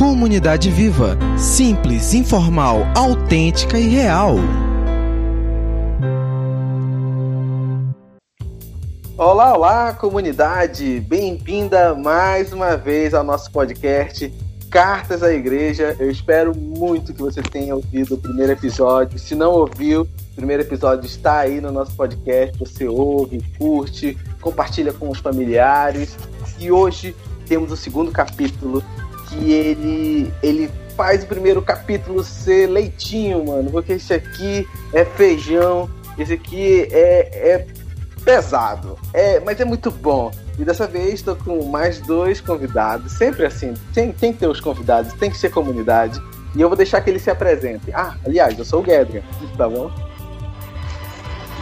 Comunidade 0.00 0.70
Viva. 0.70 1.18
Simples, 1.36 2.14
informal, 2.14 2.86
autêntica 2.96 3.78
e 3.78 3.86
real. 3.86 4.36
Olá, 9.14 9.54
olá, 9.54 9.92
comunidade! 9.92 11.00
Bem-vinda 11.00 11.94
mais 11.94 12.50
uma 12.50 12.78
vez 12.78 13.12
ao 13.12 13.22
nosso 13.22 13.52
podcast 13.52 14.32
Cartas 14.70 15.22
à 15.22 15.34
Igreja. 15.34 15.94
Eu 16.00 16.10
espero 16.10 16.56
muito 16.56 17.12
que 17.12 17.20
você 17.20 17.42
tenha 17.42 17.76
ouvido 17.76 18.14
o 18.14 18.18
primeiro 18.18 18.52
episódio. 18.52 19.18
Se 19.18 19.34
não 19.34 19.52
ouviu, 19.52 20.08
o 20.32 20.34
primeiro 20.34 20.62
episódio 20.62 21.04
está 21.04 21.40
aí 21.40 21.60
no 21.60 21.70
nosso 21.70 21.94
podcast. 21.94 22.58
Você 22.58 22.88
ouve, 22.88 23.44
curte, 23.58 24.16
compartilha 24.40 24.94
com 24.94 25.10
os 25.10 25.18
familiares. 25.18 26.16
E 26.58 26.72
hoje 26.72 27.14
temos 27.46 27.70
o 27.70 27.76
segundo 27.76 28.10
capítulo 28.10 28.82
que 29.30 29.52
ele 29.52 30.32
ele 30.42 30.70
faz 30.96 31.22
o 31.22 31.26
primeiro 31.26 31.62
capítulo 31.62 32.22
ser 32.22 32.66
leitinho, 32.66 33.44
mano, 33.46 33.70
porque 33.70 33.94
esse 33.94 34.12
aqui 34.12 34.68
é 34.92 35.04
feijão, 35.04 35.88
esse 36.18 36.34
aqui 36.34 36.88
é, 36.90 37.52
é 37.52 37.66
pesado, 38.22 38.98
é, 39.14 39.40
mas 39.40 39.58
é 39.60 39.64
muito 39.64 39.90
bom. 39.90 40.30
E 40.58 40.64
dessa 40.64 40.86
vez 40.86 41.14
estou 41.14 41.36
com 41.36 41.64
mais 41.64 42.00
dois 42.00 42.40
convidados, 42.40 43.12
sempre 43.12 43.46
assim, 43.46 43.72
tem, 43.94 44.12
tem 44.12 44.32
que 44.32 44.40
ter 44.40 44.46
os 44.46 44.60
convidados, 44.60 45.14
tem 45.14 45.30
que 45.30 45.38
ser 45.38 45.50
comunidade. 45.50 46.20
E 46.54 46.60
eu 46.60 46.68
vou 46.68 46.76
deixar 46.76 47.00
que 47.00 47.08
eles 47.08 47.22
se 47.22 47.30
apresentem. 47.30 47.94
Ah, 47.94 48.16
aliás, 48.26 48.58
eu 48.58 48.64
sou 48.64 48.82
o 48.82 48.84
Gedrian, 48.84 49.22
tá 49.56 49.68
bom? 49.68 49.90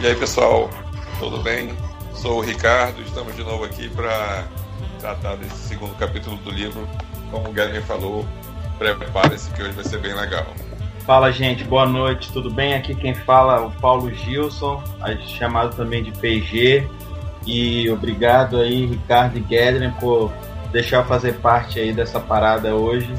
E 0.01 0.07
aí, 0.07 0.15
pessoal, 0.15 0.69
tudo 1.17 1.41
bem? 1.41 1.73
Sou 2.13 2.39
o 2.39 2.41
Ricardo, 2.41 3.01
estamos 3.03 3.33
de 3.35 3.43
novo 3.43 3.63
aqui 3.63 3.87
para 3.87 4.45
tratar 4.99 5.35
desse 5.37 5.69
segundo 5.69 5.95
capítulo 5.97 6.35
do 6.37 6.51
livro 6.51 6.85
como 7.31 7.49
o 7.49 7.51
Guilherme 7.51 7.81
falou, 7.81 8.25
prepare-se 8.77 9.49
que 9.51 9.61
hoje 9.61 9.71
vai 9.71 9.83
ser 9.83 9.99
bem 9.99 10.13
legal. 10.13 10.45
Fala 11.05 11.31
gente, 11.31 11.63
boa 11.63 11.85
noite, 11.85 12.31
tudo 12.31 12.51
bem? 12.51 12.75
Aqui 12.75 12.93
quem 12.93 13.13
fala 13.13 13.57
é 13.57 13.59
o 13.61 13.71
Paulo 13.71 14.13
Gilson, 14.13 14.83
chamado 15.25 15.75
também 15.75 16.03
de 16.03 16.11
PG. 16.11 16.87
E 17.47 17.89
obrigado 17.89 18.57
aí, 18.57 18.85
Ricardo 18.85 19.37
e 19.37 19.41
Guilherme, 19.41 19.91
por 19.99 20.31
deixar 20.71 21.03
fazer 21.05 21.33
parte 21.35 21.79
aí 21.79 21.91
dessa 21.91 22.19
parada 22.19 22.75
hoje. 22.75 23.11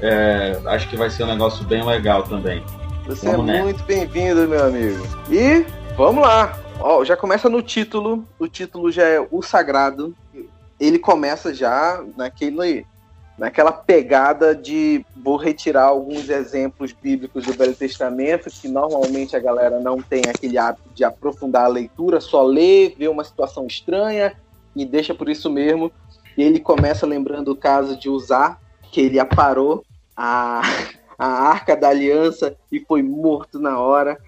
É, 0.00 0.60
acho 0.66 0.88
que 0.88 0.96
vai 0.96 1.10
ser 1.10 1.24
um 1.24 1.28
negócio 1.28 1.64
bem 1.64 1.84
legal 1.84 2.22
também. 2.22 2.64
Você 3.06 3.30
vamos 3.30 3.52
é 3.52 3.62
muito 3.62 3.82
bem-vindo, 3.84 4.46
meu 4.48 4.64
amigo. 4.64 5.06
E 5.30 5.66
vamos 5.96 6.22
lá. 6.22 6.56
Ó, 6.80 7.04
já 7.04 7.16
começa 7.16 7.48
no 7.48 7.62
título. 7.62 8.24
O 8.38 8.46
título 8.46 8.90
já 8.90 9.04
é 9.04 9.26
O 9.30 9.42
Sagrado. 9.42 10.14
Ele 10.78 10.98
começa 10.98 11.54
já 11.54 12.02
naquele 12.16 12.86
naquela 13.36 13.72
pegada 13.72 14.54
de 14.54 15.04
vou 15.16 15.36
retirar 15.36 15.84
alguns 15.84 16.28
exemplos 16.28 16.92
bíblicos 16.92 17.44
do 17.44 17.52
Velho 17.52 17.74
Testamento, 17.74 18.48
que 18.48 18.68
normalmente 18.68 19.34
a 19.34 19.40
galera 19.40 19.80
não 19.80 20.00
tem 20.00 20.22
aquele 20.28 20.56
hábito 20.56 20.88
de 20.94 21.04
aprofundar 21.04 21.64
a 21.64 21.68
leitura, 21.68 22.20
só 22.20 22.42
lê, 22.42 22.94
vê 22.96 23.08
uma 23.08 23.24
situação 23.24 23.66
estranha 23.66 24.36
e 24.74 24.84
deixa 24.84 25.14
por 25.14 25.28
isso 25.28 25.50
mesmo. 25.50 25.90
E 26.36 26.42
ele 26.42 26.60
começa 26.60 27.06
lembrando 27.06 27.52
o 27.52 27.56
caso 27.56 27.96
de 27.96 28.08
Usar, 28.08 28.60
que 28.90 29.00
ele 29.00 29.18
aparou 29.18 29.84
a, 30.16 30.62
a 31.18 31.26
arca 31.26 31.76
da 31.76 31.88
aliança 31.88 32.56
e 32.70 32.80
foi 32.80 33.02
morto 33.02 33.58
na 33.58 33.78
hora. 33.80 34.18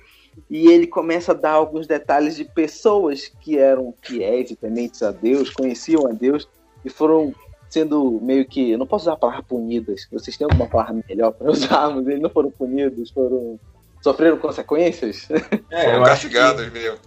E 0.51 0.69
ele 0.69 0.87
começa 0.87 1.33
a 1.33 1.35
dar 1.35 1.53
alguns 1.53 1.87
detalhes 1.87 2.37
de 2.37 2.45
pessoas 2.45 3.33
que 3.41 3.59
eram 3.59 3.95
fiéis 4.03 4.51
e 4.51 4.57
tementes 4.57 5.03
a 5.03 5.11
Deus, 5.11 5.51
conheciam 5.51 6.07
a 6.07 6.13
Deus 6.13 6.49
e 6.85 6.91
foram 6.91 7.35
sendo 7.69 8.21
meio 8.23 8.45
que. 8.47 8.71
Eu 8.71 8.79
não 8.79 8.87
posso 8.87 9.05
usar 9.05 9.15
a 9.15 9.17
palavra 9.17 9.43
punidas. 9.43 10.07
Vocês 10.11 10.37
têm 10.37 10.45
alguma 10.45 10.69
palavra 10.69 11.03
melhor 11.09 11.33
para 11.33 11.51
usarmos? 11.53 12.07
Eles 12.07 12.21
não 12.21 12.31
foram 12.31 12.51
punidos, 12.51 13.11
foram. 13.11 13.59
Sofreram 14.03 14.37
consequências? 14.39 15.29
É, 15.69 15.91
foram 15.91 16.05
castigados 16.05 16.65
que... 16.67 16.71
mesmo. 16.71 16.99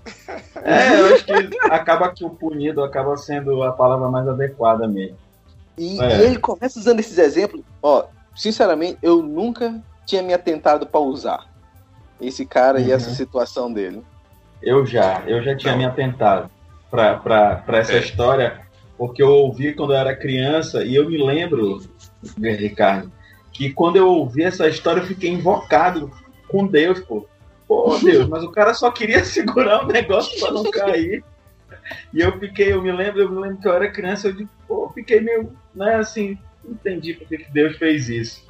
É, 0.63 0.99
eu 0.99 1.13
acho 1.13 1.25
que 1.25 1.31
acaba 1.71 2.09
que 2.11 2.25
o 2.25 2.29
punido 2.29 2.83
acaba 2.83 3.15
sendo 3.15 3.63
a 3.63 3.71
palavra 3.71 4.09
mais 4.09 4.27
adequada 4.27 4.85
mesmo. 4.85 5.15
E, 5.77 5.99
é. 6.01 6.17
e 6.17 6.25
ele 6.25 6.39
começa 6.39 6.77
usando 6.77 6.99
esses 6.99 7.17
exemplos. 7.17 7.63
Ó, 7.81 8.05
sinceramente, 8.35 8.99
eu 9.01 9.23
nunca 9.23 9.81
tinha 10.05 10.21
me 10.21 10.33
atentado 10.33 10.85
para 10.85 10.99
usar 10.99 11.47
esse 12.19 12.45
cara 12.45 12.79
uhum. 12.79 12.85
e 12.85 12.91
essa 12.91 13.11
situação 13.11 13.71
dele. 13.71 14.03
Eu 14.61 14.85
já, 14.85 15.23
eu 15.25 15.41
já 15.41 15.55
tinha 15.55 15.71
não. 15.71 15.79
me 15.79 15.85
atentado 15.85 16.51
para 16.91 17.61
essa 17.77 17.93
é. 17.93 17.99
história 17.99 18.59
porque 18.99 19.23
eu 19.23 19.29
ouvi 19.29 19.73
quando 19.73 19.93
eu 19.93 19.97
era 19.97 20.13
criança 20.13 20.83
e 20.83 20.93
eu 20.93 21.09
me 21.09 21.17
lembro, 21.17 21.81
Ricardo, 22.37 23.09
que 23.53 23.71
quando 23.71 23.95
eu 23.95 24.05
ouvi 24.09 24.43
essa 24.43 24.67
história 24.67 24.99
eu 24.99 25.07
fiquei 25.07 25.29
invocado 25.29 26.11
com 26.49 26.67
Deus, 26.67 26.99
pô. 26.99 27.25
Pô, 27.65 27.97
Deus, 27.97 28.27
mas 28.27 28.43
o 28.43 28.51
cara 28.51 28.73
só 28.73 28.91
queria 28.91 29.23
segurar 29.23 29.85
o 29.85 29.87
negócio 29.87 30.37
para 30.37 30.51
não 30.51 30.69
cair. 30.69 31.23
E 32.13 32.19
eu 32.19 32.37
fiquei, 32.39 32.73
eu 32.73 32.81
me 32.81 32.91
lembro, 32.91 33.21
eu 33.21 33.31
me 33.31 33.39
lembro 33.39 33.61
que 33.61 33.67
eu 33.69 33.73
era 33.73 33.89
criança, 33.89 34.27
eu 34.27 34.33
digo, 34.33 34.49
pô, 34.67 34.91
fiquei 34.93 35.21
meio, 35.21 35.49
né, 35.73 35.95
assim, 35.95 36.37
entendi 36.65 37.13
porque 37.13 37.37
que 37.37 37.51
Deus 37.53 37.77
fez 37.77 38.09
isso. 38.09 38.43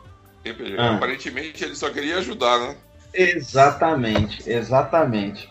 Ah. 0.80 0.96
Aparentemente 0.96 1.64
ele 1.64 1.76
só 1.76 1.92
queria 1.92 2.18
ajudar, 2.18 2.60
né? 2.60 2.76
Exatamente, 3.14 4.50
exatamente. 4.50 5.48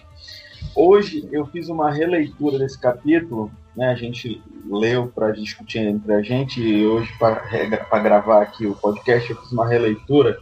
Hoje 0.75 1.29
eu 1.31 1.47
fiz 1.47 1.69
uma 1.69 1.89
releitura 1.89 2.59
desse 2.59 2.81
capítulo 2.81 3.53
né, 3.79 3.91
a 3.91 3.95
gente 3.95 4.43
leu 4.69 5.07
para 5.07 5.31
discutir 5.31 5.79
entre 5.79 6.13
a 6.13 6.21
gente 6.21 6.61
e 6.61 6.85
hoje 6.85 7.09
para 7.17 7.99
gravar 8.01 8.43
aqui 8.43 8.67
o 8.67 8.75
podcast 8.75 9.31
eu 9.31 9.37
fiz 9.37 9.53
uma 9.53 9.69
releitura 9.69 10.37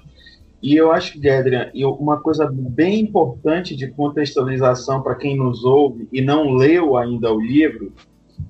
e 0.62 0.74
eu 0.74 0.90
acho 0.90 1.20
que 1.20 1.28
Adrian, 1.28 1.70
uma 2.00 2.18
coisa 2.18 2.50
bem 2.50 2.98
importante 3.00 3.76
de 3.76 3.88
contextualização 3.88 5.02
para 5.02 5.14
quem 5.14 5.36
nos 5.36 5.64
ouve 5.64 6.08
e 6.10 6.22
não 6.22 6.54
leu 6.54 6.96
ainda 6.96 7.30
o 7.30 7.38
livro 7.38 7.92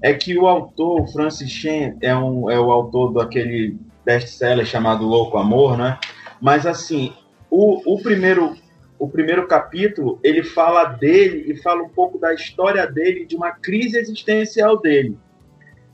é 0.01 0.15
que 0.15 0.39
o 0.39 0.47
autor 0.47 1.01
o 1.01 1.07
Francis 1.09 1.51
Chen 1.51 1.97
é, 2.01 2.17
um, 2.17 2.49
é 2.49 2.59
o 2.61 2.71
autor 2.71 3.13
daquele 3.13 3.77
best-seller 4.05 4.65
chamado 4.65 5.05
Louco 5.05 5.37
Amor, 5.37 5.77
né? 5.77 5.99
Mas 6.41 6.65
assim, 6.65 7.13
o, 7.51 7.95
o 7.95 8.01
primeiro 8.01 8.55
o 8.99 9.09
primeiro 9.09 9.47
capítulo, 9.47 10.19
ele 10.23 10.43
fala 10.43 10.85
dele 10.85 11.53
e 11.53 11.57
fala 11.57 11.83
um 11.83 11.89
pouco 11.89 12.19
da 12.19 12.33
história 12.33 12.87
dele, 12.87 13.27
de 13.27 13.37
uma 13.37 13.53
crise 13.53 13.99
existencial 13.99 14.81
dele. 14.81 15.19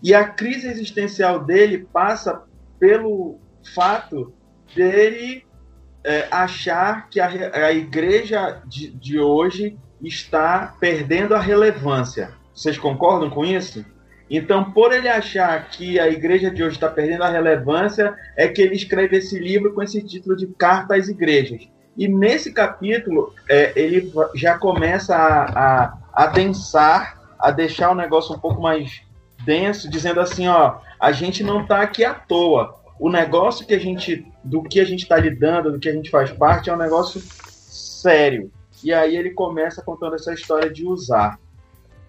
E 0.02 0.14
a 0.14 0.24
crise 0.28 0.68
existencial 0.68 1.44
dele 1.44 1.86
passa 1.92 2.42
pelo 2.78 3.38
fato 3.74 4.32
dele 4.74 5.44
é, 6.04 6.26
achar 6.30 7.08
que 7.08 7.20
a, 7.20 7.28
a 7.66 7.72
igreja 7.72 8.60
de, 8.66 8.90
de 8.90 9.18
hoje 9.18 9.78
está 10.02 10.76
perdendo 10.80 11.34
a 11.34 11.40
relevância. 11.40 12.32
Vocês 12.52 12.76
concordam 12.76 13.30
com 13.30 13.44
isso? 13.44 13.84
Então, 14.28 14.72
por 14.72 14.92
ele 14.92 15.08
achar 15.08 15.68
que 15.68 16.00
a 16.00 16.08
igreja 16.08 16.50
de 16.50 16.62
hoje 16.62 16.76
está 16.76 16.88
perdendo 16.88 17.22
a 17.22 17.30
relevância, 17.30 18.14
é 18.36 18.48
que 18.48 18.62
ele 18.62 18.74
escreve 18.74 19.18
esse 19.18 19.38
livro 19.38 19.74
com 19.74 19.82
esse 19.82 20.02
título 20.02 20.36
de 20.36 20.46
Carta 20.46 20.96
às 20.96 21.08
Igrejas. 21.08 21.68
E 21.96 22.08
nesse 22.08 22.52
capítulo, 22.52 23.34
é, 23.48 23.72
ele 23.76 24.12
já 24.34 24.58
começa 24.58 25.14
a, 25.14 25.84
a, 25.84 25.98
a 26.12 26.26
densar, 26.26 27.34
a 27.38 27.50
deixar 27.50 27.90
o 27.90 27.94
negócio 27.94 28.34
um 28.34 28.38
pouco 28.38 28.62
mais 28.62 29.02
denso, 29.44 29.90
dizendo 29.90 30.20
assim, 30.20 30.48
ó, 30.48 30.76
a 30.98 31.12
gente 31.12 31.42
não 31.42 31.62
está 31.62 31.80
aqui 31.80 32.04
à 32.04 32.14
toa. 32.14 32.80
O 32.98 33.10
negócio 33.10 33.66
que 33.66 33.74
a 33.74 33.78
gente, 33.78 34.26
do 34.42 34.62
que 34.62 34.80
a 34.80 34.84
gente 34.84 35.02
está 35.02 35.16
lidando, 35.16 35.72
do 35.72 35.78
que 35.78 35.88
a 35.88 35.92
gente 35.92 36.10
faz 36.10 36.30
parte, 36.30 36.70
é 36.70 36.74
um 36.74 36.78
negócio 36.78 37.20
sério. 37.20 38.50
E 38.82 38.92
aí 38.92 39.16
ele 39.16 39.30
começa 39.30 39.82
contando 39.82 40.14
essa 40.14 40.32
história 40.32 40.70
de 40.70 40.86
usar. 40.86 41.38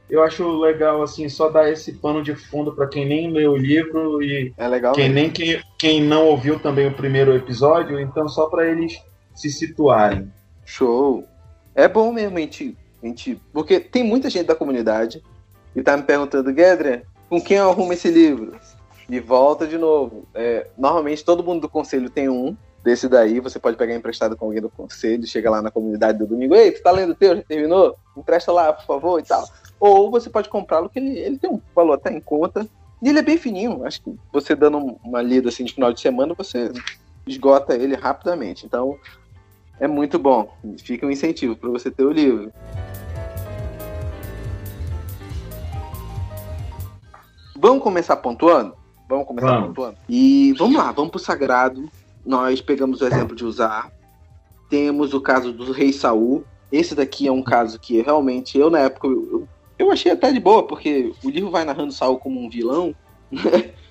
Eu 0.10 0.24
acho 0.24 0.60
legal, 0.60 1.02
assim, 1.02 1.28
só 1.30 1.50
dar 1.50 1.72
esse 1.72 1.94
pano 1.94 2.22
de 2.22 2.36
fundo 2.36 2.74
para 2.74 2.88
quem 2.88 3.06
nem 3.06 3.32
leu 3.32 3.54
o 3.54 3.58
livro 3.58 4.22
e 4.22 4.54
é 4.58 4.68
legal 4.68 4.94
quem 4.94 5.10
nem 5.10 5.30
quem, 5.30 5.62
quem 5.80 6.04
não 6.04 6.28
ouviu 6.28 6.60
também 6.60 6.88
o 6.88 6.94
primeiro 6.94 7.36
episódio, 7.36 8.00
então 8.00 8.28
só 8.28 8.48
para 8.48 8.70
eles 8.70 9.02
se 9.34 9.50
situarem. 9.50 10.32
Show. 10.66 11.26
É 11.76 11.88
bom 11.88 12.12
mesmo 12.12 12.38
a 12.38 12.42
gente, 12.42 12.78
a 13.02 13.06
gente. 13.06 13.42
Porque 13.52 13.80
tem 13.80 14.04
muita 14.04 14.30
gente 14.30 14.46
da 14.46 14.56
comunidade 14.56 15.24
que 15.74 15.82
tá 15.82 15.98
me 15.98 16.04
perguntando, 16.04 16.54
Gedre, 16.54 17.04
com 17.30 17.42
quem 17.42 17.58
eu 17.58 17.70
arrumo 17.70 17.94
esse 17.94 18.10
livro? 18.10 18.56
E 19.10 19.20
volta 19.20 19.68
de 19.68 19.78
novo. 19.78 20.28
É, 20.34 20.68
normalmente 20.78 21.26
todo 21.26 21.44
mundo 21.44 21.62
do 21.62 21.70
conselho 21.70 22.10
tem 22.10 22.30
um 22.30 22.56
desse 22.84 23.08
daí, 23.08 23.40
você 23.40 23.58
pode 23.58 23.78
pegar 23.78 23.96
emprestado 23.96 24.36
com 24.36 24.46
alguém 24.46 24.62
do 24.62 24.70
conselho, 24.70 25.26
chega 25.26 25.50
lá 25.50 25.62
na 25.62 25.72
comunidade 25.72 26.18
do 26.18 26.28
domingo, 26.28 26.54
ei, 26.54 26.72
tu 26.72 26.84
tá 26.84 26.92
lendo 26.92 27.12
o 27.12 27.16
teu, 27.16 27.36
já 27.38 27.42
terminou? 27.42 27.96
Empresta 28.16 28.52
lá, 28.52 28.74
por 28.74 28.86
favor, 28.86 29.20
e 29.20 29.24
tal. 29.24 29.48
Ou 29.80 30.12
você 30.12 30.30
pode 30.30 30.50
comprá-lo, 30.50 30.90
que 30.90 31.00
ele, 31.00 31.18
ele 31.18 31.38
tem 31.38 31.50
um 31.50 31.62
valor 31.74 31.94
até 31.94 32.12
em 32.12 32.20
conta, 32.20 32.68
e 33.02 33.10
ele 33.10 33.20
é 33.20 33.22
bem 33.22 33.38
fininho. 33.38 33.86
Acho 33.86 34.02
que 34.02 34.14
você 34.32 34.54
dando 34.54 34.78
uma 35.04 35.22
lida 35.22 35.50
assim 35.50 35.64
de 35.64 35.74
final 35.74 35.94
de 35.94 36.02
semana, 36.02 36.34
você 36.34 36.72
esgota 37.26 37.74
ele 37.74 37.96
rapidamente. 37.96 38.66
Então, 38.66 38.98
é 39.84 39.88
muito 39.88 40.18
bom. 40.18 40.50
Fica 40.82 41.06
um 41.06 41.12
incentivo 41.12 41.58
para 41.58 41.70
você 41.70 41.92
ter 41.92 42.06
o 42.06 42.12
livro. 42.12 42.54
Vamos 47.58 47.84
começar 47.84 48.16
pontuando? 48.16 48.76
Vamos 49.10 49.28
começar 49.28 49.52
vamos. 49.52 49.68
pontuando? 49.68 49.98
E 50.08 50.54
vamos 50.58 50.78
lá, 50.78 50.90
vamos 50.94 51.12
pro 51.12 51.20
sagrado. 51.20 51.90
nós 52.26 52.62
pegamos 52.62 53.02
o 53.02 53.06
exemplo 53.06 53.36
de 53.36 53.44
usar. 53.44 53.92
Temos 54.70 55.14
o 55.14 55.20
caso 55.20 55.52
do 55.52 55.74
rei 55.74 55.92
Saul. 55.92 56.46
Esse 56.72 56.96
daqui 56.96 57.28
é 57.28 57.32
um 57.32 57.44
caso 57.44 57.78
que 57.78 58.02
realmente 58.02 58.58
eu 58.58 58.70
na 58.70 58.80
época 58.80 59.08
eu, 59.08 59.46
eu 59.78 59.92
achei 59.92 60.14
até 60.14 60.32
de 60.32 60.40
boa, 60.40 60.66
porque 60.66 61.12
o 61.22 61.30
livro 61.30 61.52
vai 61.52 61.66
narrando 61.66 61.92
Saul 61.92 62.18
como 62.18 62.40
um 62.40 62.50
vilão, 62.50 62.96
né? 63.30 63.72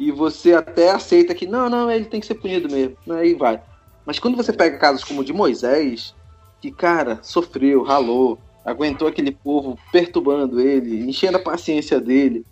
E 0.00 0.12
você 0.12 0.54
até 0.54 0.92
aceita 0.92 1.34
que 1.34 1.44
não, 1.44 1.68
não, 1.68 1.90
ele 1.90 2.04
tem 2.04 2.20
que 2.20 2.26
ser 2.26 2.36
punido 2.36 2.72
mesmo. 2.72 2.96
Aí 3.10 3.34
vai. 3.34 3.60
Mas 4.08 4.18
quando 4.18 4.38
você 4.38 4.54
pega 4.54 4.78
casos 4.78 5.04
como 5.04 5.20
o 5.20 5.24
de 5.24 5.34
Moisés, 5.34 6.14
que 6.62 6.70
cara, 6.72 7.18
sofreu, 7.22 7.82
ralou, 7.82 8.38
aguentou 8.64 9.06
aquele 9.06 9.30
povo 9.30 9.78
perturbando 9.92 10.62
ele, 10.62 11.06
enchendo 11.06 11.36
a 11.36 11.42
paciência 11.42 12.00
dele. 12.00 12.42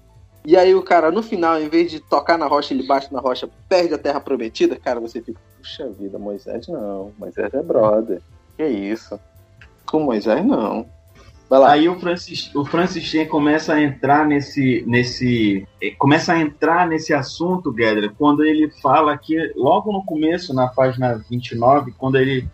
E 0.45 0.55
aí 0.55 0.75
o 0.75 0.83
cara, 0.83 1.11
no 1.11 1.23
final, 1.23 1.59
em 1.59 1.71
vez 1.71 1.91
de 1.91 1.99
tocar 1.99 2.37
na 2.37 2.47
rocha, 2.47 2.75
ele 2.75 2.87
bate 2.87 3.11
na 3.11 3.21
rocha, 3.21 3.49
perde 3.71 3.95
a 3.95 3.99
terra 3.99 4.21
prometida, 4.21 4.77
cara, 4.77 5.01
você 5.01 5.23
fica, 5.23 5.41
puxa 5.57 5.89
vida, 5.89 6.19
Moisés 6.19 6.69
não, 6.69 7.11
Moisés 7.19 7.55
é 7.55 7.63
brother. 7.63 8.21
Que 8.55 8.67
isso? 8.67 9.19
Com 9.87 10.01
Moisés 10.01 10.45
não. 10.45 10.87
Aí 11.51 11.89
o 11.89 11.99
Francis, 11.99 12.53
o 12.55 12.65
Francis 12.65 13.05
Chen 13.05 13.27
começa 13.27 13.75
a 13.75 13.81
entrar 13.81 14.27
nesse, 14.27 14.83
nesse, 14.87 15.67
eh, 15.81 15.93
começa 15.97 16.33
a 16.33 16.41
entrar 16.41 16.89
nesse 16.89 17.15
assunto, 17.15 17.73
Guedra, 17.73 18.13
quando 18.19 18.45
ele 18.45 18.69
fala 18.83 19.17
que 19.17 19.53
logo 19.55 19.93
no 19.93 20.05
começo, 20.05 20.53
na 20.53 20.67
página 20.67 21.23
29, 21.31 21.93
quando 21.97 22.17
ele, 22.19 22.49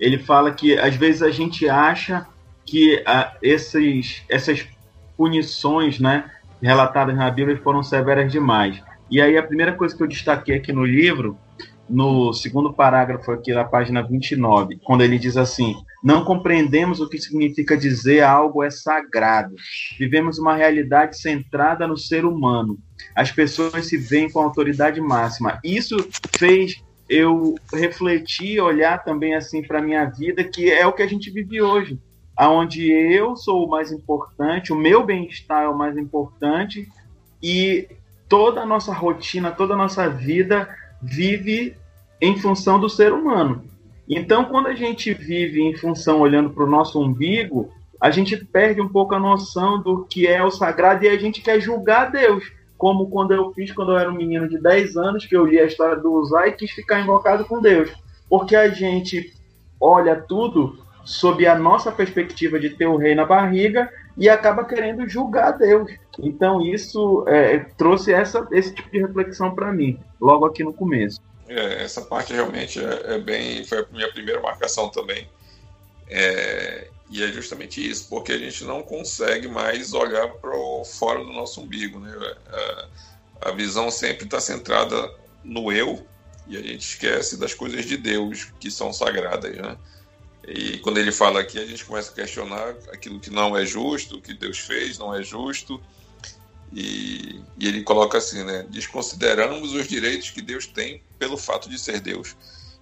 ele 0.00 0.18
fala 0.18 0.50
que 0.50 0.78
às 0.78 0.96
vezes 0.96 1.22
a 1.22 1.30
gente 1.30 1.68
acha 1.68 2.26
que 2.64 3.02
ah, 3.06 3.34
esses, 3.42 4.22
essas 4.30 4.66
punições, 5.14 6.00
né, 6.00 6.30
relatadas 6.62 7.14
na 7.14 7.30
Bíblia 7.30 7.60
foram 7.62 7.82
severas 7.82 8.32
demais. 8.32 8.82
E 9.10 9.20
aí 9.20 9.36
a 9.36 9.42
primeira 9.42 9.72
coisa 9.72 9.94
que 9.94 10.02
eu 10.02 10.06
destaquei 10.06 10.56
aqui 10.56 10.72
no 10.72 10.84
livro, 10.84 11.36
no 11.88 12.32
segundo 12.32 12.72
parágrafo 12.72 13.30
aqui 13.32 13.52
da 13.52 13.64
página 13.64 14.02
29, 14.02 14.78
quando 14.84 15.02
ele 15.02 15.18
diz 15.18 15.36
assim: 15.36 15.76
"Não 16.02 16.24
compreendemos 16.24 17.00
o 17.00 17.08
que 17.08 17.18
significa 17.18 17.76
dizer 17.76 18.22
algo 18.22 18.62
é 18.62 18.70
sagrado. 18.70 19.54
Vivemos 19.98 20.38
uma 20.38 20.54
realidade 20.54 21.18
centrada 21.18 21.86
no 21.86 21.96
ser 21.96 22.24
humano. 22.24 22.78
As 23.14 23.32
pessoas 23.32 23.86
se 23.86 23.96
veem 23.96 24.30
com 24.30 24.40
autoridade 24.40 25.00
máxima. 25.00 25.58
Isso 25.64 25.96
fez 26.36 26.82
eu 27.08 27.54
refletir, 27.72 28.60
olhar 28.60 29.02
também 29.02 29.34
assim 29.34 29.62
para 29.62 29.80
minha 29.80 30.04
vida, 30.04 30.44
que 30.44 30.70
é 30.70 30.86
o 30.86 30.92
que 30.92 31.02
a 31.02 31.08
gente 31.08 31.30
vive 31.30 31.62
hoje 31.62 31.98
aonde 32.38 32.88
eu 32.88 33.34
sou 33.34 33.66
o 33.66 33.68
mais 33.68 33.90
importante, 33.90 34.72
o 34.72 34.76
meu 34.76 35.04
bem-estar 35.04 35.64
é 35.64 35.68
o 35.68 35.76
mais 35.76 35.98
importante 35.98 36.88
e 37.42 37.88
toda 38.28 38.60
a 38.60 38.66
nossa 38.66 38.92
rotina, 38.92 39.50
toda 39.50 39.74
a 39.74 39.76
nossa 39.76 40.08
vida 40.08 40.68
vive 41.02 41.76
em 42.20 42.38
função 42.38 42.80
do 42.80 42.88
ser 42.88 43.12
humano. 43.12 43.64
Então, 44.08 44.44
quando 44.44 44.68
a 44.68 44.74
gente 44.74 45.12
vive 45.12 45.60
em 45.60 45.76
função 45.76 46.20
olhando 46.20 46.50
para 46.50 46.64
o 46.64 46.70
nosso 46.70 47.00
umbigo, 47.00 47.70
a 48.00 48.10
gente 48.10 48.36
perde 48.36 48.80
um 48.80 48.88
pouco 48.88 49.14
a 49.14 49.20
noção 49.20 49.82
do 49.82 50.04
que 50.04 50.26
é 50.26 50.42
o 50.42 50.50
sagrado 50.50 51.04
e 51.04 51.08
a 51.08 51.18
gente 51.18 51.42
quer 51.42 51.60
julgar 51.60 52.10
Deus. 52.10 52.44
Como 52.76 53.10
quando 53.10 53.32
eu 53.32 53.52
fiz 53.52 53.72
quando 53.72 53.92
eu 53.92 53.98
era 53.98 54.10
um 54.10 54.14
menino 54.14 54.48
de 54.48 54.58
10 54.58 54.96
anos, 54.96 55.26
que 55.26 55.36
eu 55.36 55.44
li 55.44 55.58
a 55.58 55.64
história 55.64 55.96
do 55.96 56.12
Uzai 56.12 56.50
e 56.50 56.52
quis 56.52 56.70
ficar 56.70 57.00
invocado 57.00 57.44
com 57.44 57.60
Deus. 57.60 57.90
Porque 58.30 58.54
a 58.54 58.68
gente 58.68 59.32
olha 59.80 60.16
tudo 60.16 60.78
sob 61.04 61.46
a 61.46 61.58
nossa 61.58 61.90
perspectiva 61.90 62.58
de 62.58 62.70
ter 62.70 62.86
o 62.86 62.96
rei 62.96 63.14
na 63.14 63.24
barriga 63.24 63.90
e 64.18 64.28
acaba 64.28 64.64
querendo 64.64 65.08
julgar 65.08 65.56
Deus. 65.56 65.90
Então 66.18 66.60
isso 66.60 67.24
é, 67.28 67.58
trouxe 67.78 68.12
essa, 68.12 68.46
esse 68.50 68.74
tipo 68.74 68.90
de 68.90 68.98
reflexão 68.98 69.54
para 69.54 69.72
mim, 69.72 69.98
logo 70.20 70.44
aqui 70.44 70.64
no 70.64 70.74
começo. 70.74 71.20
É, 71.48 71.84
essa 71.84 72.02
parte 72.02 72.32
realmente 72.32 72.78
é, 72.84 73.14
é, 73.14 73.18
bem. 73.18 73.64
Foi 73.64 73.78
a 73.78 73.86
minha 73.90 74.12
primeira 74.12 74.40
marcação 74.40 74.88
também. 74.90 75.26
É, 76.10 76.88
e 77.10 77.22
é 77.22 77.28
justamente 77.28 77.86
isso, 77.88 78.08
porque 78.10 78.32
a 78.32 78.38
gente 78.38 78.64
não 78.64 78.82
consegue 78.82 79.48
mais 79.48 79.94
olhar 79.94 80.28
para 80.28 80.52
fora 80.84 81.24
do 81.24 81.32
nosso 81.32 81.62
umbigo. 81.62 81.98
Né? 82.00 82.12
A, 83.40 83.48
a 83.48 83.52
visão 83.52 83.90
sempre 83.90 84.24
está 84.24 84.40
centrada 84.40 85.10
no 85.42 85.72
eu 85.72 86.04
e 86.46 86.56
a 86.56 86.60
gente 86.60 86.80
esquece 86.80 87.38
das 87.38 87.54
coisas 87.54 87.86
de 87.86 87.96
Deus 87.96 88.52
que 88.58 88.70
são 88.70 88.92
sagradas. 88.92 89.56
Né? 89.56 89.76
E 90.50 90.78
quando 90.78 90.96
ele 90.96 91.12
fala 91.12 91.40
aqui, 91.40 91.58
a 91.58 91.66
gente 91.66 91.84
começa 91.84 92.10
a 92.10 92.14
questionar 92.14 92.74
aquilo 92.90 93.20
que 93.20 93.28
não 93.28 93.54
é 93.54 93.66
justo, 93.66 94.16
o 94.16 94.20
que 94.22 94.32
Deus 94.32 94.58
fez 94.58 94.98
não 94.98 95.14
é 95.14 95.22
justo. 95.22 95.78
E, 96.72 97.42
e, 97.58 97.68
ele 97.68 97.82
coloca 97.82 98.16
assim, 98.16 98.42
né? 98.44 98.64
Desconsideramos 98.70 99.74
os 99.74 99.86
direitos 99.86 100.30
que 100.30 100.40
Deus 100.40 100.66
tem 100.66 101.02
pelo 101.18 101.36
fato 101.36 101.68
de 101.68 101.78
ser 101.78 102.00
Deus. 102.00 102.34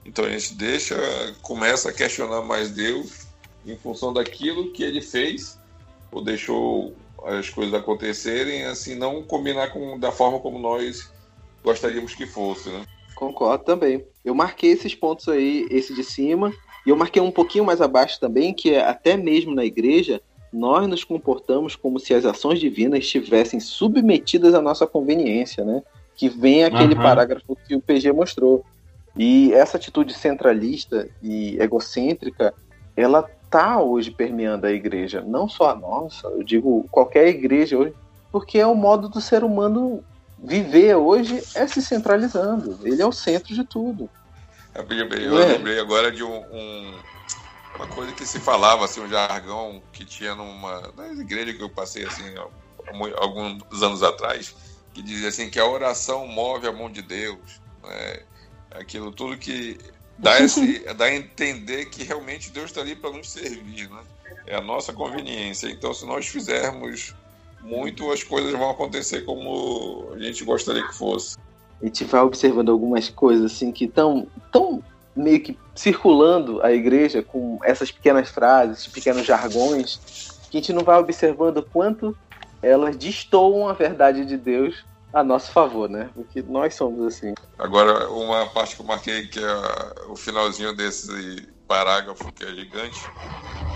Então 0.05 0.25
a 0.25 0.31
gente 0.31 0.55
deixa, 0.55 0.97
começa 1.43 1.91
a 1.91 1.93
questionar 1.93 2.43
mais 2.43 2.71
Deus 2.71 3.27
em 3.67 3.77
função 3.77 4.13
daquilo 4.13 4.73
que 4.73 4.85
ele 4.85 5.01
fez 5.01 5.59
ou 6.13 6.23
deixou 6.23 6.95
as 7.25 7.51
coisas 7.51 7.75
acontecerem, 7.75 8.65
assim, 8.65 8.95
não 8.95 9.25
combinar 9.25 9.73
com 9.73 9.99
da 9.99 10.13
forma 10.13 10.39
como 10.39 10.61
nós 10.61 11.11
gostaríamos 11.65 12.15
que 12.15 12.27
fosse, 12.27 12.69
né? 12.69 12.87
Concordo 13.17 13.65
também. 13.65 14.07
Eu 14.25 14.35
marquei 14.35 14.71
esses 14.71 14.95
pontos 14.95 15.27
aí, 15.29 15.67
esse 15.71 15.93
de 15.95 16.05
cima, 16.05 16.53
e 16.87 16.91
eu 16.91 16.97
marquei 16.97 17.21
um 17.21 17.33
pouquinho 17.33 17.65
mais 17.65 17.81
abaixo 17.81 18.21
também, 18.21 18.55
que 18.55 18.73
é 18.73 18.87
até 18.87 19.17
mesmo 19.17 19.53
na 19.53 19.65
igreja, 19.65 20.21
nós 20.53 20.87
nos 20.87 21.03
comportamos 21.03 21.75
como 21.75 21.99
se 21.99 22.15
as 22.15 22.25
ações 22.25 22.61
divinas 22.61 23.01
estivessem 23.01 23.59
submetidas 23.59 24.55
à 24.55 24.63
nossa 24.63 24.87
conveniência, 24.87 25.65
né? 25.65 25.83
Que 26.15 26.29
vem 26.29 26.65
aquele 26.65 26.95
uhum. 26.95 27.03
parágrafo 27.03 27.59
que 27.67 27.75
o 27.75 27.81
PG 27.81 28.13
mostrou. 28.13 28.65
E 29.17 29.53
essa 29.53 29.77
atitude 29.77 30.15
centralista 30.15 31.09
e 31.21 31.61
egocêntrica, 31.61 32.55
ela 32.97 33.29
tá 33.51 33.81
hoje 33.83 34.13
permeando 34.13 34.67
a 34.67 34.73
igreja, 34.73 35.23
não 35.27 35.49
só 35.49 35.71
a 35.71 35.75
nossa, 35.75 36.29
eu 36.29 36.43
digo 36.43 36.87
qualquer 36.91 37.29
igreja 37.29 37.77
hoje, 37.77 37.95
porque 38.31 38.59
é 38.59 38.67
o 38.67 38.75
modo 38.75 39.09
do 39.09 39.21
ser 39.21 39.43
humano 39.43 40.05
viver 40.39 40.95
hoje 40.95 41.43
é 41.55 41.67
se 41.67 41.83
centralizando. 41.83 42.79
Ele 42.85 43.03
é 43.03 43.07
o 43.07 43.13
centro 43.13 43.55
de 43.55 43.65
tudo. 43.65 44.09
Eu 45.27 45.41
é. 45.41 45.47
lembrei 45.47 45.81
agora 45.81 46.11
de 46.11 46.23
um, 46.23 46.37
um, 46.53 46.95
uma 47.77 47.87
coisa 47.87 48.13
que 48.13 48.27
se 48.27 48.39
falava, 48.39 48.85
assim, 48.85 49.01
um 49.01 49.09
jargão 49.09 49.83
que 49.93 50.05
tinha 50.05 50.35
numa 50.35 50.93
nas 50.97 51.19
igrejas 51.19 51.57
que 51.57 51.63
eu 51.63 51.71
passei 51.71 52.05
assim 52.05 52.35
alguns 53.17 53.83
anos 53.83 54.03
atrás, 54.03 54.55
que 54.93 55.03
dizia 55.03 55.29
assim 55.29 55.51
que 55.51 55.59
a 55.59 55.67
oração 55.67 56.27
move 56.27 56.67
a 56.67 56.73
mão 56.73 56.91
de 56.91 57.03
Deus, 57.03 57.61
né? 57.83 58.21
aquilo 58.71 59.11
tudo 59.11 59.37
que 59.37 59.79
dá, 60.19 60.39
esse, 60.41 60.79
dá 60.95 61.07
a 61.07 61.15
entender 61.15 61.87
que 61.87 62.05
realmente 62.05 62.51
Deus 62.51 62.67
está 62.67 62.81
ali 62.81 62.95
para 62.95 63.11
nos 63.11 63.31
servir, 63.31 63.89
né? 63.91 64.03
É 64.47 64.57
a 64.57 64.61
nossa 64.61 64.93
conveniência. 64.93 65.69
Então, 65.69 65.93
se 65.93 66.07
nós 66.07 66.27
fizermos 66.29 67.15
muito, 67.61 68.13
as 68.13 68.23
coisas 68.23 68.53
vão 68.53 68.71
acontecer 68.71 69.25
como 69.25 70.13
a 70.15 70.19
gente 70.19 70.45
gostaria 70.45 70.87
que 70.87 70.95
fosse 70.95 71.37
a 71.81 71.87
gente 71.87 72.05
vai 72.05 72.21
observando 72.23 72.71
algumas 72.71 73.09
coisas 73.09 73.53
assim 73.53 73.71
que 73.71 73.85
estão 73.85 74.27
tão 74.51 74.83
meio 75.15 75.43
que 75.43 75.59
circulando 75.75 76.63
a 76.63 76.73
igreja 76.73 77.23
com 77.23 77.59
essas 77.63 77.91
pequenas 77.91 78.29
frases, 78.29 78.87
pequenos 78.87 79.25
jargões, 79.25 79.99
que 80.51 80.59
a 80.59 80.61
gente 80.61 80.73
não 80.73 80.83
vai 80.83 80.99
observando 80.99 81.63
quanto 81.63 82.17
elas 82.63 82.97
destoam 82.97 83.69
a 83.69 83.73
verdade 83.73 84.25
de 84.25 84.37
Deus 84.37 84.85
a 85.13 85.25
nosso 85.25 85.51
favor, 85.51 85.89
né? 85.89 86.11
Porque 86.15 86.43
nós 86.43 86.75
somos 86.75 87.07
assim. 87.07 87.33
Agora, 87.59 88.11
uma 88.11 88.47
parte 88.47 88.77
que 88.77 88.83
eu 88.83 88.87
marquei, 88.87 89.27
que 89.29 89.39
é 89.39 90.11
o 90.11 90.17
finalzinho 90.17 90.75
desse 90.75 91.49
parágrafo, 91.67 92.31
que 92.33 92.45
é 92.45 92.55
gigante, 92.55 93.11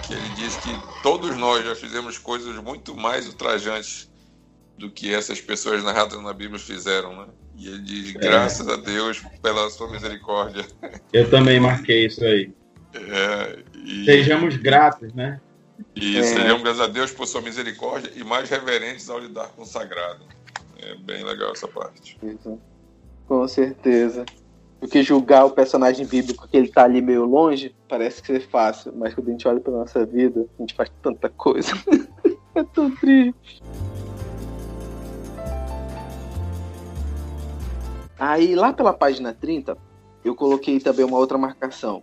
que 0.02 0.12
ele 0.12 0.28
diz 0.30 0.57
que 0.57 0.83
todos 1.02 1.37
nós 1.37 1.64
já 1.64 1.75
fizemos 1.75 2.19
coisas 2.19 2.57
muito 2.57 2.95
mais 2.95 3.26
ultrajantes 3.26 4.11
do 4.76 4.90
que 4.90 5.14
essas 5.14 5.40
pessoas 5.40 5.83
narradas 5.83 6.21
na 6.23 6.33
Bíblia 6.33 6.59
fizeram, 6.59 7.16
né? 7.16 7.26
E 7.61 7.69
ele 7.69 7.83
diz, 7.83 8.12
graças 8.12 8.67
é. 8.67 8.73
a 8.73 8.76
Deus 8.76 9.23
pela 9.43 9.69
sua 9.69 9.90
misericórdia. 9.90 10.64
Eu 11.12 11.29
também 11.29 11.61
marquei 11.61 12.07
isso 12.07 12.25
aí. 12.25 12.50
É, 12.95 13.59
e... 13.85 14.05
Sejamos 14.07 14.57
gratos, 14.57 15.12
né? 15.12 15.38
E 15.95 16.17
é. 16.17 16.23
sejamos 16.23 16.62
graças 16.62 16.81
a 16.81 16.87
Deus 16.87 17.12
por 17.12 17.26
sua 17.26 17.43
misericórdia 17.43 18.11
e 18.17 18.25
mais 18.25 18.49
reverentes 18.49 19.11
ao 19.11 19.19
lidar 19.19 19.49
com 19.49 19.62
o 19.62 19.67
sagrado. 19.67 20.25
É 20.79 20.95
bem 20.95 21.23
legal 21.23 21.52
essa 21.52 21.69
parte. 21.69 22.19
Com 23.29 23.47
certeza. 23.47 24.25
Porque 24.81 25.02
julgar 25.02 25.45
o 25.45 25.50
personagem 25.50 26.07
bíblico 26.07 26.49
que 26.49 26.57
ele 26.57 26.69
tá 26.69 26.85
ali 26.85 27.02
meio 27.02 27.26
longe 27.26 27.75
parece 27.87 28.25
ser 28.25 28.40
fácil, 28.49 28.95
mas 28.97 29.12
quando 29.12 29.29
a 29.29 29.33
gente 29.33 29.47
olha 29.47 29.61
pra 29.61 29.71
nossa 29.71 30.07
vida, 30.07 30.47
a 30.59 30.62
gente 30.62 30.73
faz 30.73 30.90
tanta 31.02 31.29
coisa. 31.29 31.73
é 32.57 32.64
tão 32.64 32.90
triste. 32.97 33.62
Aí 38.21 38.55
lá 38.55 38.73
pela 38.73 38.93
página 38.93 39.33
30, 39.33 39.77
eu 40.25 40.37
coloquei 40.37 40.79
também 40.79 41.05
uma 41.05 41.19
outra 41.19 41.37
marcação. 41.37 42.03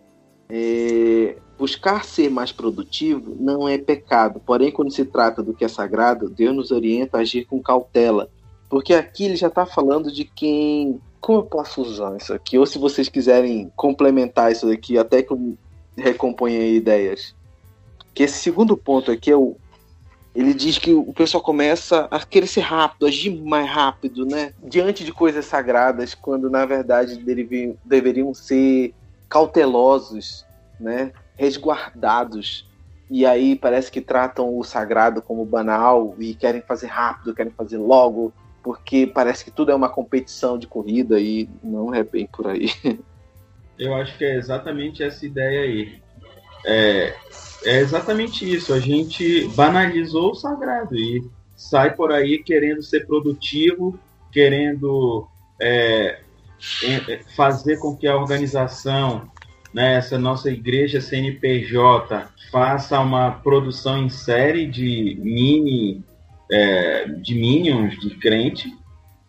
É, 0.49 1.37
buscar 1.57 2.03
ser 2.03 2.29
mais 2.29 2.51
produtivo 2.51 3.35
não 3.39 3.67
é 3.69 3.77
pecado, 3.77 4.41
porém, 4.45 4.71
quando 4.71 4.91
se 4.91 5.05
trata 5.05 5.43
do 5.43 5.53
que 5.53 5.63
é 5.63 5.67
sagrado, 5.67 6.29
Deus 6.29 6.55
nos 6.55 6.71
orienta 6.71 7.17
a 7.17 7.21
agir 7.21 7.45
com 7.45 7.61
cautela, 7.61 8.29
porque 8.69 8.93
aqui 8.93 9.25
ele 9.25 9.35
já 9.35 9.47
está 9.47 9.65
falando 9.65 10.11
de 10.11 10.25
quem 10.25 10.99
como 11.19 11.39
eu 11.39 11.43
posso 11.43 11.81
usar 11.81 12.15
isso 12.15 12.33
aqui? 12.33 12.57
Ou 12.57 12.65
se 12.65 12.77
vocês 12.77 13.09
quiserem 13.09 13.71
complementar 13.75 14.51
isso 14.51 14.67
daqui, 14.67 14.97
até 14.97 15.21
que 15.21 15.33
eu 15.33 15.57
recomponha 15.97 16.65
ideias. 16.65 17.35
Que 18.13 18.23
esse 18.23 18.37
segundo 18.37 18.77
ponto 18.77 19.11
aqui 19.11 19.31
é 19.31 19.35
o. 19.35 19.57
Ele 20.37 20.53
diz 20.53 20.77
que 20.77 20.93
o 20.93 21.11
pessoal 21.13 21.41
começa 21.41 22.07
a 22.11 22.19
querer 22.19 22.45
ser 22.45 22.61
rápido, 22.61 23.07
agir 23.07 23.31
mais 23.41 23.67
rápido, 23.67 24.23
né? 24.23 24.53
Diante 24.63 25.03
de 25.03 25.11
coisas 25.11 25.43
sagradas, 25.45 26.13
quando 26.13 26.47
na 26.47 26.63
verdade 26.63 27.17
deveriam 27.83 28.35
ser 28.35 28.93
cautelosos, 29.27 30.45
né? 30.79 31.11
Resguardados. 31.35 32.69
E 33.09 33.25
aí 33.25 33.55
parece 33.55 33.91
que 33.91 33.99
tratam 33.99 34.55
o 34.55 34.63
sagrado 34.63 35.23
como 35.23 35.43
banal 35.43 36.13
e 36.19 36.35
querem 36.35 36.61
fazer 36.61 36.85
rápido, 36.85 37.33
querem 37.33 37.51
fazer 37.51 37.79
logo, 37.79 38.31
porque 38.61 39.07
parece 39.07 39.43
que 39.43 39.49
tudo 39.49 39.71
é 39.71 39.75
uma 39.75 39.89
competição 39.89 40.55
de 40.55 40.67
corrida 40.67 41.19
e 41.19 41.49
não 41.63 41.95
é 41.95 42.03
bem 42.03 42.27
por 42.27 42.45
aí. 42.45 42.69
Eu 43.79 43.95
acho 43.95 44.15
que 44.19 44.23
é 44.23 44.35
exatamente 44.35 45.01
essa 45.01 45.25
ideia 45.25 45.61
aí. 45.61 45.99
É, 46.65 47.13
é 47.63 47.79
exatamente 47.79 48.49
isso. 48.51 48.73
A 48.73 48.79
gente 48.79 49.47
banalizou 49.49 50.31
o 50.31 50.35
sagrado 50.35 50.95
e 50.95 51.23
sai 51.55 51.95
por 51.95 52.11
aí 52.11 52.39
querendo 52.43 52.81
ser 52.83 53.05
produtivo, 53.05 53.99
querendo 54.31 55.27
é, 55.61 56.19
é 56.83 57.19
fazer 57.35 57.77
com 57.77 57.95
que 57.95 58.07
a 58.07 58.15
organização, 58.15 59.29
né, 59.73 59.95
essa 59.95 60.17
nossa 60.17 60.49
igreja 60.49 61.01
CNPJ, 61.01 62.27
faça 62.51 62.99
uma 62.99 63.31
produção 63.31 63.97
em 63.97 64.09
série 64.09 64.65
de 64.67 65.17
mini 65.21 66.03
é, 66.49 67.05
de 67.05 67.35
minions 67.35 67.99
de 67.99 68.11
crente, 68.11 68.73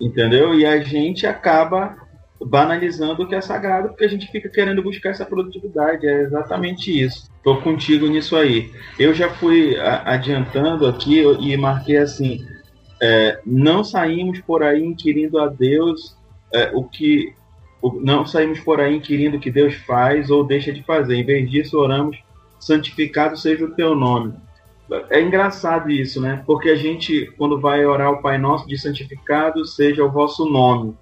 entendeu? 0.00 0.54
E 0.54 0.64
a 0.64 0.80
gente 0.80 1.26
acaba 1.26 1.97
banalizando 2.40 3.23
o 3.23 3.26
que 3.26 3.35
é 3.35 3.40
sagrado 3.40 3.88
porque 3.88 4.04
a 4.04 4.09
gente 4.09 4.30
fica 4.30 4.49
querendo 4.49 4.83
buscar 4.83 5.11
essa 5.11 5.25
produtividade. 5.25 6.07
É 6.07 6.23
exatamente 6.23 6.90
isso. 6.90 7.30
Tô 7.42 7.57
contigo 7.61 8.07
nisso 8.07 8.37
aí. 8.37 8.71
Eu 8.99 9.14
já 9.14 9.28
fui 9.30 9.76
adiantando 10.04 10.87
aqui 10.87 11.23
e 11.40 11.57
marquei 11.57 11.99
assim: 11.99 12.47
é, 13.00 13.40
não 13.45 13.83
saímos 13.83 14.40
por 14.40 14.62
aí 14.62 14.85
inquirindo 14.85 15.38
a 15.38 15.49
Deus 15.49 16.16
é, 16.52 16.71
o 16.75 16.85
que. 16.85 17.35
Não 18.02 18.26
saímos 18.26 18.59
por 18.59 18.80
aí 18.80 18.97
inquirindo 18.97 19.37
o 19.37 19.40
que 19.40 19.52
Deus 19.52 19.75
faz 19.75 20.30
ou 20.30 20.45
deixa 20.45 20.73
de 20.73 20.83
fazer. 20.83 21.14
Em 21.14 21.25
vez 21.25 21.49
disso, 21.49 21.78
oramos, 21.78 22.18
santificado 22.59 23.37
seja 23.37 23.64
o 23.64 23.71
teu 23.71 23.95
nome 23.95 24.35
é 25.11 25.21
engraçado 25.21 25.90
isso, 25.90 26.21
né? 26.21 26.42
Porque 26.47 26.71
a 26.71 26.76
gente, 26.76 27.33
quando 27.37 27.61
vai 27.61 27.85
orar 27.85 28.11
o 28.11 28.23
Pai 28.23 28.38
Nosso, 28.38 28.66
diz 28.66 28.83
santificado 28.83 29.64
seja 29.66 30.04
o 30.04 30.11
vosso 30.11 30.47
nome. 30.47 30.95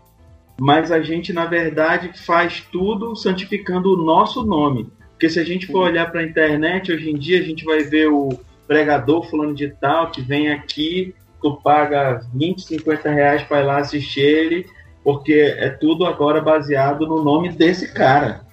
Mas 0.59 0.91
a 0.91 1.01
gente, 1.03 1.33
na 1.33 1.45
verdade, 1.45 2.13
faz 2.25 2.67
tudo 2.73 3.15
santificando 3.15 3.93
o 3.93 3.97
nosso 3.97 4.45
nome. 4.45 4.89
Porque 5.11 5.29
se 5.29 5.39
a 5.39 5.45
gente 5.45 5.67
for 5.67 5.85
olhar 5.85 6.11
para 6.11 6.21
a 6.21 6.25
internet, 6.25 6.93
hoje 6.93 7.11
em 7.11 7.17
dia, 7.17 7.41
a 7.41 7.43
gente 7.43 7.65
vai 7.65 7.83
ver 7.83 8.09
o 8.09 8.31
pregador 8.67 9.29
fulano 9.29 9.55
de 9.55 9.69
tal 9.69 10.11
que 10.11 10.21
vem 10.21 10.53
aqui, 10.53 11.15
tu 11.41 11.57
paga 11.57 12.23
20, 12.35 12.63
50 12.63 13.11
reais 13.11 13.43
para 13.43 13.61
ir 13.61 13.65
lá 13.65 13.79
assistir 13.79 14.21
ele, 14.21 14.67
porque 15.05 15.35
é 15.35 15.71
tudo 15.71 16.05
agora 16.05 16.41
baseado 16.41 17.07
no 17.07 17.23
nome 17.23 17.51
desse 17.51 17.93
cara 17.93 18.47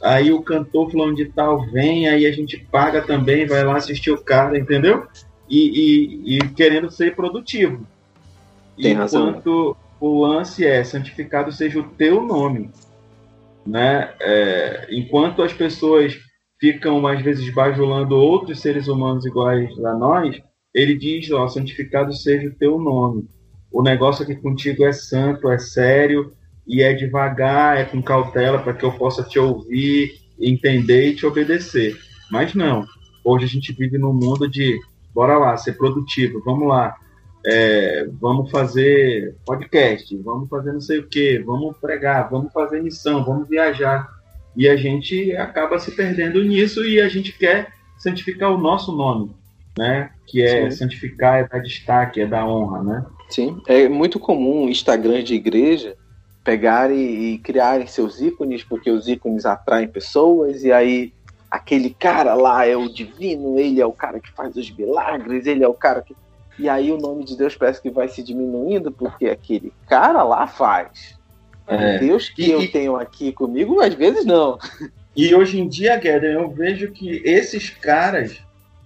aí 0.00 0.32
o 0.32 0.42
cantor 0.42 0.90
fulano 0.90 1.14
de 1.14 1.26
tal 1.26 1.60
vem, 1.70 2.08
aí 2.08 2.26
a 2.26 2.32
gente 2.32 2.56
paga 2.70 3.02
também, 3.02 3.46
vai 3.46 3.62
lá 3.64 3.76
assistir 3.76 4.10
o 4.10 4.22
cara, 4.22 4.58
entendeu? 4.58 5.06
E, 5.48 5.58
e, 6.28 6.36
e 6.36 6.48
querendo 6.50 6.90
ser 6.90 7.14
produtivo. 7.14 7.86
Tem 8.80 8.92
Enquanto 8.92 9.00
razão. 9.00 9.76
O 10.00 10.20
lance 10.22 10.66
é 10.66 10.82
santificado 10.82 11.52
seja 11.52 11.78
o 11.78 11.88
teu 11.90 12.22
nome. 12.22 12.70
Né? 13.66 14.12
É, 14.20 14.86
enquanto 14.90 15.42
as 15.42 15.52
pessoas 15.52 16.18
ficam 16.58 17.06
às 17.06 17.22
vezes 17.22 17.52
bajulando 17.52 18.16
outros 18.16 18.60
seres 18.60 18.88
humanos 18.88 19.26
iguais 19.26 19.70
a 19.84 19.94
nós, 19.94 20.40
ele 20.74 20.94
diz, 20.94 21.30
ó, 21.30 21.46
santificado 21.48 22.12
seja 22.14 22.48
o 22.48 22.54
teu 22.54 22.78
nome. 22.78 23.28
O 23.70 23.82
negócio 23.82 24.24
aqui 24.24 24.34
contigo 24.34 24.84
é 24.84 24.92
santo, 24.92 25.50
é 25.50 25.58
sério, 25.58 26.32
e 26.66 26.82
é 26.82 26.92
devagar, 26.92 27.78
é 27.78 27.84
com 27.84 28.02
cautela 28.02 28.58
para 28.58 28.72
que 28.74 28.84
eu 28.84 28.92
possa 28.92 29.22
te 29.22 29.38
ouvir, 29.38 30.12
entender 30.38 31.08
e 31.08 31.16
te 31.16 31.26
obedecer. 31.26 31.96
Mas 32.30 32.54
não. 32.54 32.86
Hoje 33.24 33.44
a 33.44 33.48
gente 33.48 33.72
vive 33.72 33.98
num 33.98 34.12
mundo 34.12 34.48
de 34.48 34.78
bora 35.12 35.36
lá, 35.36 35.56
ser 35.56 35.72
produtivo, 35.72 36.40
vamos 36.44 36.68
lá. 36.68 36.94
É, 37.46 38.06
vamos 38.20 38.50
fazer 38.50 39.34
podcast, 39.46 40.14
vamos 40.18 40.48
fazer 40.48 40.72
não 40.72 40.80
sei 40.80 40.98
o 40.98 41.06
que, 41.06 41.38
vamos 41.38 41.76
pregar, 41.78 42.28
vamos 42.28 42.52
fazer 42.52 42.82
missão, 42.82 43.24
vamos 43.24 43.48
viajar. 43.48 44.08
E 44.56 44.68
a 44.68 44.76
gente 44.76 45.34
acaba 45.36 45.78
se 45.78 45.92
perdendo 45.92 46.42
nisso 46.42 46.84
e 46.84 47.00
a 47.00 47.08
gente 47.08 47.32
quer 47.36 47.72
santificar 47.98 48.52
o 48.52 48.58
nosso 48.58 48.92
nome, 48.92 49.34
né? 49.78 50.10
Que 50.26 50.42
é 50.42 50.70
Sim. 50.70 50.76
santificar, 50.76 51.40
é 51.40 51.48
dar 51.48 51.60
destaque, 51.60 52.20
é 52.20 52.26
dar 52.26 52.46
honra, 52.46 52.82
né? 52.82 53.06
Sim, 53.28 53.60
é 53.68 53.88
muito 53.88 54.18
comum 54.18 54.68
Instagram 54.68 55.22
de 55.22 55.34
igreja 55.34 55.96
pegarem 56.44 56.98
e 57.34 57.38
criarem 57.38 57.86
seus 57.86 58.20
ícones, 58.20 58.64
porque 58.64 58.90
os 58.90 59.08
ícones 59.08 59.44
atraem 59.44 59.88
pessoas, 59.88 60.64
e 60.64 60.72
aí 60.72 61.12
aquele 61.50 61.90
cara 61.90 62.34
lá 62.34 62.66
é 62.66 62.76
o 62.76 62.88
divino, 62.88 63.58
ele 63.58 63.80
é 63.80 63.86
o 63.86 63.92
cara 63.92 64.20
que 64.20 64.30
faz 64.32 64.56
os 64.56 64.70
milagres, 64.70 65.46
ele 65.46 65.64
é 65.64 65.68
o 65.68 65.74
cara 65.74 66.02
que. 66.02 66.14
E 66.60 66.68
aí 66.68 66.92
o 66.92 66.98
nome 66.98 67.24
de 67.24 67.36
Deus 67.36 67.56
parece 67.56 67.80
que 67.80 67.90
vai 67.90 68.08
se 68.08 68.22
diminuindo, 68.22 68.92
porque 68.92 69.26
aquele 69.26 69.72
cara 69.88 70.22
lá 70.22 70.46
faz. 70.46 71.18
É. 71.66 71.98
Deus 71.98 72.28
que 72.28 72.42
e, 72.42 72.50
eu 72.50 72.70
tenho 72.70 72.96
aqui 72.96 73.32
comigo, 73.32 73.80
às 73.80 73.94
vezes 73.94 74.24
não. 74.24 74.58
E 75.16 75.34
hoje 75.34 75.60
em 75.60 75.68
dia, 75.68 75.96
Guedes, 75.96 76.34
eu 76.34 76.48
vejo 76.50 76.92
que 76.92 77.22
esses 77.24 77.70
caras 77.70 78.40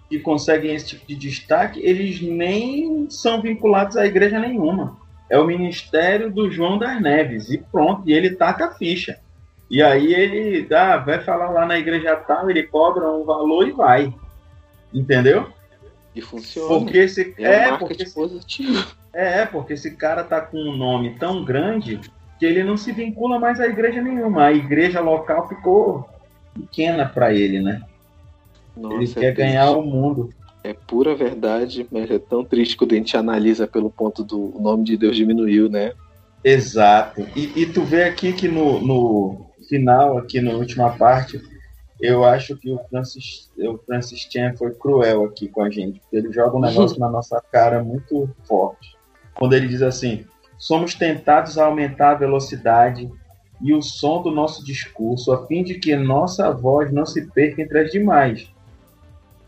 que 0.08 0.18
conseguem 0.18 0.74
esse 0.74 0.86
tipo 0.86 1.06
de 1.06 1.14
destaque, 1.14 1.80
eles 1.80 2.20
nem 2.20 3.08
são 3.10 3.42
vinculados 3.42 3.96
à 3.96 4.06
igreja 4.06 4.38
nenhuma 4.38 4.96
é 5.28 5.38
o 5.38 5.46
ministério 5.46 6.30
do 6.30 6.50
João 6.50 6.78
das 6.78 7.00
Neves. 7.00 7.50
E 7.50 7.58
pronto, 7.58 8.08
e 8.08 8.12
ele 8.12 8.30
taca 8.30 8.66
a 8.66 8.70
ficha. 8.72 9.18
E 9.70 9.82
aí 9.82 10.12
ele 10.14 10.62
dá, 10.62 10.98
vai 10.98 11.20
falar 11.20 11.50
lá 11.50 11.66
na 11.66 11.78
igreja 11.78 12.14
tal, 12.16 12.50
ele 12.50 12.62
cobra 12.64 13.10
um 13.10 13.24
valor 13.24 13.66
e 13.66 13.72
vai. 13.72 14.14
Entendeu? 14.92 15.48
E 16.14 16.20
funciona. 16.20 16.68
Porque 16.68 16.98
esse, 16.98 17.34
é, 17.38 17.68
é 17.68 17.76
porque 17.76 18.02
esse, 18.02 18.14
positivo. 18.14 18.86
É, 19.12 19.44
porque 19.46 19.72
esse 19.72 19.92
cara 19.96 20.22
tá 20.22 20.40
com 20.40 20.58
um 20.58 20.76
nome 20.76 21.16
tão 21.18 21.44
grande 21.44 22.00
que 22.38 22.46
ele 22.46 22.62
não 22.62 22.76
se 22.76 22.92
vincula 22.92 23.38
mais 23.38 23.60
à 23.60 23.66
igreja 23.66 24.00
nenhuma. 24.00 24.46
A 24.46 24.52
igreja 24.52 25.00
local 25.00 25.48
ficou 25.48 26.08
pequena 26.52 27.06
para 27.06 27.32
ele, 27.32 27.60
né? 27.60 27.82
Nossa, 28.76 28.96
ele 28.96 29.06
quer 29.14 29.34
ganhar 29.34 29.70
o 29.70 29.82
mundo 29.82 30.32
é 30.64 30.72
pura 30.72 31.14
verdade, 31.14 31.86
mas 31.92 32.10
é 32.10 32.18
tão 32.18 32.42
triste 32.42 32.74
quando 32.74 32.92
a 32.92 32.96
gente 32.96 33.14
analisa 33.14 33.66
pelo 33.68 33.90
ponto 33.90 34.24
do 34.24 34.54
nome 34.58 34.82
de 34.82 34.96
Deus 34.96 35.14
diminuiu, 35.14 35.68
né? 35.68 35.92
Exato. 36.42 37.20
E, 37.36 37.52
e 37.54 37.66
tu 37.66 37.82
vê 37.82 38.04
aqui 38.04 38.32
que 38.32 38.48
no, 38.48 38.80
no 38.80 39.46
final, 39.68 40.16
aqui 40.16 40.40
na 40.40 40.52
última 40.52 40.88
parte, 40.96 41.38
eu 42.00 42.24
acho 42.24 42.56
que 42.56 42.70
o 42.70 42.78
Francis, 42.90 43.50
o 43.56 43.78
Francis 43.78 44.26
Chan 44.30 44.54
foi 44.56 44.72
cruel 44.74 45.24
aqui 45.24 45.48
com 45.48 45.62
a 45.62 45.70
gente, 45.70 46.00
porque 46.00 46.16
ele 46.16 46.32
joga 46.32 46.56
um 46.56 46.60
negócio 46.62 46.98
na 46.98 47.08
nossa 47.08 47.40
cara 47.52 47.82
muito 47.82 48.28
forte. 48.44 48.96
Quando 49.34 49.54
ele 49.54 49.68
diz 49.68 49.82
assim: 49.82 50.24
somos 50.58 50.94
tentados 50.94 51.58
a 51.58 51.66
aumentar 51.66 52.12
a 52.12 52.16
velocidade 52.16 53.10
e 53.60 53.72
o 53.72 53.80
som 53.80 54.22
do 54.22 54.30
nosso 54.30 54.64
discurso, 54.64 55.32
a 55.32 55.46
fim 55.46 55.62
de 55.62 55.74
que 55.74 55.96
nossa 55.96 56.50
voz 56.50 56.92
não 56.92 57.06
se 57.06 57.26
perca 57.30 57.62
entre 57.62 57.78
as 57.78 57.90
demais. 57.90 58.52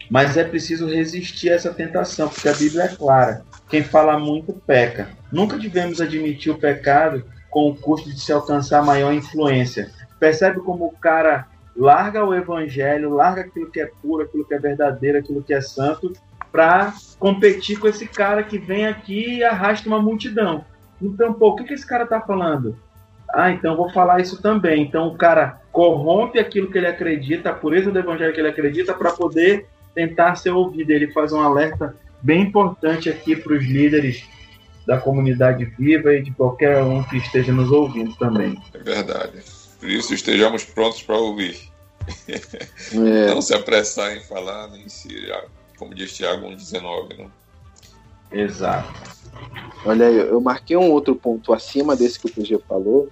Mas 0.09 0.37
é 0.37 0.45
preciso 0.45 0.87
resistir 0.87 1.50
a 1.50 1.55
essa 1.55 1.75
tentação, 1.75 2.29
porque 2.29 2.49
a 2.49 2.55
Bíblia 2.55 2.85
é 2.85 2.88
clara. 2.95 3.45
Quem 3.69 3.83
fala 3.83 4.19
muito 4.19 4.53
peca. 4.53 5.11
Nunca 5.33 5.59
devemos 5.59 6.00
admitir 6.00 6.53
o 6.53 6.59
pecado 6.59 7.25
com 7.50 7.69
o 7.69 7.75
custo 7.75 8.09
de 8.09 8.21
se 8.21 8.33
alcançar 8.33 8.85
maior 8.85 9.12
influência. 9.12 9.91
Percebe 10.21 10.61
como 10.61 10.87
o 10.87 10.93
cara 10.93 11.49
larga 11.76 12.25
o 12.25 12.35
evangelho, 12.35 13.14
larga 13.14 13.42
aquilo 13.42 13.71
que 13.71 13.80
é 13.80 13.90
puro, 14.02 14.25
aquilo 14.25 14.45
que 14.45 14.54
é 14.54 14.59
verdadeiro, 14.59 15.18
aquilo 15.18 15.42
que 15.42 15.52
é 15.52 15.61
santo, 15.61 16.12
para 16.50 16.95
competir 17.18 17.78
com 17.78 17.87
esse 17.87 18.06
cara 18.06 18.42
que 18.42 18.59
vem 18.59 18.87
aqui 18.87 19.37
e 19.37 19.45
arrasta 19.45 19.88
uma 19.88 20.00
multidão. 20.00 20.64
Então, 21.00 21.35
pô, 21.35 21.49
o 21.49 21.56
que, 21.56 21.64
que 21.64 21.75
esse 21.75 21.87
cara 21.87 22.04
está 22.04 22.21
falando? 22.21 22.76
Ah, 23.28 23.50
então 23.50 23.76
vou 23.76 23.90
falar 23.90 24.21
isso 24.21 24.40
também. 24.40 24.83
Então 24.83 25.09
o 25.09 25.16
cara 25.16 25.61
corrompe 25.73 26.38
aquilo 26.38 26.71
que 26.71 26.78
ele 26.78 26.87
acredita, 26.87 27.50
a 27.50 27.54
pureza 27.54 27.90
do 27.90 27.99
evangelho 27.99 28.33
que 28.33 28.40
ele 28.40 28.49
acredita, 28.49 28.95
para 28.95 29.12
poder 29.12 29.66
tentar 29.95 30.37
ser 30.37 30.50
ouvido. 30.50 30.90
Ele 30.90 31.12
faz 31.12 31.33
um 31.33 31.40
alerta 31.40 31.95
bem 32.23 32.42
importante 32.42 33.11
aqui 33.11 33.37
para 33.37 33.52
os 33.52 33.64
líderes 33.64 34.26
da 34.87 34.99
comunidade 34.99 35.64
viva 35.64 36.14
e 36.14 36.23
de 36.23 36.30
qualquer 36.30 36.83
um 36.83 37.02
que 37.02 37.16
esteja 37.16 37.52
nos 37.52 37.71
ouvindo 37.71 38.14
também. 38.16 38.56
É 38.73 38.78
verdade. 38.78 39.65
Por 39.87 39.93
isso 39.93 40.12
estejamos 40.14 40.64
prontos 40.64 41.00
para 41.00 41.16
ouvir. 41.16 41.57
É. 42.93 43.33
Não 43.33 43.40
se 43.40 43.55
apressar 43.55 44.16
em 44.16 44.21
falar, 44.21 44.66
nem 44.69 44.88
se, 44.88 45.09
como 45.78 45.95
diz 45.95 46.12
Tiago 46.12 46.45
1,19. 46.49 47.19
Né? 47.19 47.31
Exato. 48.33 48.93
Olha 49.85 50.09
aí, 50.09 50.16
eu 50.16 50.40
marquei 50.40 50.76
um 50.76 50.90
outro 50.90 51.14
ponto 51.14 51.52
acima 51.52 51.95
desse 51.95 52.19
que 52.19 52.26
o 52.26 52.33
PG 52.33 52.59
falou, 52.69 53.09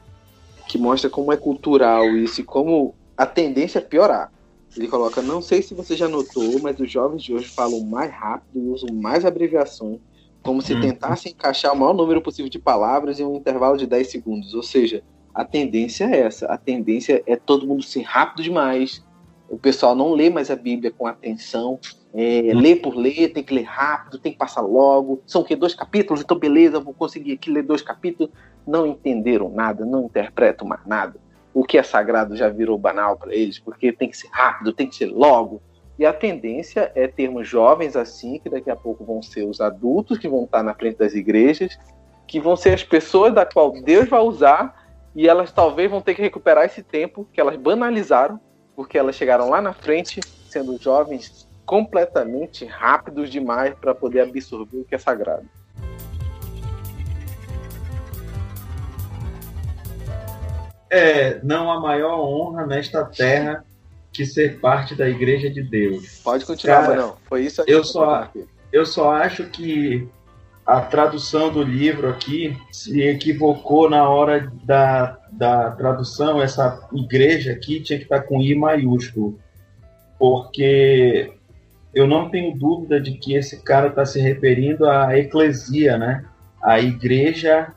que 0.66 0.76
mostra 0.76 1.08
como 1.08 1.32
é 1.32 1.36
cultural 1.36 2.08
isso 2.08 2.40
e 2.40 2.44
como 2.44 2.92
a 3.16 3.24
tendência 3.24 3.78
é 3.78 3.82
piorar. 3.82 4.32
Ele 4.76 4.88
coloca: 4.88 5.22
Não 5.22 5.40
sei 5.40 5.62
se 5.62 5.74
você 5.74 5.96
já 5.96 6.08
notou, 6.08 6.58
mas 6.60 6.80
os 6.80 6.90
jovens 6.90 7.22
de 7.22 7.32
hoje 7.32 7.48
falam 7.50 7.84
mais 7.84 8.12
rápido 8.12 8.58
e 8.58 8.68
usam 8.68 8.92
mais 8.92 9.24
abreviações, 9.24 10.00
como 10.42 10.60
se 10.60 10.74
hum. 10.74 10.80
tentassem 10.80 11.30
encaixar 11.30 11.72
o 11.72 11.76
maior 11.76 11.94
número 11.94 12.20
possível 12.20 12.50
de 12.50 12.58
palavras 12.58 13.20
em 13.20 13.24
um 13.24 13.36
intervalo 13.36 13.76
de 13.76 13.86
10 13.86 14.10
segundos. 14.10 14.54
Ou 14.54 14.62
seja, 14.62 15.04
a 15.34 15.44
tendência 15.44 16.04
é 16.04 16.20
essa. 16.20 16.46
A 16.46 16.56
tendência 16.56 17.22
é 17.26 17.36
todo 17.36 17.66
mundo 17.66 17.82
ser 17.82 18.02
rápido 18.02 18.42
demais. 18.42 19.04
O 19.48 19.58
pessoal 19.58 19.94
não 19.94 20.12
lê 20.12 20.30
mais 20.30 20.50
a 20.50 20.56
Bíblia 20.56 20.90
com 20.90 21.06
atenção. 21.06 21.78
É, 22.14 22.52
hum. 22.54 22.60
Lê 22.60 22.76
por 22.76 22.94
ler, 22.94 23.32
tem 23.32 23.42
que 23.42 23.52
ler 23.52 23.64
rápido, 23.64 24.18
tem 24.18 24.32
que 24.32 24.38
passar 24.38 24.60
logo. 24.60 25.20
São 25.26 25.42
o 25.42 25.44
quê? 25.44 25.56
Dois 25.56 25.74
capítulos? 25.74 26.22
Então, 26.22 26.38
beleza, 26.38 26.78
vou 26.78 26.94
conseguir 26.94 27.32
aqui 27.32 27.50
ler 27.50 27.62
dois 27.62 27.82
capítulos. 27.82 28.32
Não 28.66 28.86
entenderam 28.86 29.48
nada, 29.50 29.84
não 29.84 30.04
interpretam 30.04 30.66
mais 30.66 30.86
nada 30.86 31.18
o 31.54 31.62
que 31.62 31.78
é 31.78 31.82
sagrado 31.82 32.36
já 32.36 32.48
virou 32.48 32.76
banal 32.76 33.16
para 33.16 33.32
eles, 33.32 33.60
porque 33.60 33.92
tem 33.92 34.10
que 34.10 34.16
ser 34.16 34.28
rápido, 34.32 34.72
tem 34.72 34.88
que 34.88 34.96
ser 34.96 35.06
logo. 35.06 35.62
E 35.96 36.04
a 36.04 36.12
tendência 36.12 36.90
é 36.96 37.06
termos 37.06 37.46
jovens 37.46 37.94
assim, 37.94 38.40
que 38.40 38.50
daqui 38.50 38.68
a 38.68 38.74
pouco 38.74 39.04
vão 39.04 39.22
ser 39.22 39.44
os 39.44 39.60
adultos 39.60 40.18
que 40.18 40.28
vão 40.28 40.42
estar 40.42 40.64
na 40.64 40.74
frente 40.74 40.98
das 40.98 41.14
igrejas, 41.14 41.78
que 42.26 42.40
vão 42.40 42.56
ser 42.56 42.74
as 42.74 42.82
pessoas 42.82 43.32
da 43.32 43.46
qual 43.46 43.70
Deus 43.70 44.08
vai 44.08 44.20
usar, 44.20 44.83
e 45.14 45.28
elas 45.28 45.52
talvez 45.52 45.90
vão 45.90 46.00
ter 46.00 46.14
que 46.14 46.22
recuperar 46.22 46.64
esse 46.64 46.82
tempo 46.82 47.28
que 47.32 47.40
elas 47.40 47.56
banalizaram, 47.56 48.40
porque 48.74 48.98
elas 48.98 49.14
chegaram 49.14 49.48
lá 49.48 49.60
na 49.60 49.72
frente 49.72 50.20
sendo 50.48 50.76
jovens 50.80 51.48
completamente 51.64 52.64
rápidos 52.64 53.30
demais 53.30 53.74
para 53.74 53.94
poder 53.94 54.20
absorver 54.20 54.78
o 54.78 54.84
que 54.84 54.94
é 54.94 54.98
sagrado. 54.98 55.48
é 60.94 61.40
não 61.42 61.70
há 61.72 61.80
maior 61.80 62.20
honra 62.20 62.66
nesta 62.66 63.04
terra 63.04 63.64
que 64.12 64.24
ser 64.24 64.60
parte 64.60 64.94
da 64.94 65.08
igreja 65.08 65.50
de 65.50 65.60
Deus. 65.60 66.20
Pode 66.22 66.46
continuar, 66.46 66.82
Cara, 66.82 66.96
não. 66.96 67.16
Foi 67.24 67.42
isso 67.42 67.64
eu 67.66 67.82
só 67.82 68.30
eu 68.72 68.86
só 68.86 69.12
acho 69.12 69.44
que 69.46 70.08
a 70.66 70.80
tradução 70.80 71.52
do 71.52 71.62
livro 71.62 72.08
aqui 72.08 72.56
se 72.72 73.02
equivocou 73.02 73.88
na 73.90 74.08
hora 74.08 74.50
da, 74.64 75.18
da 75.30 75.70
tradução. 75.72 76.40
Essa 76.40 76.88
igreja 76.92 77.52
aqui 77.52 77.80
tinha 77.80 77.98
que 77.98 78.04
estar 78.04 78.22
com 78.22 78.40
I 78.40 78.54
maiúsculo, 78.54 79.38
porque 80.18 81.32
eu 81.94 82.06
não 82.06 82.30
tenho 82.30 82.56
dúvida 82.56 82.98
de 82.98 83.12
que 83.12 83.34
esse 83.34 83.62
cara 83.62 83.88
está 83.88 84.06
se 84.06 84.18
referindo 84.18 84.88
à 84.88 85.16
eclesia, 85.18 85.98
né? 85.98 86.24
A 86.62 86.80
igreja 86.80 87.68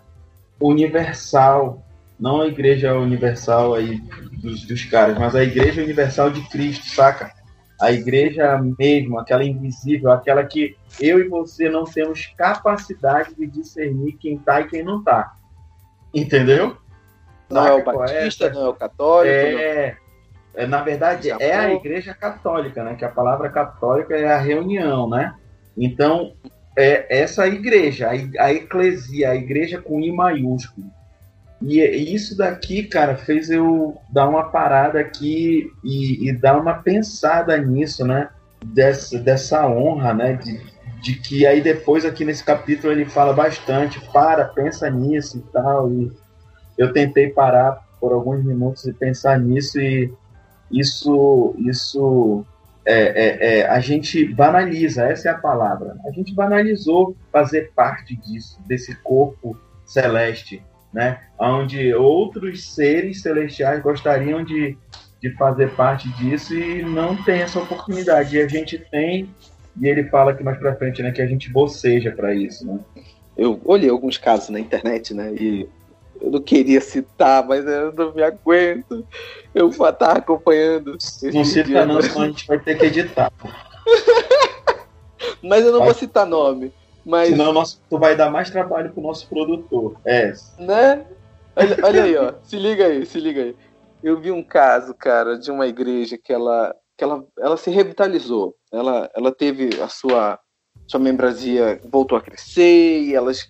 universal, 0.60 1.84
não 2.18 2.42
a 2.42 2.48
igreja 2.48 2.96
universal 2.96 3.76
aí 3.76 4.02
dos, 4.42 4.66
dos 4.66 4.86
caras, 4.86 5.18
mas 5.20 5.36
a 5.36 5.44
igreja 5.44 5.84
universal 5.84 6.30
de 6.30 6.42
Cristo, 6.50 6.86
saca? 6.88 7.37
A 7.80 7.92
igreja 7.92 8.60
mesmo, 8.78 9.20
aquela 9.20 9.44
invisível, 9.44 10.12
aquela 10.12 10.44
que 10.44 10.76
eu 11.00 11.20
e 11.20 11.28
você 11.28 11.70
não 11.70 11.84
temos 11.84 12.26
capacidade 12.38 13.36
de 13.36 13.46
discernir 13.46 14.14
quem 14.14 14.38
tá 14.38 14.62
e 14.62 14.68
quem 14.68 14.84
não 14.84 15.04
tá. 15.04 15.36
Entendeu? 16.14 16.78
Não 17.50 17.64
saca 17.64 17.70
é 17.70 17.74
o 17.74 17.86
batista, 17.86 18.50
não 18.50 18.66
é 18.66 18.70
o 18.70 18.74
católico. 18.74 19.36
É, 19.36 19.98
é 20.56 20.68
na 20.68 20.82
verdade, 20.82 21.30
é 21.30 21.56
a 21.56 21.72
igreja 21.72 22.14
católica, 22.16 22.84
né? 22.84 22.96
Que 22.96 23.06
a 23.06 23.10
palavra 23.10 23.50
católica 23.50 24.16
é 24.16 24.32
a 24.32 24.40
reunião, 24.40 25.08
né? 25.08 25.36
Então, 25.78 26.34
é 26.76 27.22
essa 27.22 27.48
igreja, 27.48 28.10
a, 28.10 28.44
a 28.46 28.52
eclesia, 28.52 29.30
a 29.30 29.36
igreja 29.36 29.80
com 29.80 30.00
I 30.00 30.12
maiúsculo 30.12 30.97
e 31.62 32.14
isso 32.14 32.38
daqui, 32.38 32.84
cara, 32.84 33.18
fez 33.18 33.50
eu 33.50 33.98
dar 34.10 34.28
uma 34.30 34.44
parada 34.44 35.00
aqui 35.00 35.72
e, 35.84 36.30
e 36.30 36.32
dar 36.32 36.60
uma 36.60 36.76
pensada 36.76 37.58
nisso, 37.58 38.06
né? 38.06 38.30
Dessa, 38.64 39.18
dessa 39.20 39.68
honra, 39.68 40.14
né? 40.14 40.34
De, 40.34 40.60
de 41.02 41.16
que 41.16 41.48
aí 41.48 41.62
depois 41.62 42.06
aqui 42.06 42.24
nesse 42.24 42.44
capítulo 42.44 42.94
ele 42.94 43.06
fala 43.06 43.34
bastante, 43.34 44.00
para, 44.12 44.46
pensa 44.46 44.90
nisso 44.90 45.38
e 45.38 45.52
tal. 45.52 45.92
E 45.92 46.12
eu 46.78 46.94
tentei 46.94 47.30
parar 47.30 47.88
por 48.00 48.14
alguns 48.14 48.44
minutos 48.46 48.86
e 48.86 48.94
pensar 48.94 49.40
nisso 49.40 49.80
e 49.80 50.14
isso, 50.72 51.56
isso 51.58 52.46
é, 52.86 52.94
é, 52.94 53.60
é, 53.60 53.68
a 53.68 53.80
gente 53.80 54.26
banaliza, 54.34 55.06
essa 55.06 55.30
é 55.30 55.32
a 55.32 55.38
palavra. 55.38 55.96
A 56.06 56.12
gente 56.12 56.36
banalizou 56.36 57.16
fazer 57.32 57.72
parte 57.76 58.16
disso, 58.16 58.60
desse 58.68 58.96
corpo 59.02 59.58
celeste 59.86 60.64
né? 60.94 61.20
Onde 61.40 61.94
outros 61.94 62.74
seres 62.74 63.22
celestiais 63.22 63.82
gostariam 63.82 64.44
de, 64.44 64.78
de 65.22 65.32
fazer 65.32 65.72
parte 65.76 66.10
disso 66.14 66.54
e 66.54 66.84
não 66.84 67.16
tem 67.24 67.42
essa 67.42 67.60
oportunidade. 67.60 68.36
E 68.36 68.42
a 68.42 68.48
gente 68.48 68.78
tem, 68.78 69.30
e 69.80 69.88
ele 69.88 70.06
fala 70.06 70.32
aqui 70.32 70.44
mais 70.44 70.58
para 70.58 70.76
frente, 70.76 71.02
né, 71.02 71.12
que 71.12 71.22
a 71.22 71.28
gente 71.28 71.52
boceja 71.52 72.12
para 72.12 72.34
isso, 72.34 72.66
né? 72.66 72.80
Eu 73.38 73.62
olhei 73.66 73.90
alguns 73.90 74.18
casos 74.18 74.50
na 74.50 74.60
internet, 74.60 75.14
né, 75.14 75.32
e 75.34 75.70
eu 76.20 76.32
não 76.32 76.42
queria 76.42 76.82
citar, 76.82 77.46
mas 77.46 77.66
eu 77.66 77.94
não 77.94 78.14
me 78.14 78.24
aguento. 78.24 79.06
Eu 79.54 79.70
vou 79.70 79.88
estar 79.88 80.18
acompanhando. 80.18 80.98
Não 81.34 81.46
cita 81.46 81.86
não, 81.86 82.02
senão 82.02 82.22
a 82.24 82.28
gente 82.28 82.48
vai 82.48 82.60
ter 82.60 82.78
que 82.78 82.86
editar. 82.86 83.32
mas 85.42 85.64
eu 85.64 85.72
não 85.72 85.80
vai. 85.80 85.90
vou 85.90 85.98
citar 85.98 86.26
nome. 86.26 86.72
Mas... 87.08 87.30
Senão 87.30 87.54
nosso, 87.54 87.82
tu 87.90 87.98
vai 87.98 88.18
dar 88.18 88.30
mais 88.30 88.50
trabalho 88.50 88.92
pro 88.92 89.02
nosso 89.02 89.30
produtor. 89.30 89.96
É. 90.06 90.34
Né? 90.60 91.06
Olha, 91.56 91.78
olha 91.82 92.04
aí, 92.04 92.18
ó. 92.18 92.34
Se 92.44 92.58
liga 92.58 92.86
aí, 92.86 93.06
se 93.06 93.18
liga 93.18 93.44
aí. 93.44 93.56
Eu 94.04 94.20
vi 94.20 94.30
um 94.30 94.44
caso, 94.44 94.94
cara, 94.94 95.40
de 95.40 95.50
uma 95.50 95.66
igreja 95.66 96.18
que 96.18 96.34
ela, 96.34 96.76
que 96.98 97.04
ela, 97.06 97.24
ela 97.40 97.56
se 97.56 97.72
revitalizou. 97.72 98.56
Ela, 98.74 99.10
ela 99.16 99.32
teve 99.34 99.70
a 99.82 99.88
sua, 99.88 100.38
sua 100.86 101.00
membresia 101.00 101.80
voltou 101.90 102.18
a 102.18 102.22
crescer 102.22 103.02
e 103.04 103.16
elas, 103.16 103.48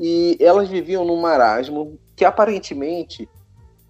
e 0.00 0.38
elas 0.40 0.70
viviam 0.70 1.04
num 1.04 1.20
marasmo 1.20 1.98
que 2.16 2.24
aparentemente 2.24 3.28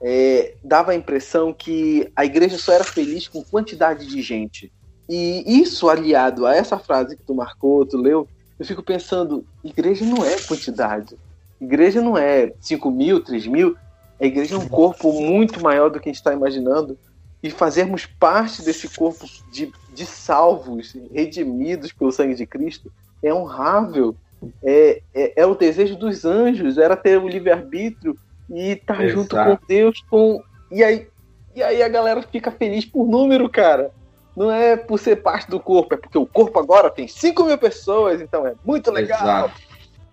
é, 0.03 0.57
dava 0.65 0.91
a 0.91 0.97
impressão 0.97 1.53
que 1.53 2.11
a 2.17 2.25
igreja 2.25 2.59
só 2.59 2.73
era 2.73 2.85
feliz 2.85 3.29
com 3.29 3.45
quantidade 3.45 4.07
de 4.07 4.21
gente. 4.21 4.73
E 5.09 5.45
isso 5.47 5.89
aliado 5.89 6.47
a 6.47 6.57
essa 6.57 6.79
frase 6.79 7.17
que 7.17 7.23
tu 7.23 7.35
marcou, 7.35 7.87
tu 7.87 7.97
leu, 7.97 8.27
eu 8.59 8.65
fico 8.65 8.83
pensando, 8.83 9.45
igreja 9.63 10.05
não 10.05 10.25
é 10.25 10.41
quantidade. 10.41 11.17
Igreja 11.61 12.01
não 12.01 12.17
é 12.17 12.53
5 12.61 12.91
mil, 12.91 13.23
3 13.23 13.47
mil. 13.47 13.77
A 14.21 14.27
igreja 14.27 14.55
é 14.55 14.59
um 14.59 14.69
corpo 14.69 15.13
muito 15.13 15.63
maior 15.63 15.91
do 15.91 15.99
que 15.99 16.09
a 16.09 16.13
gente 16.13 16.21
está 16.21 16.33
imaginando. 16.33 16.97
E 17.43 17.51
fazermos 17.51 18.07
parte 18.07 18.63
desse 18.63 18.89
corpo 18.89 19.27
de, 19.53 19.73
de 19.93 20.07
salvos, 20.07 20.97
redimidos 21.13 21.93
pelo 21.93 22.13
sangue 22.13 22.35
de 22.35 22.47
Cristo, 22.47 22.91
é 23.23 23.35
honrável. 23.35 24.17
É, 24.63 25.03
é, 25.15 25.43
é 25.43 25.47
o 25.47 25.55
desejo 25.55 25.97
dos 25.97 26.25
anjos, 26.25 26.79
era 26.79 26.97
ter 26.97 27.19
o 27.19 27.29
livre-arbítrio 27.29 28.17
e 28.49 28.71
estar 28.71 28.99
tá 28.99 29.07
junto 29.07 29.37
com 29.37 29.59
Deus. 29.67 30.03
com 30.09 30.43
E 30.71 30.83
aí, 30.83 31.09
e 31.55 31.63
aí 31.63 31.83
a 31.83 31.89
galera 31.89 32.23
fica 32.23 32.51
feliz 32.51 32.85
por 32.85 33.07
número, 33.07 33.49
cara 33.49 33.91
não 34.37 34.51
é 34.51 34.77
por 34.77 34.99
ser 34.99 35.17
parte 35.17 35.49
do 35.49 35.61
corpo, 35.61 35.95
é 35.95 35.97
porque 35.97 36.19
o 36.19 36.27
corpo 36.27 36.59
agora 36.59 36.91
tem 36.91 37.07
5 37.07 37.45
mil 37.45 37.59
pessoas, 37.59 38.21
então 38.21 38.47
é 38.47 38.55
muito 38.65 38.91
legal. 38.91 39.21
Exato. 39.21 39.63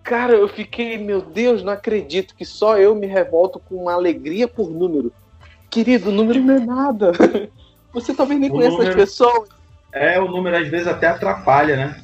Cara, 0.04 0.34
eu 0.34 0.48
fiquei, 0.48 0.98
meu 0.98 1.22
Deus, 1.22 1.64
não 1.64 1.74
acredito 1.74 2.36
que 2.36 2.46
só 2.46 2.78
eu 2.78 2.96
me 2.96 3.08
revolto 3.08 3.60
com 3.60 3.76
uma 3.76 3.94
alegria 3.94 4.48
por 4.48 4.70
número. 4.70 5.12
Querido, 5.70 6.12
número 6.12 6.42
não 6.42 6.56
é 6.56 6.60
nada. 6.60 7.12
Você 7.94 8.14
talvez 8.14 8.40
nem 8.40 8.50
o 8.50 8.54
conheça 8.54 8.72
número... 8.72 8.90
as 8.90 8.96
pessoas. 8.96 9.50
É, 9.92 10.20
o 10.20 10.28
número 10.28 10.58
às 10.58 10.68
vezes 10.68 10.88
até 10.88 11.08
atrapalha, 11.08 11.76
né? 11.76 12.04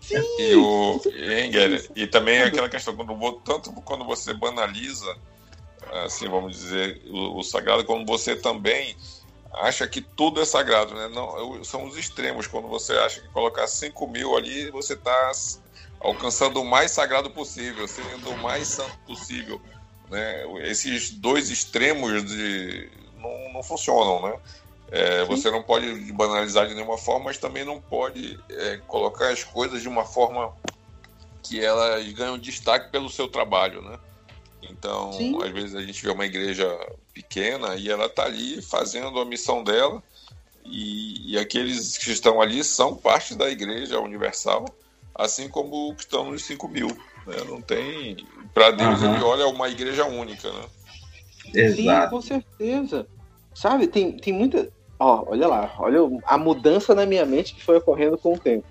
Sim. 0.00 0.16
E, 0.38 0.54
o, 0.54 1.00
e, 1.06 2.02
e 2.02 2.06
também 2.06 2.42
aquela 2.42 2.68
questão, 2.68 2.94
quando, 2.94 3.32
tanto 3.44 3.72
quando 3.72 4.04
você 4.04 4.34
banaliza, 4.34 5.16
assim, 6.04 6.28
vamos 6.28 6.56
dizer, 6.56 7.00
o, 7.08 7.38
o 7.38 7.42
sagrado, 7.42 7.84
como 7.84 8.04
você 8.04 8.36
também 8.36 8.94
acha 9.54 9.86
que 9.86 10.00
tudo 10.00 10.40
é 10.40 10.44
sagrado, 10.44 10.94
né? 10.94 11.08
Não, 11.08 11.62
são 11.64 11.84
os 11.84 11.96
extremos. 11.96 12.46
Quando 12.46 12.68
você 12.68 12.92
acha 12.94 13.20
que 13.20 13.28
colocar 13.28 13.66
5 13.66 14.06
mil 14.08 14.36
ali, 14.36 14.70
você 14.70 14.94
está 14.94 15.32
alcançando 16.00 16.60
o 16.60 16.64
mais 16.64 16.90
sagrado 16.90 17.30
possível, 17.30 17.86
sendo 17.88 18.30
o 18.30 18.38
mais 18.38 18.68
santo 18.68 18.96
possível. 19.06 19.60
Né? 20.10 20.44
Esses 20.68 21.10
dois 21.10 21.50
extremos 21.50 22.24
de, 22.24 22.90
não, 23.18 23.52
não 23.52 23.62
funcionam, 23.62 24.22
né? 24.22 24.38
É, 24.90 25.24
você 25.24 25.50
não 25.50 25.62
pode 25.62 26.12
banalizar 26.12 26.68
de 26.68 26.74
nenhuma 26.74 26.98
forma, 26.98 27.26
mas 27.26 27.38
também 27.38 27.64
não 27.64 27.80
pode 27.80 28.38
é, 28.50 28.76
colocar 28.86 29.30
as 29.30 29.42
coisas 29.42 29.82
de 29.82 29.88
uma 29.88 30.04
forma 30.04 30.52
que 31.42 31.62
elas 31.62 32.06
ganham 32.12 32.38
destaque 32.38 32.90
pelo 32.90 33.08
seu 33.08 33.26
trabalho, 33.26 33.82
né? 33.82 33.98
Então, 34.70 35.12
Sim. 35.12 35.42
às 35.42 35.50
vezes 35.50 35.74
a 35.74 35.82
gente 35.82 36.02
vê 36.02 36.10
uma 36.10 36.26
igreja 36.26 36.66
pequena 37.12 37.74
e 37.76 37.90
ela 37.90 38.06
está 38.06 38.24
ali 38.24 38.60
fazendo 38.62 39.18
a 39.20 39.24
missão 39.24 39.62
dela 39.62 40.02
e, 40.64 41.32
e, 41.32 41.38
aqueles 41.38 41.98
que 41.98 42.10
estão 42.10 42.40
ali 42.40 42.64
são 42.64 42.96
parte 42.96 43.34
da 43.34 43.50
igreja 43.50 44.00
universal, 44.00 44.64
assim 45.14 45.48
como 45.48 45.90
o 45.90 45.94
que 45.94 46.02
estão 46.02 46.30
nos 46.30 46.44
5 46.44 46.68
mil. 46.68 46.88
Né? 47.26 47.36
Não 47.46 47.60
tem. 47.60 48.16
Para 48.52 48.70
Deus, 48.70 49.02
uhum. 49.02 49.14
ele 49.14 49.24
olha 49.24 49.46
uma 49.46 49.68
igreja 49.68 50.06
única. 50.06 50.50
Né? 50.50 50.64
Exato. 51.54 51.76
Sim, 51.76 52.10
com 52.10 52.20
certeza. 52.22 53.06
Sabe, 53.54 53.86
tem, 53.86 54.16
tem 54.16 54.32
muita. 54.32 54.68
Ó, 54.98 55.24
olha 55.28 55.46
lá, 55.46 55.74
olha 55.78 56.00
a 56.24 56.38
mudança 56.38 56.94
na 56.94 57.04
minha 57.04 57.26
mente 57.26 57.54
que 57.54 57.62
foi 57.62 57.76
ocorrendo 57.76 58.16
com 58.16 58.34
o 58.34 58.38
tempo. 58.38 58.66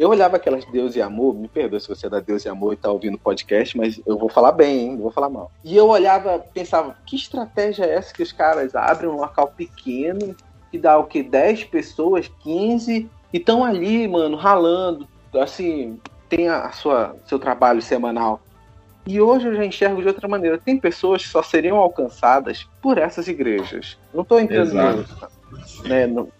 Eu 0.00 0.08
olhava 0.08 0.38
aquelas 0.38 0.64
Deus 0.64 0.96
e 0.96 1.02
Amor, 1.02 1.34
me 1.34 1.46
perdoe 1.46 1.78
se 1.78 1.86
você 1.86 2.06
é 2.06 2.08
da 2.08 2.20
Deus 2.20 2.46
e 2.46 2.48
Amor 2.48 2.72
e 2.72 2.76
tá 2.76 2.90
ouvindo 2.90 3.16
o 3.16 3.18
podcast, 3.18 3.76
mas 3.76 4.00
eu 4.06 4.16
vou 4.16 4.30
falar 4.30 4.52
bem, 4.52 4.78
hein? 4.78 4.92
Não 4.92 5.02
vou 5.02 5.10
falar 5.10 5.28
mal. 5.28 5.52
E 5.62 5.76
eu 5.76 5.88
olhava, 5.88 6.38
pensava, 6.38 6.96
que 7.04 7.14
estratégia 7.14 7.84
é 7.84 7.96
essa 7.96 8.14
que 8.14 8.22
os 8.22 8.32
caras 8.32 8.74
abrem 8.74 9.10
um 9.10 9.16
local 9.16 9.48
pequeno, 9.48 10.34
que 10.70 10.78
dá 10.78 10.96
o 10.96 11.04
que? 11.04 11.22
10 11.22 11.64
pessoas, 11.64 12.28
15, 12.42 13.10
e 13.30 13.36
estão 13.36 13.62
ali, 13.62 14.08
mano, 14.08 14.38
ralando, 14.38 15.06
assim, 15.34 16.00
tem 16.30 16.48
a 16.48 16.72
sua 16.72 17.14
seu 17.26 17.38
trabalho 17.38 17.82
semanal. 17.82 18.40
E 19.06 19.20
hoje 19.20 19.48
eu 19.48 19.54
já 19.54 19.66
enxergo 19.66 20.00
de 20.00 20.08
outra 20.08 20.26
maneira. 20.26 20.56
Tem 20.56 20.78
pessoas 20.78 21.24
que 21.24 21.28
só 21.28 21.42
seriam 21.42 21.76
alcançadas 21.76 22.66
por 22.80 22.96
essas 22.96 23.28
igrejas. 23.28 23.98
Não 24.14 24.22
estou 24.22 24.40
entrando 24.40 24.72
né, 25.84 26.06
no, 26.06 26.32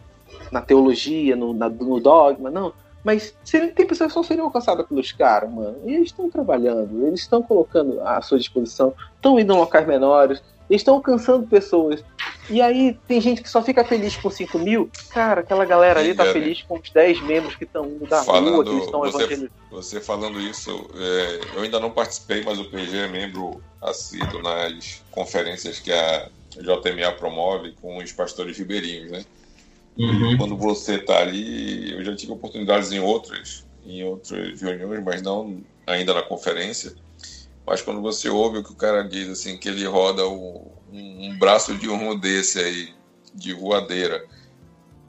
na 0.50 0.62
teologia, 0.62 1.36
no, 1.36 1.52
na, 1.52 1.68
no 1.68 2.00
dogma, 2.00 2.50
não 2.50 2.72
mas 3.04 3.34
tem 3.50 3.86
pessoas 3.86 4.08
que 4.08 4.14
só 4.14 4.22
seriam 4.22 4.46
alcançadas 4.46 4.86
pelos 4.86 5.12
caras, 5.12 5.50
mano. 5.50 5.78
E 5.84 5.94
eles 5.94 6.08
estão 6.08 6.30
trabalhando, 6.30 7.06
eles 7.06 7.20
estão 7.20 7.42
colocando 7.42 8.00
à 8.02 8.20
sua 8.20 8.38
disposição, 8.38 8.94
estão 9.16 9.38
indo 9.40 9.52
em 9.52 9.56
locais 9.56 9.86
menores, 9.86 10.42
eles 10.68 10.82
estão 10.82 10.94
alcançando 10.94 11.46
pessoas. 11.46 12.04
E 12.48 12.60
aí 12.60 12.98
tem 13.06 13.20
gente 13.20 13.42
que 13.42 13.48
só 13.48 13.62
fica 13.62 13.84
feliz 13.84 14.16
com 14.16 14.30
5 14.30 14.58
mil. 14.58 14.90
Cara, 15.10 15.40
aquela 15.40 15.64
galera 15.64 16.00
ali 16.00 16.14
tá 16.14 16.26
é, 16.26 16.32
feliz 16.32 16.62
com 16.62 16.78
os 16.78 16.90
10 16.90 17.22
membros 17.22 17.54
que 17.56 17.64
estão 17.64 17.88
da 18.08 18.22
falando, 18.22 18.54
rua, 18.54 18.64
que 18.64 18.84
estão 18.84 19.00
você, 19.00 19.48
Você 19.70 20.00
falando 20.00 20.40
isso, 20.40 20.70
é, 20.94 21.40
eu 21.56 21.62
ainda 21.62 21.80
não 21.80 21.90
participei, 21.90 22.42
mas 22.44 22.58
o 22.58 22.64
PG 22.64 22.98
é 22.98 23.08
membro 23.08 23.62
assíduo 23.80 24.42
nas 24.42 25.02
conferências 25.10 25.78
que 25.78 25.92
a 25.92 26.28
JMA 26.56 27.12
promove 27.12 27.72
com 27.80 27.98
os 27.98 28.12
pastores 28.12 28.58
ribeirinhos, 28.58 29.10
né? 29.10 29.24
Uhum. 30.00 30.38
Quando 30.38 30.56
você 30.56 30.94
está 30.94 31.18
ali, 31.18 31.92
eu 31.92 32.02
já 32.02 32.16
tive 32.16 32.32
oportunidades 32.32 32.90
em 32.90 33.00
outras, 33.00 33.66
em 33.84 34.02
outras 34.02 34.62
reuniões, 34.62 35.04
mas 35.04 35.20
não 35.20 35.62
ainda 35.86 36.14
na 36.14 36.22
conferência. 36.22 36.94
Mas 37.66 37.82
quando 37.82 38.00
você 38.00 38.30
ouve 38.30 38.58
o 38.58 38.64
que 38.64 38.72
o 38.72 38.76
cara 38.76 39.02
diz, 39.02 39.28
assim, 39.28 39.58
que 39.58 39.68
ele 39.68 39.84
roda 39.84 40.26
o, 40.26 40.72
um, 40.90 41.28
um, 41.28 41.38
braço 41.38 41.74
de 41.76 41.88
um 41.90 42.18
desse 42.18 42.58
aí, 42.58 42.94
de 43.34 43.52
voadeira, 43.52 44.24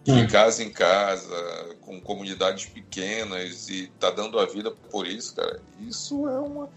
de 0.03 0.11
uhum. 0.11 0.27
casa 0.27 0.61
em 0.61 0.69
casa, 0.69 1.75
com 1.79 2.01
comunidades 2.01 2.65
pequenas 2.65 3.69
e 3.69 3.89
tá 3.97 4.11
dando 4.11 4.39
a 4.39 4.45
vida 4.45 4.71
por 4.71 5.07
isso, 5.07 5.33
cara, 5.33 5.61
isso 5.79 6.27
é 6.27 6.37
uma. 6.37 6.69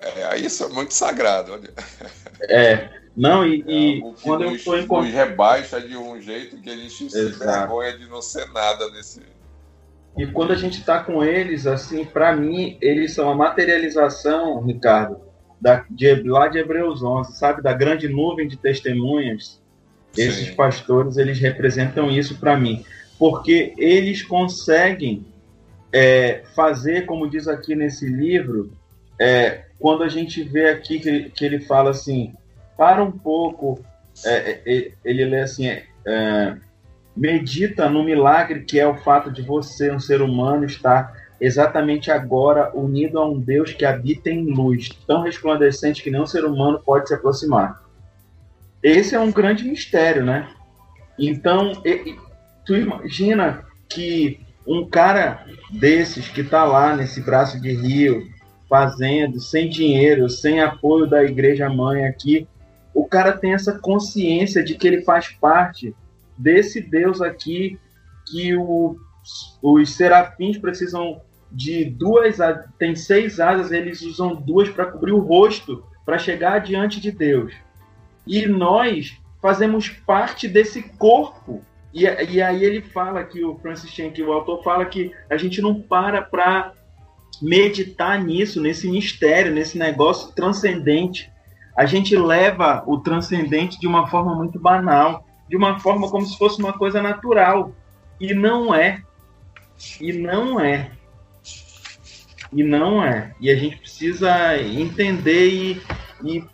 É, 0.00 0.38
isso 0.38 0.64
é 0.64 0.68
muito 0.68 0.94
sagrado, 0.94 1.52
olha. 1.52 1.70
É, 2.42 2.88
não, 3.14 3.46
e, 3.46 3.60
é 3.60 3.72
e 3.72 4.14
quando 4.22 4.44
nos, 4.44 4.66
eu 4.66 4.76
estou 4.76 5.02
em 5.02 5.04
nos 5.04 5.12
rebaixa 5.14 5.80
de 5.80 5.96
um 5.96 6.20
jeito 6.20 6.56
que 6.56 6.70
a 6.70 6.76
gente 6.76 7.04
Exato. 7.04 7.32
se 7.32 7.38
vergonha 7.38 7.98
de 7.98 8.08
não 8.08 8.22
ser 8.22 8.50
nada 8.50 8.88
nesse. 8.90 9.20
E 10.16 10.26
quando 10.26 10.52
a 10.52 10.56
gente 10.56 10.80
está 10.80 11.02
com 11.02 11.22
eles, 11.22 11.66
assim, 11.66 12.04
para 12.04 12.34
mim, 12.34 12.78
eles 12.80 13.12
são 13.12 13.30
a 13.30 13.34
materialização, 13.34 14.62
Ricardo, 14.62 15.20
da, 15.60 15.84
de, 15.90 16.22
lá 16.22 16.48
de 16.48 16.58
Hebreus 16.58 17.02
11, 17.02 17.36
sabe? 17.36 17.62
Da 17.62 17.72
grande 17.72 18.08
nuvem 18.08 18.48
de 18.48 18.56
testemunhas. 18.56 19.60
Esses 20.16 20.48
Sim. 20.48 20.54
pastores, 20.54 21.16
eles 21.16 21.38
representam 21.38 22.10
isso 22.10 22.38
para 22.38 22.56
mim. 22.56 22.84
Porque 23.18 23.74
eles 23.76 24.22
conseguem 24.22 25.24
é, 25.92 26.42
fazer, 26.54 27.06
como 27.06 27.28
diz 27.28 27.46
aqui 27.46 27.76
nesse 27.76 28.08
livro, 28.08 28.72
é, 29.18 29.66
quando 29.80 30.04
a 30.04 30.08
gente 30.08 30.42
vê 30.42 30.68
aqui 30.68 31.00
que, 31.00 31.30
que 31.30 31.44
ele 31.44 31.60
fala 31.60 31.90
assim, 31.90 32.34
para 32.76 33.02
um 33.02 33.10
pouco, 33.10 33.82
é, 34.24 34.60
é, 34.64 34.92
ele 35.04 35.24
lê 35.24 35.40
assim, 35.40 35.66
é, 35.66 35.84
é, 36.06 36.56
medita 37.16 37.88
no 37.88 38.04
milagre 38.04 38.64
que 38.64 38.78
é 38.78 38.86
o 38.86 38.98
fato 38.98 39.32
de 39.32 39.42
você, 39.42 39.90
um 39.90 39.98
ser 39.98 40.20
humano, 40.20 40.66
estar 40.66 41.18
exatamente 41.40 42.10
agora 42.10 42.70
unido 42.74 43.18
a 43.18 43.26
um 43.26 43.40
Deus 43.40 43.72
que 43.72 43.84
habita 43.84 44.28
em 44.28 44.44
luz, 44.44 44.90
tão 45.06 45.22
resplandecente 45.22 46.02
que 46.02 46.10
nenhum 46.10 46.26
ser 46.26 46.44
humano 46.44 46.80
pode 46.84 47.08
se 47.08 47.14
aproximar. 47.14 47.82
Esse 48.82 49.14
é 49.14 49.20
um 49.20 49.32
grande 49.32 49.64
mistério, 49.64 50.24
né? 50.24 50.50
Então, 51.18 51.72
tu 52.66 52.76
imagina 52.76 53.64
que 53.88 54.40
um 54.66 54.86
cara 54.88 55.46
desses 55.70 56.28
que 56.28 56.42
está 56.42 56.64
lá 56.64 56.94
nesse 56.94 57.20
braço 57.20 57.60
de 57.60 57.72
rio, 57.72 58.26
fazendo, 58.70 59.40
sem 59.40 59.68
dinheiro, 59.68 60.30
sem 60.30 60.60
apoio 60.60 61.04
da 61.04 61.24
igreja 61.24 61.68
mãe 61.68 62.06
aqui, 62.06 62.46
o 62.94 63.04
cara 63.04 63.32
tem 63.32 63.52
essa 63.52 63.76
consciência 63.76 64.62
de 64.62 64.76
que 64.76 64.86
ele 64.86 65.02
faz 65.02 65.28
parte 65.28 65.92
desse 66.38 66.80
Deus 66.80 67.20
aqui, 67.20 67.76
que 68.30 68.56
o, 68.56 68.96
os 69.60 69.92
serafins 69.94 70.56
precisam 70.56 71.20
de 71.50 71.84
duas, 71.84 72.36
tem 72.78 72.94
seis 72.94 73.40
asas, 73.40 73.72
eles 73.72 74.02
usam 74.02 74.36
duas 74.36 74.68
para 74.68 74.86
cobrir 74.86 75.12
o 75.12 75.18
rosto, 75.18 75.84
para 76.06 76.16
chegar 76.16 76.60
diante 76.60 77.00
de 77.00 77.10
Deus. 77.10 77.52
E 78.24 78.46
nós 78.46 79.20
fazemos 79.42 79.88
parte 79.88 80.46
desse 80.46 80.82
corpo. 80.96 81.60
E, 81.92 82.04
e 82.04 82.40
aí 82.40 82.62
ele 82.62 82.80
fala 82.80 83.24
que 83.24 83.44
o 83.44 83.56
Francis 83.58 83.90
Chan, 83.90 84.12
o 84.24 84.32
autor 84.32 84.62
fala 84.62 84.86
que 84.86 85.12
a 85.28 85.36
gente 85.36 85.60
não 85.60 85.80
para 85.80 86.22
para 86.22 86.72
meditar 87.40 88.22
nisso, 88.22 88.60
nesse 88.60 88.88
mistério, 88.88 89.52
nesse 89.52 89.78
negócio 89.78 90.32
transcendente 90.32 91.30
a 91.80 91.86
gente 91.86 92.14
leva 92.14 92.82
o 92.86 92.98
transcendente 92.98 93.80
de 93.80 93.86
uma 93.86 94.06
forma 94.06 94.34
muito 94.34 94.58
banal, 94.60 95.24
de 95.48 95.56
uma 95.56 95.78
forma 95.80 96.10
como 96.10 96.26
se 96.26 96.36
fosse 96.36 96.58
uma 96.58 96.74
coisa 96.74 97.00
natural. 97.02 97.72
E 98.20 98.34
não 98.34 98.74
é. 98.74 99.02
E 99.98 100.12
não 100.12 100.60
é. 100.60 100.90
E 102.52 102.62
não 102.62 103.02
é. 103.02 103.34
E 103.40 103.50
a 103.50 103.56
gente 103.56 103.78
precisa 103.78 104.58
entender 104.58 105.48
e, 105.48 105.82
e, 106.22 106.44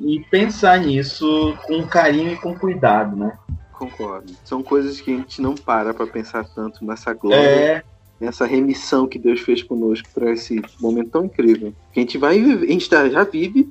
e 0.00 0.24
pensar 0.30 0.78
nisso 0.78 1.54
com 1.66 1.86
carinho 1.86 2.32
e 2.32 2.36
com 2.36 2.58
cuidado, 2.58 3.14
né? 3.14 3.36
Concordo. 3.72 4.32
São 4.44 4.62
coisas 4.62 4.98
que 4.98 5.12
a 5.12 5.16
gente 5.16 5.42
não 5.42 5.54
para 5.54 5.92
para 5.92 6.06
pensar 6.06 6.44
tanto 6.44 6.84
nessa 6.84 7.12
glória. 7.12 7.36
É 7.36 7.84
nessa 8.20 8.44
remissão 8.44 9.08
que 9.08 9.18
Deus 9.18 9.40
fez 9.40 9.62
conosco 9.62 10.08
para 10.12 10.30
esse 10.32 10.62
momento 10.78 11.10
tão 11.10 11.24
incrível. 11.24 11.74
Que 11.92 12.00
a 12.00 12.02
gente 12.02 12.18
vai 12.18 12.38
a 12.38 12.66
gente 12.66 12.88
já 12.88 13.24
vive 13.24 13.68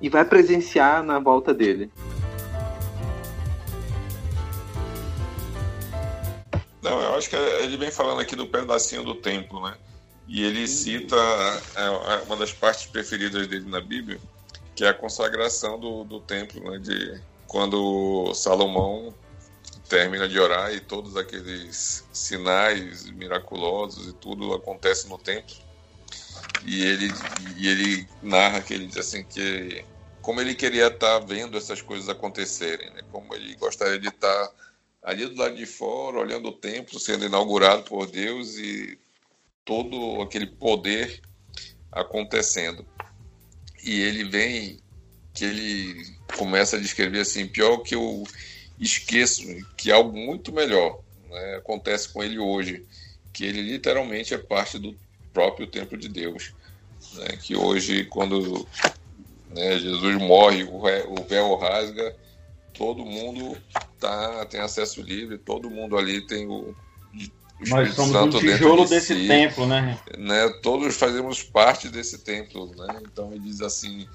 e 0.00 0.08
vai 0.08 0.24
presenciar 0.24 1.02
na 1.02 1.18
volta 1.18 1.54
dele. 1.54 1.90
Não, 6.82 7.00
eu 7.00 7.14
acho 7.16 7.30
que 7.30 7.36
ele 7.36 7.76
vem 7.76 7.90
falando 7.90 8.20
aqui 8.20 8.36
do 8.36 8.46
pedacinho 8.46 9.02
do 9.02 9.14
templo, 9.14 9.60
né? 9.62 9.74
E 10.28 10.44
ele 10.44 10.68
cita 10.68 11.16
é, 11.74 11.82
é, 11.82 12.22
uma 12.26 12.36
das 12.36 12.52
partes 12.52 12.86
preferidas 12.86 13.46
dele 13.46 13.68
na 13.68 13.80
Bíblia, 13.80 14.20
que 14.74 14.84
é 14.84 14.88
a 14.88 14.94
consagração 14.94 15.80
do, 15.80 16.04
do 16.04 16.20
templo, 16.20 16.70
né? 16.70 16.78
De 16.78 17.20
quando 17.46 18.32
Salomão 18.34 19.14
termina 19.88 20.28
de 20.28 20.38
orar 20.38 20.72
e 20.72 20.80
todos 20.80 21.16
aqueles 21.16 22.04
sinais 22.12 23.10
miraculosos 23.10 24.08
e 24.08 24.12
tudo 24.12 24.52
acontece 24.54 25.08
no 25.08 25.18
templo 25.18 25.54
e 26.64 26.84
ele, 26.84 27.08
e 27.56 27.68
ele 27.68 28.08
narra 28.22 28.60
que 28.60 28.74
ele 28.74 28.86
diz 28.86 28.96
assim 28.96 29.24
que 29.24 29.84
como 30.20 30.40
ele 30.40 30.56
queria 30.56 30.88
estar 30.88 31.20
vendo 31.20 31.56
essas 31.56 31.80
coisas 31.80 32.08
acontecerem, 32.08 32.90
né? 32.90 33.02
como 33.12 33.32
ele 33.32 33.54
gostaria 33.54 33.98
de 33.98 34.08
estar 34.08 34.52
ali 35.00 35.24
do 35.24 35.40
lado 35.40 35.54
de 35.54 35.64
fora, 35.64 36.18
olhando 36.18 36.48
o 36.48 36.52
templo 36.52 36.98
sendo 36.98 37.24
inaugurado 37.24 37.84
por 37.84 38.10
Deus 38.10 38.58
e 38.58 38.98
todo 39.64 40.20
aquele 40.20 40.48
poder 40.48 41.22
acontecendo. 41.92 42.84
E 43.84 44.00
ele 44.00 44.24
vem, 44.24 44.80
que 45.32 45.44
ele 45.44 46.16
começa 46.36 46.76
a 46.76 46.80
descrever 46.80 47.20
assim, 47.20 47.46
pior 47.46 47.78
que 47.78 47.94
eu 47.94 48.24
esqueço 48.78 49.42
que 49.76 49.90
algo 49.90 50.16
muito 50.16 50.52
melhor 50.52 51.00
né, 51.28 51.56
acontece 51.56 52.08
com 52.08 52.22
ele 52.22 52.38
hoje, 52.38 52.84
que 53.32 53.44
ele 53.44 53.62
literalmente 53.62 54.34
é 54.34 54.38
parte 54.38 54.78
do 54.78 54.96
próprio 55.32 55.66
templo 55.66 55.96
de 55.96 56.08
Deus. 56.08 56.52
Né? 57.14 57.36
Que 57.42 57.56
hoje, 57.56 58.04
quando 58.04 58.66
né, 59.50 59.78
Jesus 59.78 60.16
morre, 60.16 60.64
o 60.64 61.24
véu 61.28 61.54
rasga, 61.56 62.14
todo 62.72 63.04
mundo 63.04 63.56
tá, 63.98 64.44
tem 64.46 64.60
acesso 64.60 65.00
livre, 65.00 65.38
todo 65.38 65.70
mundo 65.70 65.96
ali 65.96 66.20
tem 66.26 66.46
o, 66.46 66.74
nós 67.68 67.94
somos 67.94 68.12
Santo 68.12 68.36
um 68.36 68.40
tijolo 68.40 68.84
de 68.84 68.90
desse 68.90 69.14
si, 69.14 69.26
templo, 69.26 69.66
né? 69.66 69.98
né? 70.18 70.48
Todos 70.62 70.96
fazemos 70.96 71.42
parte 71.42 71.88
desse 71.88 72.18
templo, 72.18 72.70
né? 72.76 73.00
Então 73.02 73.32
ele 73.32 73.40
diz 73.40 73.62
assim, 73.62 74.06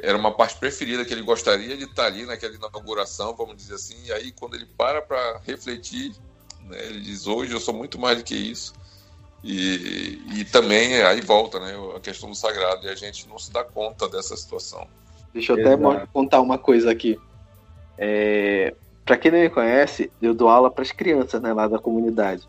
era 0.00 0.16
uma 0.16 0.32
parte 0.32 0.56
preferida 0.56 1.04
que 1.04 1.12
ele 1.12 1.22
gostaria 1.22 1.76
de 1.76 1.84
estar 1.84 2.06
ali 2.06 2.26
naquela 2.26 2.54
inauguração, 2.54 3.34
vamos 3.34 3.56
dizer 3.56 3.74
assim. 3.74 3.96
E 4.04 4.12
aí 4.12 4.32
quando 4.32 4.54
ele 4.54 4.66
para 4.66 5.00
para 5.00 5.40
refletir, 5.44 6.12
né, 6.62 6.86
ele 6.86 7.00
diz: 7.00 7.26
hoje 7.26 7.52
eu 7.52 7.60
sou 7.60 7.74
muito 7.74 7.98
mais 7.98 8.18
do 8.18 8.24
que 8.24 8.34
isso. 8.34 8.74
E, 9.42 10.22
e 10.36 10.44
também 10.46 11.02
aí 11.02 11.20
volta 11.20 11.60
né, 11.60 11.74
a 11.94 12.00
questão 12.00 12.30
do 12.30 12.34
sagrado, 12.34 12.86
e 12.86 12.88
a 12.88 12.94
gente 12.94 13.28
não 13.28 13.38
se 13.38 13.52
dá 13.52 13.62
conta 13.62 14.08
dessa 14.08 14.34
situação. 14.36 14.86
Deixa 15.34 15.52
eu 15.52 15.60
até 15.60 16.06
contar 16.12 16.40
uma 16.40 16.56
coisa 16.56 16.90
aqui. 16.90 17.20
É, 17.98 18.74
para 19.04 19.18
quem 19.18 19.30
não 19.30 19.38
me 19.38 19.50
conhece, 19.50 20.10
eu 20.22 20.32
dou 20.32 20.48
aula 20.48 20.70
para 20.70 20.82
as 20.82 20.92
crianças 20.92 21.42
né, 21.42 21.52
lá 21.52 21.68
da 21.68 21.78
comunidade. 21.78 22.48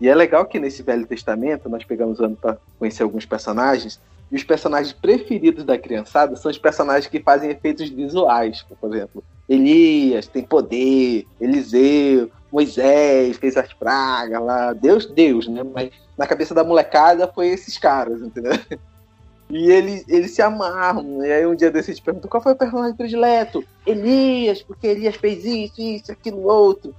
E 0.00 0.08
é 0.08 0.14
legal 0.14 0.44
que 0.44 0.60
nesse 0.60 0.82
Velho 0.82 1.06
Testamento 1.06 1.68
nós 1.68 1.84
pegamos 1.84 2.20
o 2.20 2.24
ano 2.24 2.36
para 2.36 2.58
conhecer 2.78 3.02
alguns 3.02 3.24
personagens. 3.24 3.98
E 4.34 4.36
os 4.36 4.42
personagens 4.42 4.92
preferidos 4.92 5.62
da 5.62 5.78
criançada 5.78 6.34
são 6.34 6.50
os 6.50 6.58
personagens 6.58 7.06
que 7.06 7.20
fazem 7.20 7.52
efeitos 7.52 7.88
visuais. 7.88 8.66
Por 8.80 8.92
exemplo, 8.92 9.22
Elias 9.48 10.26
tem 10.26 10.42
poder, 10.42 11.24
Eliseu, 11.40 12.28
Moisés 12.50 13.36
fez 13.36 13.56
as 13.56 13.72
pragas 13.72 14.42
lá, 14.42 14.72
Deus, 14.72 15.06
Deus, 15.06 15.46
né? 15.46 15.62
Mas 15.62 15.90
na 16.18 16.26
cabeça 16.26 16.52
da 16.52 16.64
molecada 16.64 17.28
foi 17.32 17.46
esses 17.46 17.78
caras, 17.78 18.20
entendeu? 18.20 18.58
E 19.48 19.70
eles, 19.70 20.04
eles 20.08 20.32
se 20.32 20.42
amarram. 20.42 21.24
E 21.24 21.30
aí 21.30 21.46
um 21.46 21.54
dia 21.54 21.70
desses 21.70 22.00
perguntam 22.00 22.28
qual 22.28 22.42
foi 22.42 22.54
o 22.54 22.56
personagem 22.56 22.96
predileto? 22.96 23.62
Elias, 23.86 24.62
porque 24.62 24.88
Elias 24.88 25.14
fez 25.14 25.44
isso, 25.44 25.80
isso, 25.80 26.10
aquilo, 26.10 26.42
outro. 26.42 26.92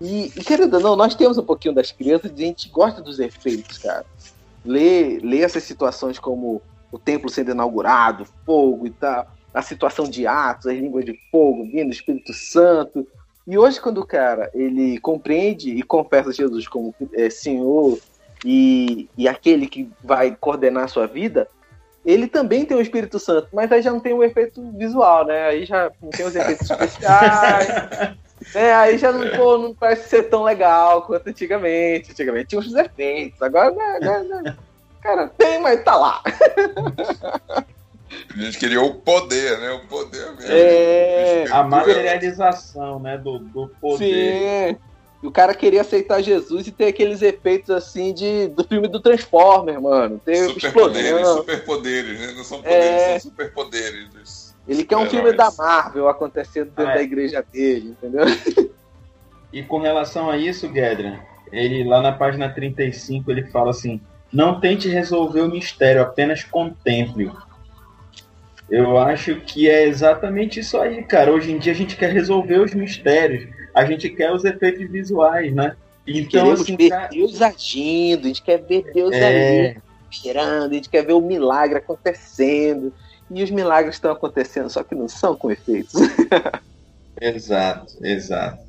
E, 0.00 0.30
e 0.36 0.66
não, 0.80 0.94
nós 0.94 1.16
temos 1.16 1.36
um 1.36 1.42
pouquinho 1.42 1.74
das 1.74 1.90
crianças 1.90 2.30
e 2.36 2.44
a 2.44 2.46
gente 2.46 2.68
gosta 2.68 3.02
dos 3.02 3.18
efeitos, 3.18 3.78
cara. 3.78 4.06
Ler, 4.64 5.20
ler 5.20 5.40
essas 5.40 5.64
situações 5.64 6.16
como 6.16 6.62
o 6.90 6.98
templo 6.98 7.28
sendo 7.28 7.52
inaugurado, 7.52 8.26
fogo 8.44 8.86
e 8.86 8.90
tal, 8.90 9.26
a 9.52 9.62
situação 9.62 10.04
de 10.04 10.26
Atos, 10.26 10.66
as 10.66 10.76
línguas 10.76 11.04
de 11.04 11.18
fogo 11.30 11.64
vindo, 11.64 11.90
Espírito 11.90 12.32
Santo. 12.32 13.06
E 13.46 13.56
hoje, 13.56 13.80
quando 13.80 13.98
o 13.98 14.06
cara 14.06 14.50
ele 14.54 14.98
compreende 14.98 15.70
e 15.70 15.82
confessa 15.82 16.32
Jesus 16.32 16.66
como 16.66 16.94
é, 17.14 17.30
Senhor 17.30 17.98
e, 18.44 19.08
e 19.16 19.28
aquele 19.28 19.66
que 19.66 19.90
vai 20.02 20.36
coordenar 20.38 20.84
a 20.84 20.88
sua 20.88 21.06
vida, 21.06 21.48
ele 22.04 22.28
também 22.28 22.64
tem 22.64 22.76
o 22.76 22.80
Espírito 22.80 23.18
Santo, 23.18 23.48
mas 23.52 23.72
aí 23.72 23.82
já 23.82 23.90
não 23.90 23.98
tem 23.98 24.12
o 24.12 24.22
efeito 24.22 24.62
visual, 24.72 25.26
né? 25.26 25.46
Aí 25.46 25.64
já 25.64 25.90
não 26.00 26.10
tem 26.10 26.24
os 26.24 26.36
efeitos 26.36 26.70
especiais. 26.70 27.68
né? 28.54 28.74
Aí 28.74 28.98
já 28.98 29.10
não, 29.10 29.28
pô, 29.36 29.58
não 29.58 29.74
parece 29.74 30.08
ser 30.08 30.24
tão 30.24 30.44
legal 30.44 31.02
quanto 31.02 31.28
antigamente. 31.28 32.12
Antigamente 32.12 32.48
tinha 32.48 32.60
os 32.60 32.74
efeitos, 32.74 33.42
agora 33.42 33.72
né, 33.72 33.98
né, 34.00 34.42
né. 34.42 34.56
Cara, 35.06 35.28
tem, 35.38 35.60
mas 35.60 35.84
tá 35.84 35.94
lá. 35.94 36.20
A 38.34 38.38
gente 38.38 38.58
queria 38.58 38.82
o 38.82 38.94
poder, 38.94 39.56
né? 39.60 39.70
O 39.70 39.86
poder 39.86 40.32
mesmo. 40.32 40.50
É, 40.50 41.44
a 41.48 41.62
materialização, 41.62 42.98
né? 42.98 43.16
Do, 43.16 43.38
do 43.38 43.68
poder. 43.80 44.74
Sim. 44.74 44.78
E 45.22 45.26
o 45.26 45.30
cara 45.30 45.54
queria 45.54 45.82
aceitar 45.82 46.20
Jesus 46.20 46.66
e 46.66 46.72
ter 46.72 46.88
aqueles 46.88 47.22
efeitos 47.22 47.70
assim 47.70 48.12
de, 48.12 48.48
do 48.48 48.64
filme 48.64 48.88
do 48.88 48.98
Transformer, 48.98 49.80
mano. 49.80 50.20
Ter 50.24 50.48
superpoderes, 50.48 51.28
superpoderes, 51.28 52.20
né? 52.20 52.32
Não 52.36 52.44
são 52.44 52.58
poderes, 52.58 52.84
é... 52.84 53.18
são 53.20 53.30
superpoderes. 53.30 54.54
Ele 54.66 54.84
quer 54.84 54.96
um 54.96 55.08
filme 55.08 55.32
da 55.32 55.52
Marvel 55.52 56.08
acontecendo 56.08 56.70
dentro 56.70 56.90
ah, 56.90 56.94
é. 56.94 56.94
da 56.96 57.02
igreja 57.02 57.44
dele, 57.52 57.90
entendeu? 57.90 58.24
E 59.52 59.62
com 59.62 59.78
relação 59.78 60.28
a 60.28 60.36
isso, 60.36 60.70
Gedra, 60.70 61.18
ele 61.50 61.84
lá 61.84 62.02
na 62.02 62.12
página 62.12 62.48
35 62.48 63.30
ele 63.30 63.44
fala 63.44 63.70
assim: 63.70 64.00
não 64.32 64.60
tente 64.60 64.88
resolver 64.88 65.40
o 65.40 65.50
mistério, 65.50 66.02
apenas 66.02 66.44
contemple. 66.44 67.30
Eu 68.68 68.98
acho 68.98 69.36
que 69.36 69.70
é 69.70 69.86
exatamente 69.86 70.60
isso 70.60 70.76
aí, 70.78 71.02
cara. 71.04 71.32
Hoje 71.32 71.52
em 71.52 71.58
dia 71.58 71.72
a 71.72 71.76
gente 71.76 71.96
quer 71.96 72.12
resolver 72.12 72.58
os 72.58 72.74
mistérios 72.74 73.46
a 73.76 73.84
gente 73.84 74.08
quer 74.08 74.32
os 74.32 74.42
efeitos 74.42 74.90
visuais, 74.90 75.54
né? 75.54 75.76
Então, 76.06 76.44
Queremos 76.44 76.60
assim, 76.62 76.76
ver 76.76 76.88
cara... 76.88 77.08
Deus 77.08 77.42
agindo, 77.42 78.24
a 78.24 78.28
gente 78.28 78.42
quer 78.42 78.56
ver 78.56 78.90
Deus 78.94 79.12
é... 79.12 79.26
ali, 79.68 79.82
esperando, 80.10 80.70
a 80.70 80.74
gente 80.74 80.88
quer 80.88 81.04
ver 81.04 81.12
o 81.12 81.20
milagre 81.20 81.76
acontecendo. 81.76 82.90
E 83.30 83.42
os 83.42 83.50
milagres 83.50 83.96
estão 83.96 84.12
acontecendo, 84.12 84.70
só 84.70 84.82
que 84.82 84.94
não 84.94 85.08
são 85.08 85.36
com 85.36 85.50
efeitos. 85.50 85.92
exato, 87.20 87.92
exato. 88.00 88.64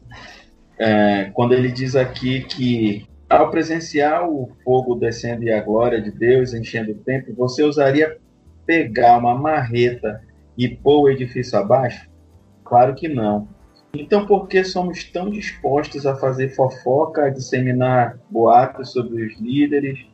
É, 0.78 1.32
quando 1.34 1.54
ele 1.54 1.72
diz 1.72 1.96
aqui 1.96 2.42
que 2.42 3.08
ao 3.30 3.52
presenciar 3.52 4.30
o 4.30 4.50
fogo 4.64 4.96
descendo 4.96 5.44
e 5.44 5.52
a 5.52 5.62
glória 5.62 6.02
de 6.02 6.12
Deus 6.12 6.54
enchendo 6.54 6.92
o 6.92 6.96
templo, 6.96 7.36
você 7.36 7.64
usaria 7.64 8.18
pegar 8.66 9.18
uma 9.18 9.36
marreta 9.36 10.22
e 10.58 10.68
pôr 10.70 11.02
o 11.02 11.10
edifício 11.10 11.58
abaixo? 11.58 12.10
Claro 12.64 12.96
que 12.96 13.08
não. 13.08 13.48
Então, 13.94 14.26
por 14.26 14.48
que 14.48 14.64
somos 14.64 15.04
tão 15.06 15.30
dispostos 15.30 16.06
a 16.06 16.16
fazer 16.16 16.50
fofoca, 16.50 17.26
a 17.26 17.30
disseminar 17.30 18.20
boatos 18.30 18.92
sobre 18.92 19.24
os 19.24 19.40
líderes 19.40 20.06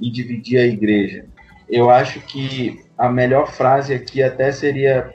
e 0.00 0.10
dividir 0.10 0.58
a 0.58 0.66
igreja? 0.66 1.26
Eu 1.68 1.90
acho 1.90 2.20
que 2.20 2.80
a 2.96 3.08
melhor 3.08 3.50
frase 3.52 3.92
aqui 3.92 4.22
até 4.22 4.50
seria 4.50 5.12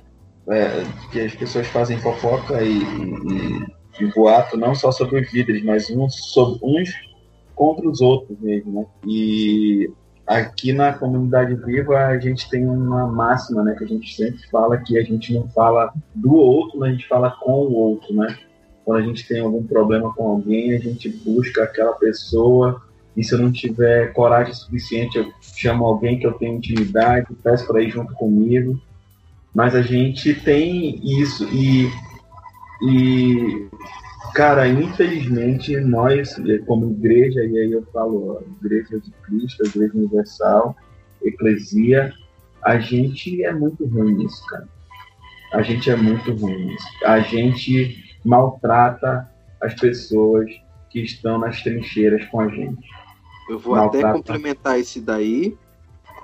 é, 0.48 0.84
que 1.12 1.22
as 1.22 1.34
pessoas 1.36 1.68
fazem 1.68 1.98
fofoca 1.98 2.62
e, 2.62 2.80
e, 2.80 4.04
e, 4.04 4.06
boato 4.14 4.58
não 4.58 4.76
só 4.76 4.92
sobre 4.92 5.22
os 5.22 5.34
líderes, 5.34 5.64
mas 5.64 5.90
uns, 5.90 6.16
sobre, 6.32 6.60
uns 6.62 6.94
contra 7.56 7.88
os 7.88 8.02
outros 8.02 8.38
mesmo, 8.40 8.74
né? 8.74 8.86
E 9.06 9.92
aqui 10.26 10.72
na 10.72 10.94
comunidade 10.94 11.56
viva 11.56 11.98
a 11.98 12.18
gente 12.18 12.50
tem 12.50 12.66
uma 12.66 13.06
máxima, 13.08 13.62
né, 13.62 13.76
que 13.78 13.84
a 13.84 13.88
gente 13.88 14.16
sempre 14.16 14.40
fala 14.50 14.78
que 14.78 14.98
a 14.98 15.04
gente 15.04 15.34
não 15.34 15.50
fala 15.50 15.94
do 16.16 16.34
outro, 16.34 16.80
mas 16.80 16.90
a 16.90 16.92
gente 16.94 17.08
fala 17.08 17.32
com 17.32 17.52
o 17.52 17.74
outro, 17.74 18.14
né? 18.16 18.38
Quando 18.86 19.00
a 19.00 19.06
gente 19.06 19.28
tem 19.28 19.40
algum 19.40 19.64
problema 19.64 20.14
com 20.14 20.28
alguém, 20.28 20.74
a 20.74 20.80
gente 20.80 21.10
busca 21.10 21.64
aquela 21.64 21.94
pessoa 21.94 22.82
e 23.16 23.24
se 23.24 23.34
eu 23.34 23.40
não 23.40 23.52
tiver 23.52 24.12
coragem 24.14 24.54
suficiente, 24.54 25.18
eu 25.18 25.32
chamo 25.42 25.86
alguém 25.86 26.20
que 26.20 26.26
eu 26.26 26.34
tenho 26.34 26.58
intimidade, 26.58 27.28
peço 27.44 27.68
para 27.68 27.82
ir 27.82 27.90
junto 27.90 28.14
comigo. 28.14 28.82
Mas 29.54 29.76
a 29.76 29.82
gente 29.82 30.34
tem 30.34 31.00
isso 31.04 31.48
e 31.54 31.90
e 32.86 33.70
Cara, 34.34 34.68
infelizmente, 34.68 35.80
nós, 35.80 36.36
como 36.66 36.92
igreja, 36.92 37.44
e 37.44 37.58
aí 37.58 37.72
eu 37.72 37.86
falo, 37.94 38.44
Igreja 38.60 39.00
de 39.00 39.12
Cristo, 39.24 39.64
Igreja 39.66 39.94
Universal, 39.94 40.76
Eclesia, 41.22 42.12
a 42.64 42.80
gente 42.80 43.44
é 43.44 43.54
muito 43.54 43.86
ruim 43.86 44.16
nisso, 44.16 44.44
cara. 44.48 44.68
A 45.54 45.62
gente 45.62 45.90
é 45.90 45.96
muito 45.96 46.34
ruim 46.34 46.66
nisso. 46.66 46.88
A 47.06 47.20
gente 47.20 48.04
maltrata 48.26 49.30
as 49.62 49.76
pessoas 49.76 50.50
que 50.90 51.02
estão 51.02 51.38
nas 51.38 51.62
trincheiras 51.62 52.26
com 52.26 52.40
a 52.40 52.48
gente. 52.48 52.90
Eu 53.48 53.60
vou 53.60 53.76
maltrata... 53.76 54.08
até 54.08 54.18
complementar 54.18 54.80
esse 54.80 55.00
daí 55.00 55.56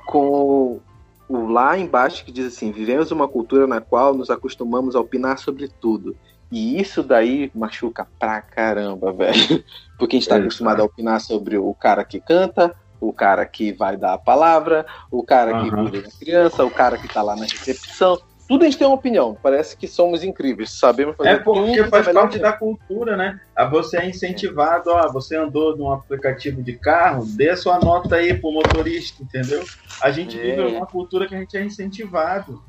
com 0.07 0.79
o 1.27 1.47
lá 1.47 1.77
embaixo 1.77 2.25
que 2.25 2.31
diz 2.31 2.47
assim: 2.47 2.71
vivemos 2.71 3.11
uma 3.11 3.27
cultura 3.27 3.67
na 3.67 3.79
qual 3.79 4.15
nos 4.15 4.31
acostumamos 4.31 4.95
a 4.95 4.99
opinar 4.99 5.37
sobre 5.37 5.67
tudo 5.67 6.15
e 6.51 6.79
isso 6.79 7.03
daí 7.03 7.51
machuca 7.53 8.07
pra 8.19 8.41
caramba, 8.41 9.13
velho. 9.13 9.63
Porque 9.97 10.15
a 10.15 10.19
gente 10.19 10.29
tá 10.29 10.37
é, 10.37 10.39
acostumado 10.39 10.81
a 10.81 10.85
opinar 10.85 11.19
sobre 11.19 11.57
o 11.57 11.73
cara 11.73 12.03
que 12.03 12.19
canta, 12.19 12.73
o 12.99 13.13
cara 13.13 13.45
que 13.45 13.71
vai 13.71 13.97
dar 13.97 14.13
a 14.13 14.17
palavra, 14.17 14.85
o 15.11 15.23
cara 15.23 15.61
que 15.61 15.69
cuida 15.69 16.01
da 16.01 16.09
criança, 16.19 16.65
o 16.65 16.71
cara 16.71 16.97
que 16.97 17.07
tá 17.07 17.21
lá 17.21 17.35
na 17.35 17.43
recepção. 17.43 18.19
Tudo 18.47 18.63
a 18.63 18.65
gente 18.65 18.79
tem 18.79 18.87
uma 18.87 18.95
opinião. 18.95 19.37
Parece 19.43 19.77
que 19.77 19.87
somos 19.87 20.23
incríveis. 20.23 20.71
Sabemos 20.71 21.15
fazer 21.15 21.29
É 21.29 21.37
porque 21.37 21.83
faz 21.83 22.07
parte 22.07 22.39
da 22.39 22.51
cultura, 22.51 23.15
né? 23.15 23.39
A 23.55 23.65
você 23.65 23.97
é 23.97 24.09
incentivado, 24.09 24.89
ó, 24.89 25.07
você 25.11 25.35
andou 25.35 25.77
num 25.77 25.91
aplicativo 25.91 26.63
de 26.63 26.73
carro, 26.73 27.25
dê 27.27 27.51
a 27.51 27.55
sua 27.55 27.77
nota 27.79 28.15
aí 28.15 28.33
pro 28.33 28.51
motorista, 28.51 29.21
entendeu? 29.21 29.63
A 30.01 30.09
gente 30.09 30.39
é. 30.39 30.41
vive 30.41 30.61
uma 30.63 30.87
cultura 30.87 31.27
que 31.27 31.35
a 31.35 31.37
gente 31.37 31.55
é 31.55 31.63
incentivado. 31.63 32.59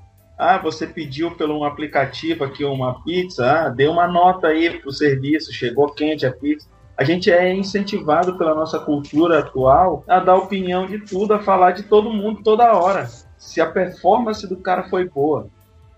Ah, 0.43 0.57
você 0.57 0.87
pediu 0.87 1.33
pelo 1.33 1.59
um 1.59 1.65
aplicativo 1.65 2.45
aqui 2.45 2.65
uma 2.65 3.05
pizza, 3.05 3.45
ah, 3.45 3.69
dê 3.69 3.87
uma 3.87 4.09
nota 4.09 4.47
aí 4.47 4.81
pro 4.81 4.91
serviço, 4.91 5.53
chegou 5.53 5.93
quente 5.93 6.25
a 6.25 6.33
pizza. 6.33 6.67
A 6.97 7.05
gente 7.05 7.31
é 7.31 7.53
incentivado 7.53 8.39
pela 8.39 8.55
nossa 8.55 8.79
cultura 8.79 9.41
atual 9.41 10.03
a 10.09 10.19
dar 10.19 10.37
opinião 10.37 10.87
de 10.87 10.99
tudo, 11.05 11.35
a 11.35 11.41
falar 11.41 11.73
de 11.73 11.83
todo 11.83 12.11
mundo 12.11 12.43
toda 12.43 12.73
hora. 12.73 13.07
Se 13.37 13.61
a 13.61 13.71
performance 13.71 14.47
do 14.47 14.57
cara 14.57 14.89
foi 14.89 15.07
boa. 15.07 15.49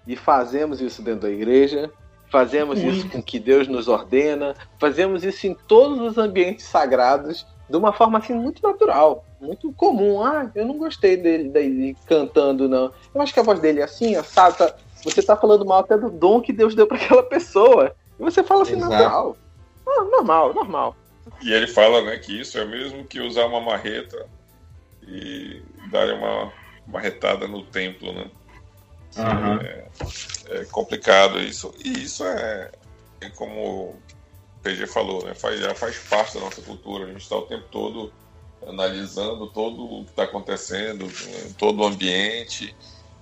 E 0.09 0.17
fazemos 0.17 0.81
isso 0.81 1.03
dentro 1.03 1.21
da 1.21 1.31
igreja, 1.31 1.89
fazemos 2.29 2.81
Sim. 2.81 2.89
isso 2.89 3.09
com 3.11 3.23
que 3.23 3.39
Deus 3.39 3.69
nos 3.69 3.87
ordena, 3.87 4.57
fazemos 4.77 5.23
isso 5.23 5.47
em 5.47 5.55
todos 5.55 6.01
os 6.01 6.19
ambientes 6.19 6.65
sagrados 6.65 7.47
de 7.71 7.77
uma 7.77 7.93
forma 7.93 8.19
assim 8.19 8.35
muito 8.35 8.61
natural, 8.61 9.25
muito 9.43 9.73
comum. 9.73 10.25
Ah, 10.25 10.51
eu 10.55 10.65
não 10.65 10.79
gostei 10.79 11.17
dele, 11.17 11.49
dele 11.49 11.97
cantando, 12.07 12.69
não. 12.69 12.93
Eu 13.13 13.21
acho 13.21 13.35
que 13.35 13.41
a 13.41 13.43
voz 13.43 13.59
dele 13.59 13.81
é 13.81 13.85
assim, 13.85 14.15
assado. 14.15 14.57
Tá... 14.57 14.75
Você 15.05 15.21
tá 15.21 15.37
falando 15.37 15.65
mal 15.65 15.81
até 15.81 15.99
do 15.99 16.09
dom 16.09 16.41
que 16.41 16.53
Deus 16.53 16.75
deu 16.75 16.87
para 16.87 16.97
aquela 16.97 17.23
pessoa. 17.25 17.95
E 18.19 18.23
você 18.23 18.43
fala 18.45 18.63
assim, 18.63 18.77
Exato. 18.77 18.93
natural. 18.93 19.37
Ah, 19.87 20.05
normal, 20.05 20.55
normal. 20.55 20.97
E 21.43 21.53
ele 21.53 21.67
fala, 21.67 22.03
né, 22.03 22.17
que 22.19 22.41
isso 22.41 22.57
é 22.57 22.65
mesmo 22.65 23.05
que 23.05 23.21
usar 23.21 23.47
uma 23.47 23.61
marreta 23.61 24.27
e 25.03 25.61
dar 25.91 26.15
uma 26.15 26.53
marretada 26.87 27.49
no 27.49 27.65
templo, 27.65 28.13
né? 28.13 28.31
Uhum. 29.17 29.61
É, 29.61 29.89
é, 30.51 30.65
complicado 30.67 31.41
isso. 31.41 31.75
E 31.85 32.05
isso 32.05 32.25
é, 32.25 32.71
é 33.21 33.29
como 33.31 33.97
PG 34.63 34.87
falou, 34.87 35.25
né? 35.25 35.35
Faz, 35.35 35.59
já 35.59 35.75
faz 35.75 35.99
parte 35.99 36.35
da 36.35 36.41
nossa 36.41 36.63
cultura. 36.63 37.05
A 37.05 37.09
gente 37.09 37.23
está 37.23 37.37
o 37.37 37.43
tempo 37.43 37.65
todo 37.71 38.13
analisando 38.67 39.51
todo 39.51 39.85
o 39.85 40.05
que 40.05 40.11
está 40.11 40.25
acontecendo, 40.25 41.07
todo 41.57 41.81
o 41.83 41.87
ambiente 41.87 42.75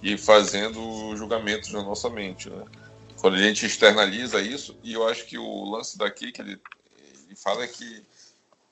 e 0.03 0.16
fazendo 0.16 1.14
julgamentos 1.16 1.72
na 1.72 1.83
nossa 1.83 2.09
mente, 2.09 2.48
né? 2.48 2.64
quando 3.20 3.35
a 3.35 3.42
gente 3.42 3.66
externaliza 3.66 4.40
isso, 4.40 4.79
e 4.83 4.94
eu 4.94 5.07
acho 5.07 5.26
que 5.26 5.37
o 5.37 5.64
lance 5.70 5.98
daqui 5.98 6.33
que 6.33 6.40
ele, 6.40 6.61
ele 7.26 7.37
fala 7.37 7.64
é 7.64 7.68
que 7.68 8.03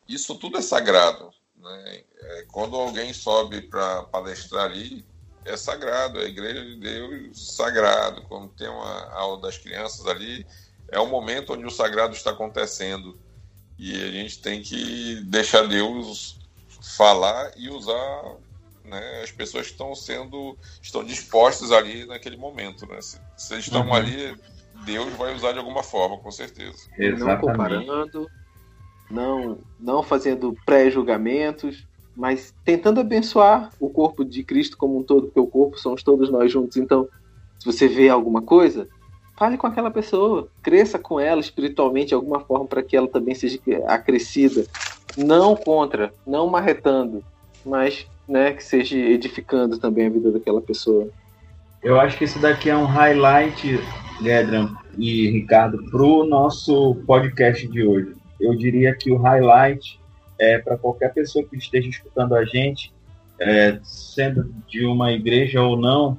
isso 0.09 0.35
tudo 0.37 0.57
é 0.57 0.63
sagrado. 0.63 1.31
Né? 1.57 2.03
É, 2.21 2.47
quando 2.51 2.77
alguém 2.77 3.13
sobe 3.13 3.63
para 3.63 4.05
palestrar 4.05 4.65
ali, 4.65 5.05
é 5.45 5.57
sagrado, 5.57 6.21
é 6.21 6.25
a 6.25 6.29
igreja 6.29 6.65
de 6.65 6.77
Deus 6.77 7.57
sagrado. 7.57 8.23
Quando 8.23 8.49
tem 8.49 8.69
uma 8.69 9.13
aula 9.13 9.41
das 9.43 9.59
crianças 9.59 10.07
ali, 10.07 10.47
é 10.91 10.99
o 10.99 11.07
momento 11.07 11.53
onde 11.53 11.67
o 11.67 11.71
sagrado 11.71 12.15
está 12.15 12.31
acontecendo. 12.31 13.19
E 13.79 13.95
a 13.95 14.11
gente 14.11 14.41
tem 14.41 14.63
que 14.63 15.23
deixar 15.27 15.67
Deus 15.67 16.38
falar 16.81 17.53
e 17.57 17.69
usar 17.69 18.37
né, 18.85 19.23
as 19.23 19.31
pessoas 19.31 19.67
que 19.67 19.73
estão 19.73 19.95
sendo 19.95 20.57
estão 20.83 21.05
dispostas 21.05 21.71
ali 21.71 22.07
naquele 22.07 22.37
momento. 22.37 22.87
Né? 22.87 23.01
Se, 23.01 23.21
se 23.37 23.55
eles 23.55 23.67
estão 23.67 23.87
uhum. 23.87 23.95
ali, 23.95 24.37
Deus 24.85 25.13
vai 25.15 25.35
usar 25.35 25.53
de 25.53 25.59
alguma 25.59 25.83
forma, 25.83 26.19
com 26.19 26.31
certeza. 26.31 26.89
Exatamente. 26.99 27.21
Não 27.21 27.39
comparando, 27.39 28.31
não, 29.11 29.59
não 29.79 30.03
fazendo 30.03 30.57
pré-julgamentos, 30.65 31.87
mas 32.17 32.55
tentando 32.65 33.01
abençoar 33.01 33.71
o 33.79 33.89
corpo 33.89 34.25
de 34.25 34.43
Cristo 34.43 34.77
como 34.77 34.99
um 34.99 35.03
todo, 35.03 35.27
porque 35.27 35.41
o 35.41 35.47
corpo 35.47 35.79
somos 35.79 36.03
todos 36.03 36.31
nós 36.31 36.51
juntos. 36.51 36.77
Então, 36.77 37.09
se 37.59 37.67
você 37.67 37.87
vê 37.87 38.09
alguma 38.09 38.43
coisa, 38.43 38.89
fale 39.37 39.57
com 39.57 39.67
aquela 39.67 39.91
pessoa, 39.91 40.49
cresça 40.63 40.99
com 40.99 41.21
ela 41.21 41.41
espiritualmente 41.41 42.09
de 42.09 42.15
alguma 42.15 42.41
forma 42.41 42.67
para 42.67 42.83
que 42.83 42.97
ela 42.97 43.09
também 43.09 43.35
seja 43.35 43.61
acrescida, 43.87 44.67
não 45.19 45.57
contra, 45.57 46.13
não 46.27 46.49
marretando, 46.49 47.25
mas 47.67 48.07
né, 48.29 48.53
que 48.53 48.63
seja 48.63 48.97
edificando 48.97 49.79
também 49.79 50.07
a 50.07 50.11
vida 50.11 50.31
daquela 50.31 50.61
pessoa. 50.61 51.09
Eu 51.83 52.01
acho 52.01 52.17
que 52.17 52.25
esse 52.25 52.39
daqui 52.39 52.71
é 52.71 52.77
um 52.77 52.85
highlight, 52.85 53.81
Ledran 54.21 54.75
e 54.97 55.31
Ricardo, 55.31 55.79
para 55.91 56.03
o 56.03 56.25
nosso 56.25 56.97
podcast 57.07 57.67
de 57.67 57.85
hoje. 57.85 58.15
Eu 58.41 58.55
diria 58.57 58.95
que 58.95 59.11
o 59.11 59.17
highlight 59.17 59.99
é 60.39 60.59
para 60.59 60.77
qualquer 60.77 61.13
pessoa 61.13 61.45
que 61.45 61.57
esteja 61.57 61.89
escutando 61.89 62.35
a 62.35 62.45
gente, 62.45 62.93
é, 63.41 63.79
sendo 63.83 64.53
de 64.69 64.85
uma 64.85 65.13
igreja 65.13 65.63
ou 65.63 65.77
não, 65.77 66.19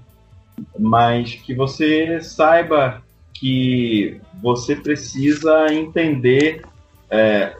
mas 0.78 1.36
que 1.36 1.54
você 1.54 2.22
saiba 2.22 3.02
que 3.34 4.20
você 4.42 4.76
precisa 4.76 5.74
entender 5.74 6.62
é, 7.10 7.56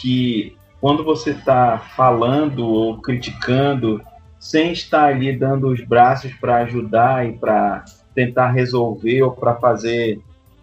que 0.00 0.56
quando 0.80 1.04
você 1.04 1.30
está 1.30 1.78
falando 1.96 2.66
ou 2.66 3.00
criticando, 3.00 4.00
sem 4.38 4.72
estar 4.72 5.06
ali 5.06 5.36
dando 5.36 5.68
os 5.68 5.84
braços 5.84 6.32
para 6.34 6.56
ajudar 6.58 7.28
e 7.28 7.32
para 7.32 7.84
tentar 8.14 8.50
resolver 8.50 9.22
ou 9.22 9.32
para 9.32 9.56
fazer 9.56 10.20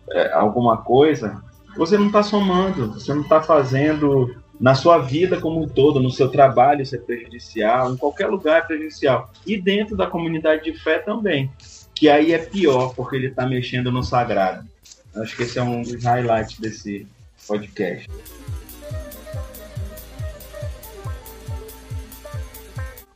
é, 0.10 0.34
alguma 0.34 0.78
coisa, 0.78 1.42
você 1.76 1.98
não 1.98 2.08
está 2.08 2.24
somando, 2.24 2.94
você 2.94 3.14
não 3.14 3.22
está 3.22 3.42
fazendo 3.42 4.36
na 4.60 4.74
sua 4.74 4.98
vida 4.98 5.40
como 5.40 5.62
um 5.62 5.68
todo, 5.68 6.00
no 6.00 6.10
seu 6.10 6.30
trabalho 6.30 6.82
isso 6.82 6.96
é 6.96 7.00
prejudicial, 7.00 7.94
em 7.94 7.98
qualquer 7.98 8.28
lugar 8.28 8.58
é 8.58 8.62
prejudicial. 8.62 9.30
E 9.46 9.62
dentro 9.62 9.96
da 9.96 10.08
comunidade 10.08 10.64
de 10.64 10.74
fé 10.80 10.98
também 10.98 11.52
que 11.98 12.08
aí 12.10 12.32
é 12.32 12.38
pior, 12.38 12.94
porque 12.94 13.16
ele 13.16 13.28
está 13.28 13.46
mexendo 13.48 13.92
no 13.92 14.04
sagrado. 14.04 14.68
Acho 15.16 15.36
que 15.36 15.44
esse 15.44 15.58
é 15.58 15.64
um 15.64 15.82
dos 15.82 16.04
highlights 16.04 16.60
desse 16.60 17.08
podcast. 17.48 18.08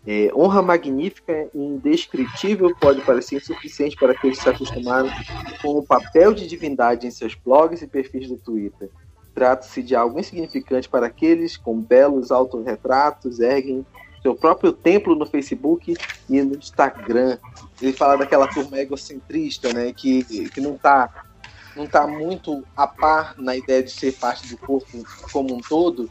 É, 0.06 0.32
honra 0.34 0.64
magnífica 0.64 1.48
e 1.54 1.60
indescritível 1.60 2.76
pode 2.80 3.02
parecer 3.02 3.36
insuficiente 3.36 3.96
para 3.96 4.14
aqueles 4.14 4.38
que 4.38 4.44
se 4.44 4.50
acostumaram 4.50 5.10
com 5.62 5.78
o 5.78 5.86
papel 5.86 6.34
de 6.34 6.48
divindade 6.48 7.06
em 7.06 7.12
seus 7.12 7.36
blogs 7.36 7.84
e 7.84 7.88
perfis 7.88 8.28
do 8.28 8.36
Twitter. 8.36 8.90
Trata-se 9.34 9.84
de 9.84 9.96
algo 9.96 10.20
insignificante 10.20 10.90
para 10.90 11.06
aqueles 11.06 11.56
com 11.56 11.80
belos 11.80 12.32
autorretratos 12.32 13.40
erguem 13.40 13.86
seu 14.22 14.36
próprio 14.36 14.72
templo 14.72 15.16
no 15.16 15.26
Facebook 15.26 15.96
e 16.30 16.42
no 16.42 16.56
Instagram. 16.56 17.38
Ele 17.82 17.94
fala 17.94 18.18
daquela 18.18 18.48
turma 18.48 18.80
egocentrista, 18.80 19.74
né, 19.74 19.92
que, 19.94 20.24
que 20.50 20.62
não 20.62 20.76
está 20.76 21.26
não 21.74 21.88
tá 21.88 22.06
muito 22.06 22.66
a 22.76 22.86
par 22.86 23.34
na 23.38 23.56
ideia 23.56 23.82
de 23.82 23.92
ser 23.92 24.12
parte 24.14 24.46
do 24.50 24.58
corpo 24.58 24.88
como 25.32 25.56
um 25.56 25.62
todo 25.62 26.10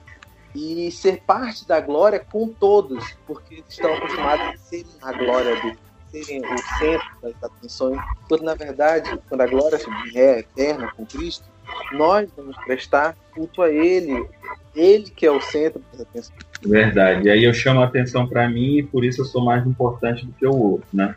e 0.54 0.90
ser 0.90 1.22
parte 1.22 1.66
da 1.66 1.80
glória 1.80 2.18
com 2.18 2.48
todos, 2.48 3.04
porque 3.26 3.62
estão 3.68 3.92
acostumados 3.94 4.46
a 4.46 4.56
serem 4.56 4.86
a 5.02 5.12
glória 5.12 5.54
do 5.60 5.90
serem 6.10 6.40
o 6.40 6.58
centro 6.78 7.08
das 7.22 7.34
atenções, 7.42 8.00
quando 8.28 8.42
na 8.42 8.54
verdade, 8.54 9.18
quando 9.28 9.40
a 9.42 9.46
glória 9.46 9.78
é 10.14 10.40
eterna 10.40 10.92
com 10.96 11.06
Cristo, 11.06 11.44
nós 11.92 12.28
vamos 12.36 12.56
prestar 12.64 13.16
culto 13.32 13.62
a 13.62 13.70
Ele, 13.70 14.26
Ele 14.74 15.04
que 15.04 15.24
é 15.24 15.30
o 15.30 15.40
centro 15.40 15.80
das 15.92 16.00
atenções. 16.00 16.38
Verdade. 16.62 17.26
E 17.26 17.30
aí 17.30 17.44
eu 17.44 17.54
chamo 17.54 17.80
a 17.80 17.84
atenção 17.84 18.26
para 18.26 18.48
mim 18.48 18.78
e 18.78 18.82
por 18.82 19.04
isso 19.04 19.22
eu 19.22 19.24
sou 19.24 19.42
mais 19.42 19.66
importante 19.66 20.26
do 20.26 20.32
que 20.32 20.46
o 20.46 20.54
outro, 20.54 20.86
né? 20.92 21.14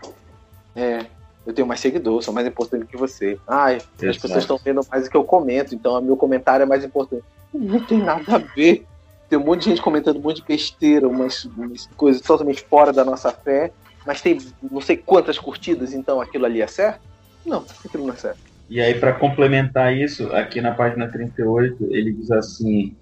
É. 0.76 1.06
Eu 1.46 1.54
tenho 1.54 1.67
mais 1.67 1.82
seguidores, 1.82 2.24
sou 2.24 2.34
mais 2.34 2.48
importante 2.48 2.86
que 2.86 2.96
você. 2.96 3.38
Ai, 3.46 3.76
Exato. 3.76 4.10
as 4.10 4.17
pessoas 4.17 4.43
estão 4.43 4.58
vendo 4.58 4.80
mais 4.89 5.04
do 5.04 5.10
que 5.10 5.17
eu 5.17 5.26
comento, 5.26 5.76
então 5.76 6.00
o 6.00 6.02
meu 6.02 6.15
comentário 6.15 6.63
é 6.63 6.65
mais 6.65 6.86
importante. 6.86 7.24
Não 7.54 7.80
tem 7.82 7.98
nada 7.98 8.36
a 8.36 8.38
ver. 8.38 8.86
Tem 9.34 9.39
um 9.39 9.43
monte 9.43 9.63
de 9.63 9.69
gente 9.72 9.82
comentando 9.82 10.17
um 10.17 10.22
monte 10.22 10.41
de 10.41 10.48
besteira, 10.48 11.08
umas, 11.08 11.46
umas 11.46 11.88
coisas 11.98 12.22
totalmente 12.22 12.62
fora 12.69 12.93
da 12.93 13.04
nossa 13.04 13.32
fé, 13.32 13.72
mas 14.06 14.22
tem 14.22 14.38
não 14.72 14.80
sei 14.80 14.96
quantas 14.96 15.39
curtidas, 15.39 15.91
então 15.91 16.22
aquilo 16.22 16.46
ali 16.46 16.62
é 16.62 16.67
certo? 16.67 17.02
Não, 17.43 17.65
aquilo 17.84 18.06
não 18.06 18.13
é 18.13 18.15
certo. 18.15 18.38
E 18.69 18.80
aí, 18.80 18.93
para 18.93 19.12
complementar 19.12 19.91
isso, 19.91 20.32
aqui 20.36 20.62
na 20.62 20.76
página 20.76 21.08
38, 21.08 21.88
ele 21.89 22.13
diz 22.13 22.30
assim: 22.30 22.96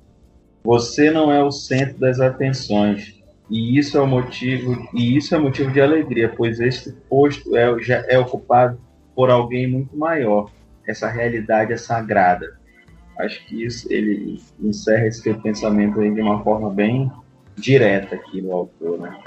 você 0.63 1.12
não 1.12 1.34
é 1.34 1.44
o 1.44 1.52
centro 1.52 1.98
das 1.98 2.22
atenções. 2.22 3.22
E 3.50 3.78
isso 3.78 3.98
é 3.98 4.02
o 4.02 4.08
motivo, 4.08 4.88
e 4.94 5.17
isso 5.17 5.36
é 5.36 5.38
motivo 5.38 5.70
de 5.70 5.82
alegria, 5.82 6.30
pois 6.30 6.62
este 6.62 6.94
posto 7.10 7.58
é, 7.58 7.78
já 7.84 8.06
é 8.08 8.17
ocupado 8.17 8.80
por 9.13 9.30
alguém 9.30 9.67
muito 9.67 9.98
maior. 9.98 10.50
Essa 10.88 11.10
realidade 11.10 11.74
é 11.74 11.78
sagrada. 11.78 12.58
Acho 13.19 13.45
que 13.45 13.63
isso 13.63 13.91
ele 13.91 14.41
encerra 14.60 15.08
esse 15.08 15.34
pensamento 15.36 16.00
aí 16.00 16.13
de 16.13 16.21
uma 16.21 16.43
forma 16.43 16.69
bem 16.69 17.12
direta 17.56 18.15
aqui 18.15 18.41
no 18.41 18.52
autor, 18.54 19.00
né? 19.00 19.17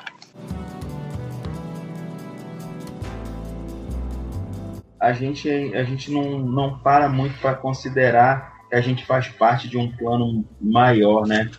A 4.99 5.13
gente, 5.13 5.49
a 5.49 5.85
gente 5.85 6.11
não, 6.11 6.39
não 6.39 6.79
para 6.79 7.09
muito 7.09 7.39
para 7.39 7.55
considerar 7.55 8.55
que 8.69 8.75
a 8.75 8.81
gente 8.81 9.05
faz 9.05 9.29
parte 9.29 9.69
de 9.69 9.77
um 9.77 9.91
plano 9.93 10.45
maior, 10.61 11.27
né? 11.27 11.51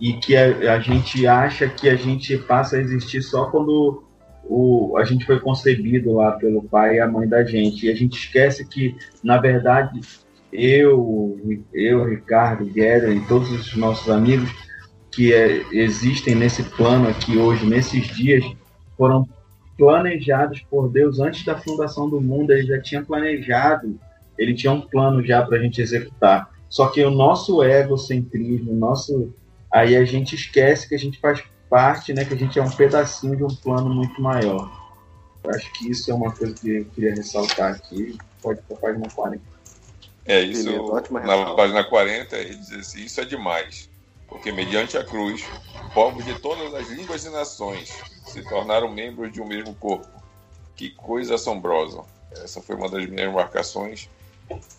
E 0.00 0.14
que 0.14 0.36
a, 0.36 0.74
a 0.74 0.80
gente 0.80 1.26
acha 1.26 1.68
que 1.68 1.88
a 1.88 1.96
gente 1.96 2.36
passa 2.38 2.76
a 2.76 2.80
existir 2.80 3.22
só 3.22 3.46
quando 3.50 4.04
o, 4.44 4.96
a 4.96 5.04
gente 5.04 5.24
foi 5.24 5.40
concebido 5.40 6.14
lá 6.14 6.32
pelo 6.32 6.62
pai 6.62 6.96
e 6.96 7.00
a 7.00 7.08
mãe 7.08 7.28
da 7.28 7.44
gente. 7.44 7.86
E 7.86 7.90
a 7.90 7.94
gente 7.94 8.16
esquece 8.16 8.66
que, 8.66 8.96
na 9.22 9.38
verdade, 9.38 10.00
eu, 10.52 11.40
eu 11.72 12.04
Ricardo, 12.04 12.66
Guerra 12.66 13.08
e 13.08 13.20
todos 13.26 13.50
os 13.50 13.74
nossos 13.76 14.10
amigos 14.10 14.50
que 15.10 15.32
é, 15.32 15.62
existem 15.72 16.34
nesse 16.34 16.62
plano 16.62 17.08
aqui 17.08 17.36
hoje, 17.36 17.66
nesses 17.66 18.06
dias, 18.08 18.44
foram 18.96 19.28
planejados 19.76 20.60
por 20.70 20.88
Deus 20.88 21.20
antes 21.20 21.44
da 21.44 21.58
fundação 21.58 22.08
do 22.08 22.20
mundo. 22.20 22.52
Ele 22.52 22.66
já 22.66 22.80
tinha 22.80 23.02
planejado, 23.02 23.98
ele 24.38 24.54
tinha 24.54 24.72
um 24.72 24.80
plano 24.80 25.24
já 25.24 25.42
para 25.42 25.58
a 25.58 25.60
gente 25.60 25.80
executar. 25.80 26.50
Só 26.68 26.88
que 26.88 27.04
o 27.04 27.10
nosso 27.10 27.62
egocentrismo, 27.62 28.74
nosso 28.74 29.34
aí 29.70 29.96
a 29.96 30.04
gente 30.04 30.34
esquece 30.34 30.88
que 30.88 30.94
a 30.94 30.98
gente 30.98 31.18
faz 31.18 31.42
parte, 31.68 32.12
né, 32.12 32.24
que 32.24 32.34
a 32.34 32.36
gente 32.36 32.58
é 32.58 32.62
um 32.62 32.70
pedacinho 32.70 33.36
de 33.36 33.44
um 33.44 33.54
plano 33.54 33.94
muito 33.94 34.20
maior. 34.20 34.70
Eu 35.44 35.50
acho 35.50 35.72
que 35.72 35.90
isso 35.90 36.10
é 36.10 36.14
uma 36.14 36.30
coisa 36.30 36.54
que 36.54 36.70
eu 36.70 36.84
queria 36.86 37.14
ressaltar 37.14 37.74
aqui. 37.74 38.16
Pode 38.42 38.60
para 38.62 38.76
a 38.76 38.80
página 38.80 39.08
40. 39.14 39.51
É, 40.24 40.40
isso 40.40 40.70
na 41.10 41.54
página 41.54 41.84
40 41.84 42.36
ele 42.36 42.54
diz 42.54 42.72
assim, 42.72 43.04
isso 43.04 43.20
é 43.20 43.24
demais, 43.24 43.90
porque 44.28 44.52
mediante 44.52 44.96
a 44.96 45.04
cruz, 45.04 45.44
povos 45.92 46.24
de 46.24 46.38
todas 46.38 46.72
as 46.74 46.88
línguas 46.88 47.24
e 47.24 47.30
nações 47.30 47.92
se 48.26 48.42
tornaram 48.42 48.88
membros 48.88 49.32
de 49.32 49.40
um 49.40 49.46
mesmo 49.46 49.74
corpo. 49.74 50.06
Que 50.76 50.90
coisa 50.90 51.34
assombrosa. 51.34 52.02
Essa 52.32 52.62
foi 52.62 52.76
uma 52.76 52.88
das 52.88 53.06
minhas 53.06 53.32
marcações 53.32 54.08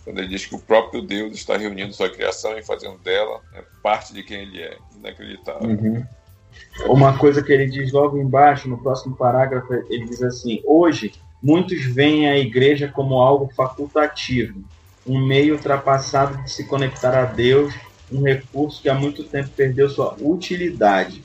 quando 0.04 0.20
ele 0.20 0.28
diz 0.28 0.46
que 0.46 0.56
o 0.56 0.60
próprio 0.60 1.02
Deus 1.02 1.34
está 1.34 1.58
reunindo 1.58 1.94
sua 1.94 2.10
criação 2.10 2.58
e 2.58 2.64
fazendo 2.64 2.98
dela 3.00 3.41
né, 3.52 3.64
parte 3.82 4.14
de 4.14 4.24
quem 4.24 4.41
ele 4.41 4.62
é. 4.62 4.78
Inacreditável. 4.96 5.70
Uhum. 5.70 6.06
Uma 6.86 7.18
coisa 7.18 7.41
que 7.41 7.52
ele 7.52 7.68
diz 7.68 7.91
logo 7.91 8.18
embaixo, 8.18 8.70
no 8.70 8.78
próximo 8.78 9.16
parágrafo, 9.16 9.74
ele 9.74 10.06
diz 10.06 10.22
assim: 10.22 10.62
Hoje, 10.66 11.14
muitos 11.41 11.84
veem 11.86 12.30
a 12.30 12.38
igreja 12.38 12.88
como 12.88 13.16
algo 13.16 13.52
facultativo, 13.56 14.64
um 15.06 15.26
meio 15.26 15.56
ultrapassado 15.56 16.41
de 16.43 16.51
se 16.51 16.66
conectar 16.66 17.18
a 17.18 17.26
Deus, 17.26 17.74
um 18.12 18.24
recurso 18.24 18.82
que 18.82 18.89
há 18.89 18.93
muito 18.93 19.24
tempo 19.24 19.49
perdeu 19.49 19.89
sua 19.89 20.16
utilidade. 20.20 21.24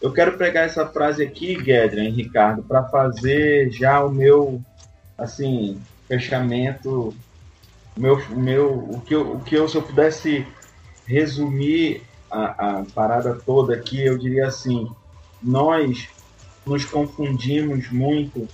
Eu 0.00 0.12
quero 0.12 0.36
pegar 0.36 0.62
essa 0.62 0.86
frase 0.86 1.22
aqui, 1.22 1.62
Gedren, 1.62 2.10
Ricardo, 2.10 2.62
para 2.62 2.84
fazer 2.84 3.70
já 3.70 4.04
o 4.04 4.10
meu 4.10 4.60
assim 5.16 5.80
fechamento 6.08 7.14
meu, 7.96 8.20
meu, 8.30 8.72
o 8.72 9.00
que 9.00 9.14
eu, 9.14 9.32
o 9.32 9.40
que 9.40 9.54
eu 9.54 9.68
se 9.68 9.76
eu 9.76 9.82
pudesse 9.82 10.46
resumir 11.06 12.02
a, 12.30 12.78
a 12.78 12.84
parada 12.94 13.34
toda 13.34 13.74
aqui, 13.74 14.00
eu 14.00 14.18
diria 14.18 14.46
assim: 14.46 14.90
nós 15.42 16.08
nos 16.64 16.84
confundimos 16.84 17.90
muito 17.90 18.48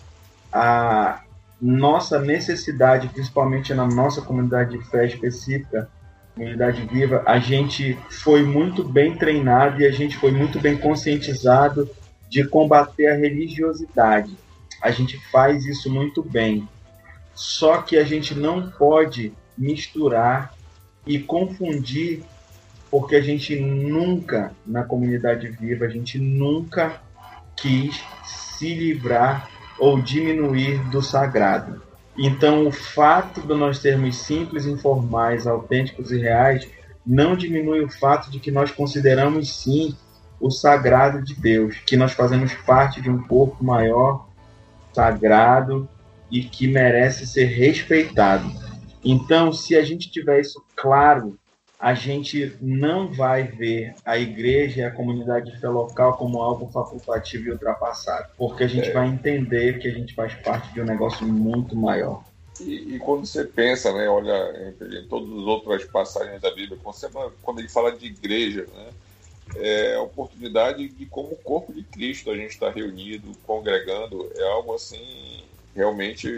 a 0.52 1.22
nossa 1.60 2.20
necessidade, 2.20 3.08
principalmente 3.08 3.74
na 3.74 3.86
nossa 3.86 4.22
comunidade 4.22 4.78
de 4.78 4.84
fé 4.84 5.06
específica, 5.06 5.88
comunidade 6.34 6.86
viva, 6.86 7.22
a 7.26 7.38
gente 7.40 7.98
foi 8.08 8.44
muito 8.44 8.84
bem 8.84 9.16
treinado 9.16 9.80
e 9.80 9.86
a 9.86 9.90
gente 9.90 10.16
foi 10.16 10.30
muito 10.30 10.60
bem 10.60 10.78
conscientizado 10.78 11.90
de 12.28 12.46
combater 12.46 13.08
a 13.08 13.16
religiosidade. 13.16 14.36
A 14.80 14.92
gente 14.92 15.18
faz 15.30 15.66
isso 15.66 15.92
muito 15.92 16.22
bem. 16.22 16.68
Só 17.34 17.82
que 17.82 17.96
a 17.96 18.04
gente 18.04 18.34
não 18.34 18.70
pode 18.70 19.32
misturar 19.56 20.54
e 21.04 21.18
confundir, 21.18 22.22
porque 22.90 23.16
a 23.16 23.20
gente 23.20 23.58
nunca, 23.58 24.52
na 24.64 24.84
comunidade 24.84 25.48
viva, 25.48 25.86
a 25.86 25.88
gente 25.88 26.18
nunca 26.18 27.00
quis 27.56 28.00
se 28.24 28.74
livrar 28.74 29.48
ou 29.78 30.00
diminuir 30.00 30.78
do 30.90 31.02
sagrado. 31.02 31.82
Então, 32.16 32.66
o 32.66 32.72
fato 32.72 33.40
de 33.40 33.54
nós 33.54 33.78
sermos 33.78 34.16
simples, 34.16 34.66
informais, 34.66 35.46
autênticos 35.46 36.10
e 36.10 36.18
reais 36.18 36.68
não 37.06 37.36
diminui 37.36 37.82
o 37.82 37.90
fato 37.90 38.30
de 38.30 38.40
que 38.40 38.50
nós 38.50 38.70
consideramos 38.70 39.54
sim 39.54 39.96
o 40.40 40.50
sagrado 40.50 41.22
de 41.22 41.34
Deus, 41.34 41.76
que 41.86 41.96
nós 41.96 42.12
fazemos 42.12 42.52
parte 42.54 43.00
de 43.00 43.08
um 43.08 43.22
corpo 43.22 43.64
maior, 43.64 44.28
sagrado 44.92 45.88
e 46.30 46.42
que 46.42 46.66
merece 46.66 47.26
ser 47.26 47.46
respeitado. 47.46 48.50
Então, 49.04 49.52
se 49.52 49.76
a 49.76 49.84
gente 49.84 50.10
tiver 50.10 50.40
isso 50.40 50.62
claro 50.76 51.38
a 51.78 51.94
gente 51.94 52.56
não 52.60 53.12
vai 53.12 53.44
ver 53.44 53.94
a 54.04 54.18
igreja 54.18 54.80
e 54.80 54.84
a 54.84 54.90
comunidade 54.90 55.50
de 55.52 55.60
fé 55.60 55.68
local 55.68 56.16
como 56.16 56.42
algo 56.42 56.68
facultativo 56.72 57.48
e 57.48 57.52
ultrapassado, 57.52 58.28
porque 58.36 58.64
a 58.64 58.68
gente 58.68 58.88
é. 58.88 58.92
vai 58.92 59.06
entender 59.06 59.78
que 59.78 59.86
a 59.86 59.92
gente 59.92 60.12
faz 60.14 60.34
parte 60.34 60.72
de 60.74 60.80
um 60.80 60.84
negócio 60.84 61.26
muito 61.26 61.76
maior. 61.76 62.24
E, 62.60 62.96
e 62.96 62.98
quando 62.98 63.24
você 63.24 63.44
pensa, 63.44 63.92
né, 63.92 64.08
olha 64.08 64.74
em, 64.80 65.06
todas 65.06 65.30
as 65.30 65.44
outras 65.44 65.84
passagens 65.84 66.40
da 66.42 66.52
Bíblia, 66.52 66.76
quando 67.42 67.60
ele 67.60 67.68
fala 67.68 67.92
de 67.92 68.06
igreja, 68.06 68.66
né, 68.74 68.88
é 69.56 69.94
a 69.94 70.02
oportunidade 70.02 70.88
de 70.88 71.06
como 71.06 71.28
o 71.32 71.36
corpo 71.36 71.72
de 71.72 71.84
Cristo 71.84 72.30
a 72.30 72.36
gente 72.36 72.50
está 72.50 72.70
reunido, 72.70 73.30
congregando, 73.46 74.30
é 74.34 74.42
algo 74.50 74.74
assim 74.74 75.44
realmente 75.76 76.28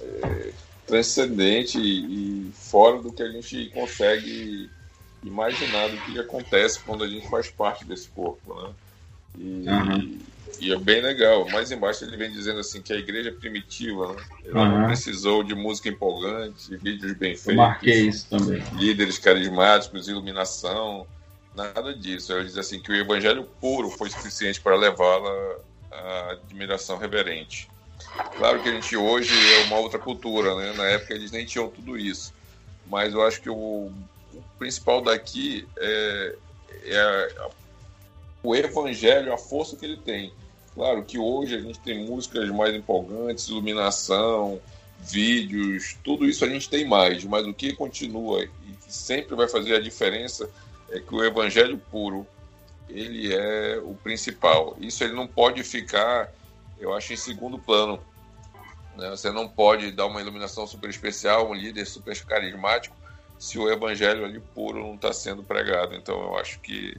é, 0.00 0.52
transcendente 0.90 1.78
e 1.78 2.50
fora 2.52 3.00
do 3.00 3.12
que 3.12 3.22
a 3.22 3.28
gente 3.28 3.70
consegue 3.72 4.68
imaginar 5.22 5.88
do 5.88 5.96
que 5.98 6.18
acontece 6.18 6.80
quando 6.80 7.04
a 7.04 7.08
gente 7.08 7.28
faz 7.28 7.48
parte 7.48 7.84
desse 7.84 8.08
corpo, 8.08 8.54
né? 8.54 8.70
E, 9.38 9.68
uhum. 9.68 10.18
e 10.58 10.72
é 10.72 10.78
bem 10.78 11.00
legal. 11.00 11.48
Mais 11.50 11.70
embaixo 11.70 12.04
ele 12.04 12.16
vem 12.16 12.32
dizendo 12.32 12.58
assim 12.58 12.82
que 12.82 12.92
a 12.92 12.96
igreja 12.96 13.28
é 13.28 13.32
primitiva, 13.32 14.12
né? 14.12 14.22
Ela 14.46 14.62
uhum. 14.62 14.78
não 14.80 14.86
precisou 14.86 15.44
de 15.44 15.54
música 15.54 15.88
empolgante, 15.88 16.76
vídeos 16.76 17.12
bem 17.12 17.36
feitos, 17.36 17.54
marquei 17.54 18.08
isso 18.08 18.28
também. 18.28 18.62
líderes 18.72 19.18
carismáticos, 19.18 20.08
iluminação, 20.08 21.06
nada 21.54 21.94
disso. 21.94 22.32
Ele 22.32 22.46
diz 22.46 22.58
assim 22.58 22.80
que 22.80 22.90
o 22.90 22.96
evangelho 22.96 23.44
puro 23.60 23.90
foi 23.90 24.10
suficiente 24.10 24.60
para 24.60 24.74
levá-la 24.74 25.56
à 25.92 26.30
admiração 26.32 26.98
reverente. 26.98 27.68
Claro 28.36 28.62
que 28.62 28.68
a 28.68 28.72
gente 28.72 28.96
hoje 28.96 29.32
é 29.54 29.66
uma 29.66 29.78
outra 29.78 29.98
cultura, 29.98 30.54
né? 30.56 30.72
Na 30.72 30.86
época 30.86 31.14
eles 31.14 31.30
nem 31.30 31.44
tinham 31.44 31.68
tudo 31.68 31.98
isso. 31.98 32.32
Mas 32.86 33.12
eu 33.12 33.22
acho 33.22 33.40
que 33.40 33.50
o, 33.50 33.54
o 34.34 34.42
principal 34.58 35.02
daqui 35.02 35.68
é, 35.78 36.36
é 36.84 37.00
a, 37.00 37.50
o 38.42 38.56
evangelho, 38.56 39.32
a 39.32 39.38
força 39.38 39.76
que 39.76 39.84
ele 39.84 39.96
tem. 39.96 40.32
Claro 40.74 41.02
que 41.02 41.18
hoje 41.18 41.54
a 41.54 41.60
gente 41.60 41.78
tem 41.80 42.04
músicas 42.04 42.48
mais 42.50 42.74
empolgantes, 42.74 43.48
iluminação, 43.48 44.60
vídeos, 44.98 45.96
tudo 46.04 46.26
isso 46.26 46.44
a 46.44 46.48
gente 46.48 46.68
tem 46.68 46.86
mais, 46.86 47.24
mas 47.24 47.46
o 47.46 47.54
que 47.54 47.72
continua 47.72 48.44
e 48.44 48.48
que 48.84 48.92
sempre 48.92 49.34
vai 49.34 49.48
fazer 49.48 49.74
a 49.74 49.80
diferença 49.80 50.48
é 50.90 51.00
que 51.00 51.14
o 51.14 51.24
evangelho 51.24 51.78
puro, 51.90 52.26
ele 52.88 53.32
é 53.32 53.80
o 53.82 53.94
principal. 53.94 54.76
Isso 54.80 55.02
ele 55.04 55.14
não 55.14 55.26
pode 55.26 55.62
ficar 55.62 56.32
eu 56.80 56.94
acho 56.94 57.12
em 57.12 57.16
segundo 57.16 57.58
plano. 57.58 58.00
Né? 58.96 59.10
Você 59.10 59.30
não 59.30 59.48
pode 59.48 59.92
dar 59.92 60.06
uma 60.06 60.20
iluminação 60.20 60.66
super 60.66 60.88
especial, 60.90 61.50
um 61.50 61.54
líder 61.54 61.86
super 61.86 62.18
carismático, 62.24 62.96
se 63.38 63.58
o 63.58 63.70
evangelho 63.70 64.24
ali 64.24 64.40
puro 64.54 64.80
não 64.80 64.94
está 64.94 65.12
sendo 65.12 65.42
pregado. 65.42 65.94
Então 65.94 66.20
eu 66.20 66.36
acho 66.38 66.58
que, 66.60 66.96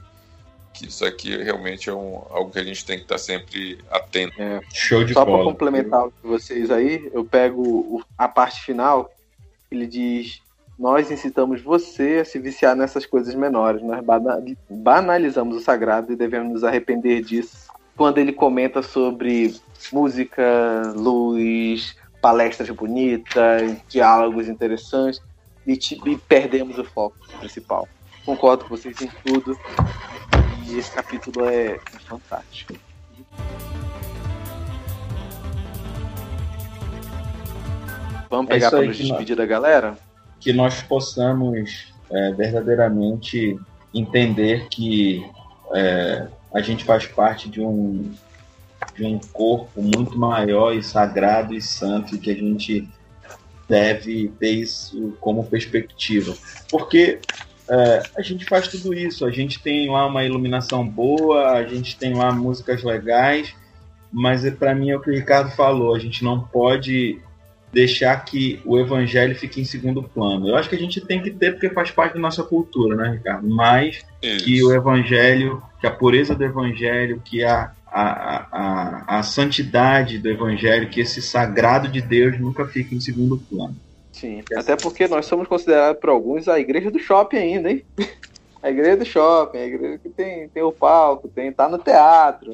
que 0.73 0.87
isso 0.87 1.03
aqui 1.03 1.35
realmente 1.35 1.89
é 1.89 1.93
um, 1.93 2.23
algo 2.29 2.51
que 2.51 2.59
a 2.59 2.63
gente 2.63 2.85
tem 2.85 2.97
que 2.97 3.03
estar 3.03 3.15
tá 3.15 3.19
sempre 3.19 3.79
atento. 3.89 4.41
É, 4.41 4.61
Show 4.73 5.03
de 5.03 5.13
Só 5.13 5.25
para 5.25 5.43
complementar 5.43 6.07
vocês 6.23 6.71
aí, 6.71 7.09
eu 7.13 7.25
pego 7.25 8.03
a 8.17 8.27
parte 8.27 8.63
final, 8.63 9.11
ele 9.69 9.87
diz 9.87 10.41
nós 10.81 11.11
incitamos 11.11 11.61
você 11.61 12.21
a 12.21 12.25
se 12.25 12.39
viciar 12.39 12.75
nessas 12.75 13.05
coisas 13.05 13.35
menores. 13.35 13.83
Nós 13.83 14.03
banalizamos 14.67 15.55
o 15.55 15.59
sagrado 15.59 16.11
e 16.11 16.15
devemos 16.15 16.53
nos 16.53 16.63
arrepender 16.63 17.21
disso. 17.21 17.67
Quando 18.01 18.17
ele 18.17 18.33
comenta 18.33 18.81
sobre 18.81 19.53
música, 19.93 20.91
luz, 20.95 21.95
palestras 22.19 22.67
bonitas, 22.71 23.77
diálogos 23.87 24.47
interessantes 24.47 25.21
e, 25.67 25.73
e 26.07 26.17
perdemos 26.17 26.79
o 26.79 26.83
foco 26.83 27.15
principal. 27.39 27.87
Concordo 28.25 28.63
com 28.63 28.75
vocês 28.75 28.99
em 29.03 29.07
tudo 29.23 29.55
e 30.67 30.79
esse 30.79 30.89
capítulo 30.89 31.47
é, 31.47 31.79
fantástico. 32.07 32.73
Vamos 38.27 38.49
é 38.49 38.53
pegar 38.55 38.67
é 38.67 38.69
para 38.71 38.81
nos 38.81 38.97
despedir 38.97 39.35
da 39.35 39.45
galera? 39.45 39.95
Que 40.39 40.51
nós 40.51 40.81
possamos 40.81 41.93
é, 42.09 42.31
verdadeiramente 42.31 43.59
entender 43.93 44.67
que 44.69 45.23
é, 45.75 46.27
a 46.53 46.61
gente 46.61 46.83
faz 46.83 47.05
parte 47.05 47.49
de 47.49 47.61
um 47.61 48.11
de 48.95 49.05
um 49.05 49.19
corpo 49.19 49.81
muito 49.81 50.17
maior 50.17 50.73
e 50.73 50.83
sagrado 50.83 51.53
e 51.53 51.61
santo 51.61 52.15
e 52.15 52.17
que 52.17 52.31
a 52.31 52.35
gente 52.35 52.89
deve 53.69 54.29
ter 54.39 54.51
isso 54.51 55.15
como 55.21 55.45
perspectiva. 55.45 56.35
Porque 56.69 57.19
é, 57.69 58.03
a 58.17 58.21
gente 58.21 58.43
faz 58.43 58.67
tudo 58.67 58.93
isso, 58.93 59.25
a 59.25 59.31
gente 59.31 59.61
tem 59.61 59.89
lá 59.89 60.05
uma 60.05 60.25
iluminação 60.25 60.85
boa, 60.85 61.51
a 61.51 61.63
gente 61.63 61.95
tem 61.95 62.13
lá 62.13 62.31
músicas 62.31 62.83
legais, 62.83 63.53
mas 64.11 64.43
é, 64.43 64.51
para 64.51 64.75
mim 64.75 64.89
é 64.89 64.97
o 64.97 64.99
que 64.99 65.09
o 65.09 65.13
Ricardo 65.13 65.51
falou, 65.51 65.95
a 65.95 65.99
gente 65.99 66.23
não 66.23 66.41
pode 66.41 67.21
deixar 67.71 68.15
que 68.25 68.59
o 68.65 68.77
evangelho 68.77 69.35
fique 69.35 69.61
em 69.61 69.65
segundo 69.65 70.03
plano. 70.03 70.49
Eu 70.49 70.55
acho 70.55 70.69
que 70.69 70.75
a 70.75 70.79
gente 70.79 71.01
tem 71.01 71.21
que 71.21 71.31
ter 71.31 71.53
porque 71.53 71.69
faz 71.69 71.91
parte 71.91 72.13
da 72.13 72.19
nossa 72.19 72.43
cultura, 72.43 72.95
né, 72.95 73.11
Ricardo? 73.11 73.47
Mas 73.47 74.03
isso. 74.21 74.45
que 74.45 74.63
o 74.63 74.73
evangelho, 74.73 75.61
que 75.79 75.87
a 75.87 75.91
pureza 75.91 76.35
do 76.35 76.43
evangelho, 76.43 77.21
que 77.23 77.43
a 77.43 77.71
a, 77.91 78.47
a, 78.51 79.19
a 79.19 79.23
santidade 79.23 80.17
do 80.17 80.29
evangelho, 80.29 80.89
que 80.89 81.01
esse 81.01 81.21
sagrado 81.21 81.89
de 81.89 82.01
Deus 82.01 82.39
nunca 82.39 82.65
fique 82.65 82.95
em 82.95 83.01
segundo 83.01 83.37
plano. 83.37 83.75
Sim, 84.13 84.41
até 84.55 84.77
porque 84.77 85.07
nós 85.07 85.25
somos 85.25 85.47
considerados 85.47 85.99
por 85.99 86.09
alguns 86.09 86.47
a 86.47 86.59
igreja 86.59 86.89
do 86.89 86.99
shopping 86.99 87.37
ainda, 87.37 87.69
hein? 87.69 87.83
A 88.63 88.69
igreja 88.69 88.97
do 88.97 89.05
shopping, 89.05 89.57
a 89.57 89.65
igreja 89.65 89.97
que 89.97 90.09
tem, 90.09 90.47
tem 90.47 90.61
o 90.61 90.71
palco, 90.71 91.27
tem, 91.27 91.51
tá 91.51 91.67
no 91.67 91.79
teatro. 91.79 92.51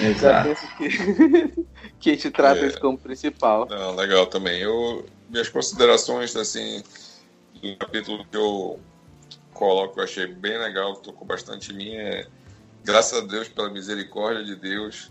Exato. 0.00 0.56
Que, 0.76 0.88
que 2.00 2.10
a 2.10 2.12
gente 2.14 2.30
trata 2.30 2.60
é. 2.60 2.66
isso 2.66 2.80
como 2.80 2.98
principal. 2.98 3.66
Não, 3.68 3.94
legal 3.94 4.26
também. 4.26 4.60
Eu, 4.60 5.06
minhas 5.28 5.48
considerações, 5.48 6.34
assim, 6.36 6.82
do 7.60 7.76
capítulo 7.76 8.24
que 8.26 8.36
eu 8.36 8.80
coloco, 9.52 9.98
eu 9.98 10.04
achei 10.04 10.26
bem 10.26 10.56
legal, 10.58 10.94
tocou 10.96 11.26
bastante 11.26 11.72
em 11.72 11.76
mim, 11.76 11.94
é 11.96 12.26
graças 12.84 13.22
a 13.22 13.26
Deus 13.26 13.48
pela 13.48 13.68
misericórdia 13.68 14.44
de 14.44 14.54
Deus, 14.54 15.10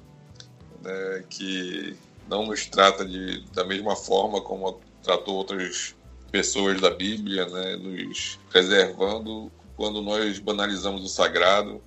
né, 0.81 1.23
que 1.29 1.95
não 2.27 2.45
nos 2.45 2.65
trata 2.65 3.05
de, 3.05 3.41
da 3.51 3.63
mesma 3.63 3.95
forma 3.95 4.41
como 4.41 4.79
tratou 5.03 5.35
outras 5.35 5.95
pessoas 6.31 6.79
da 6.81 6.89
Bíblia, 6.89 7.45
né, 7.45 7.75
nos 7.75 8.39
preservando 8.49 9.51
quando 9.75 10.01
nós 10.01 10.39
banalizamos 10.39 11.03
o 11.03 11.07
sagrado. 11.07 11.81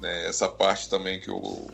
Né, 0.00 0.26
essa 0.26 0.48
parte 0.48 0.88
também 0.88 1.20
que 1.20 1.30
o 1.30 1.68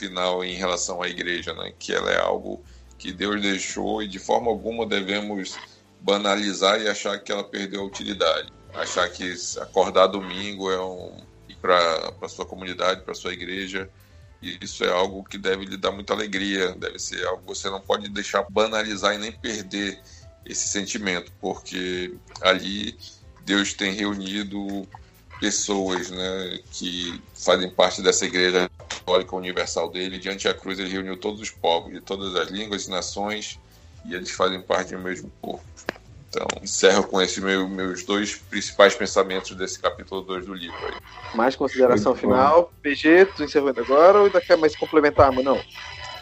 final 0.00 0.42
em 0.42 0.54
relação 0.54 1.02
à 1.02 1.08
igreja, 1.08 1.52
né, 1.54 1.72
que 1.78 1.92
ela 1.92 2.10
é 2.10 2.18
algo 2.18 2.64
que 2.98 3.12
Deus 3.12 3.40
deixou 3.40 4.02
e 4.02 4.08
de 4.08 4.18
forma 4.18 4.50
alguma 4.50 4.86
devemos 4.86 5.58
banalizar 6.00 6.80
e 6.80 6.88
achar 6.88 7.18
que 7.18 7.30
ela 7.30 7.44
perdeu 7.44 7.82
a 7.82 7.84
utilidade. 7.84 8.52
Achar 8.74 9.08
que 9.10 9.34
acordar 9.60 10.06
domingo 10.06 10.70
é 10.70 10.82
um, 10.82 11.16
para 11.60 12.28
sua 12.28 12.46
comunidade, 12.46 13.02
para 13.02 13.14
sua 13.14 13.32
igreja. 13.32 13.88
E 14.42 14.58
isso 14.62 14.84
é 14.84 14.90
algo 14.90 15.22
que 15.24 15.36
deve 15.36 15.66
lhe 15.66 15.76
dar 15.76 15.92
muita 15.92 16.14
alegria, 16.14 16.72
deve 16.72 16.98
ser 16.98 17.26
algo 17.26 17.42
que 17.42 17.48
você 17.48 17.68
não 17.68 17.80
pode 17.80 18.08
deixar 18.08 18.46
banalizar 18.48 19.14
e 19.14 19.18
nem 19.18 19.32
perder 19.32 20.00
esse 20.46 20.68
sentimento, 20.68 21.30
porque 21.40 22.14
ali 22.40 22.96
Deus 23.44 23.74
tem 23.74 23.92
reunido 23.92 24.88
pessoas 25.38 26.10
né, 26.10 26.58
que 26.72 27.20
fazem 27.34 27.70
parte 27.70 28.00
dessa 28.02 28.24
igreja 28.24 28.70
católica 29.10 29.36
universal 29.36 29.90
dele. 29.90 30.18
Diante 30.18 30.46
da 30.46 30.54
cruz, 30.54 30.78
ele 30.78 30.90
reuniu 30.90 31.16
todos 31.16 31.40
os 31.40 31.50
povos 31.50 31.92
de 31.92 32.00
todas 32.00 32.34
as 32.36 32.48
línguas 32.48 32.86
e 32.86 32.90
nações 32.90 33.58
e 34.04 34.14
eles 34.14 34.30
fazem 34.30 34.60
parte 34.62 34.94
do 34.94 35.00
mesmo 35.00 35.30
corpo. 35.40 35.64
Então, 36.28 36.46
encerro 36.62 37.02
com 37.04 37.20
esses 37.20 37.42
meu, 37.42 37.68
meus 37.68 38.04
dois 38.04 38.36
principais 38.36 38.94
pensamentos 38.94 39.56
desse 39.56 39.80
capítulo 39.80 40.20
2 40.20 40.46
do 40.46 40.54
livro. 40.54 40.78
Aí. 40.86 40.94
Mais 41.34 41.56
consideração 41.56 42.12
Muito 42.12 42.20
final. 42.20 42.62
Bom. 42.62 42.70
PG, 42.80 43.26
tu 43.36 43.42
encerrando 43.42 43.80
agora 43.80 44.18
ou 44.18 44.26
ainda 44.26 44.40
quer 44.40 44.56
mais 44.56 44.76
complementar, 44.76 45.32
não? 45.32 45.60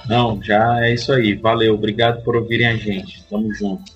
Não, 0.08 0.42
já 0.42 0.86
é 0.86 0.94
isso 0.94 1.12
aí. 1.12 1.34
Valeu, 1.34 1.74
obrigado 1.74 2.24
por 2.24 2.36
ouvirem 2.36 2.68
a 2.68 2.76
gente. 2.76 3.22
Tamo 3.24 3.52
junto. 3.52 3.92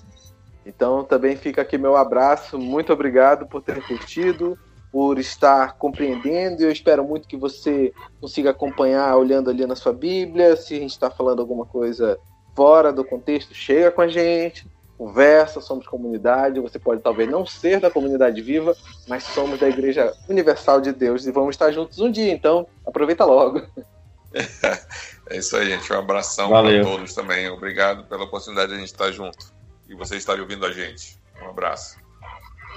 Então 0.63 1.03
também 1.03 1.35
fica 1.35 1.63
aqui 1.63 1.79
meu 1.79 1.95
abraço. 1.95 2.59
Muito 2.59 2.93
obrigado 2.93 3.47
por 3.47 3.63
ter 3.63 3.81
curtido, 3.81 4.57
por 4.93 5.17
estar 5.17 5.75
compreendendo. 5.79 6.61
Eu 6.61 6.71
espero 6.71 7.03
muito 7.03 7.27
que 7.27 7.35
você 7.35 7.91
consiga 8.21 8.51
acompanhar 8.51 9.17
olhando 9.17 9.49
ali 9.49 9.65
na 9.65 9.75
sua 9.75 9.91
Bíblia. 9.91 10.55
Se 10.55 10.75
a 10.75 10.79
gente 10.79 10.91
está 10.91 11.09
falando 11.09 11.39
alguma 11.39 11.65
coisa 11.65 12.19
fora 12.55 12.93
do 12.93 13.03
contexto, 13.03 13.55
chega 13.55 13.89
com 13.89 14.01
a 14.01 14.07
gente, 14.07 14.67
conversa, 14.95 15.59
somos 15.59 15.87
comunidade. 15.87 16.59
Você 16.59 16.77
pode 16.77 17.01
talvez 17.01 17.27
não 17.27 17.43
ser 17.43 17.79
da 17.79 17.89
comunidade 17.89 18.39
viva, 18.39 18.77
mas 19.07 19.23
somos 19.23 19.59
da 19.59 19.67
Igreja 19.67 20.13
Universal 20.29 20.79
de 20.79 20.93
Deus 20.93 21.25
e 21.25 21.31
vamos 21.31 21.55
estar 21.55 21.71
juntos 21.71 21.97
um 21.99 22.11
dia. 22.11 22.31
Então 22.31 22.67
aproveita 22.85 23.25
logo. 23.25 23.63
É 25.29 25.37
isso 25.37 25.55
aí, 25.55 25.67
gente. 25.67 25.93
Um 25.93 25.99
abração 25.99 26.49
para 26.49 26.83
todos 26.83 27.13
também. 27.13 27.47
Obrigado 27.49 28.03
pela 28.05 28.25
oportunidade 28.25 28.69
de 28.69 28.75
a 28.75 28.77
gente 28.79 28.87
estar 28.91 29.11
junto 29.11 29.53
e 29.87 29.95
vocês 29.95 30.21
estarem 30.21 30.41
ouvindo 30.41 30.65
a 30.65 30.71
gente. 30.71 31.17
Um 31.41 31.49
abraço. 31.49 32.02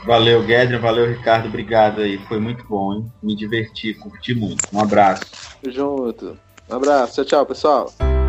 Valeu, 0.07 0.43
Guedra. 0.45 0.79
Valeu, 0.79 1.07
Ricardo. 1.07 1.49
Obrigado 1.49 2.01
aí. 2.01 2.17
Foi 2.27 2.39
muito 2.39 2.65
bom, 2.69 2.95
hein? 2.95 3.07
Me 3.21 3.35
diverti, 3.35 3.93
curti 3.95 4.35
muito. 4.35 4.63
Um 4.73 4.81
abraço. 4.81 5.27
Junto. 5.65 6.39
Um 6.71 6.75
abraço. 6.75 7.17
Tchau, 7.17 7.25
tchau, 7.25 7.47
pessoal. 7.47 8.26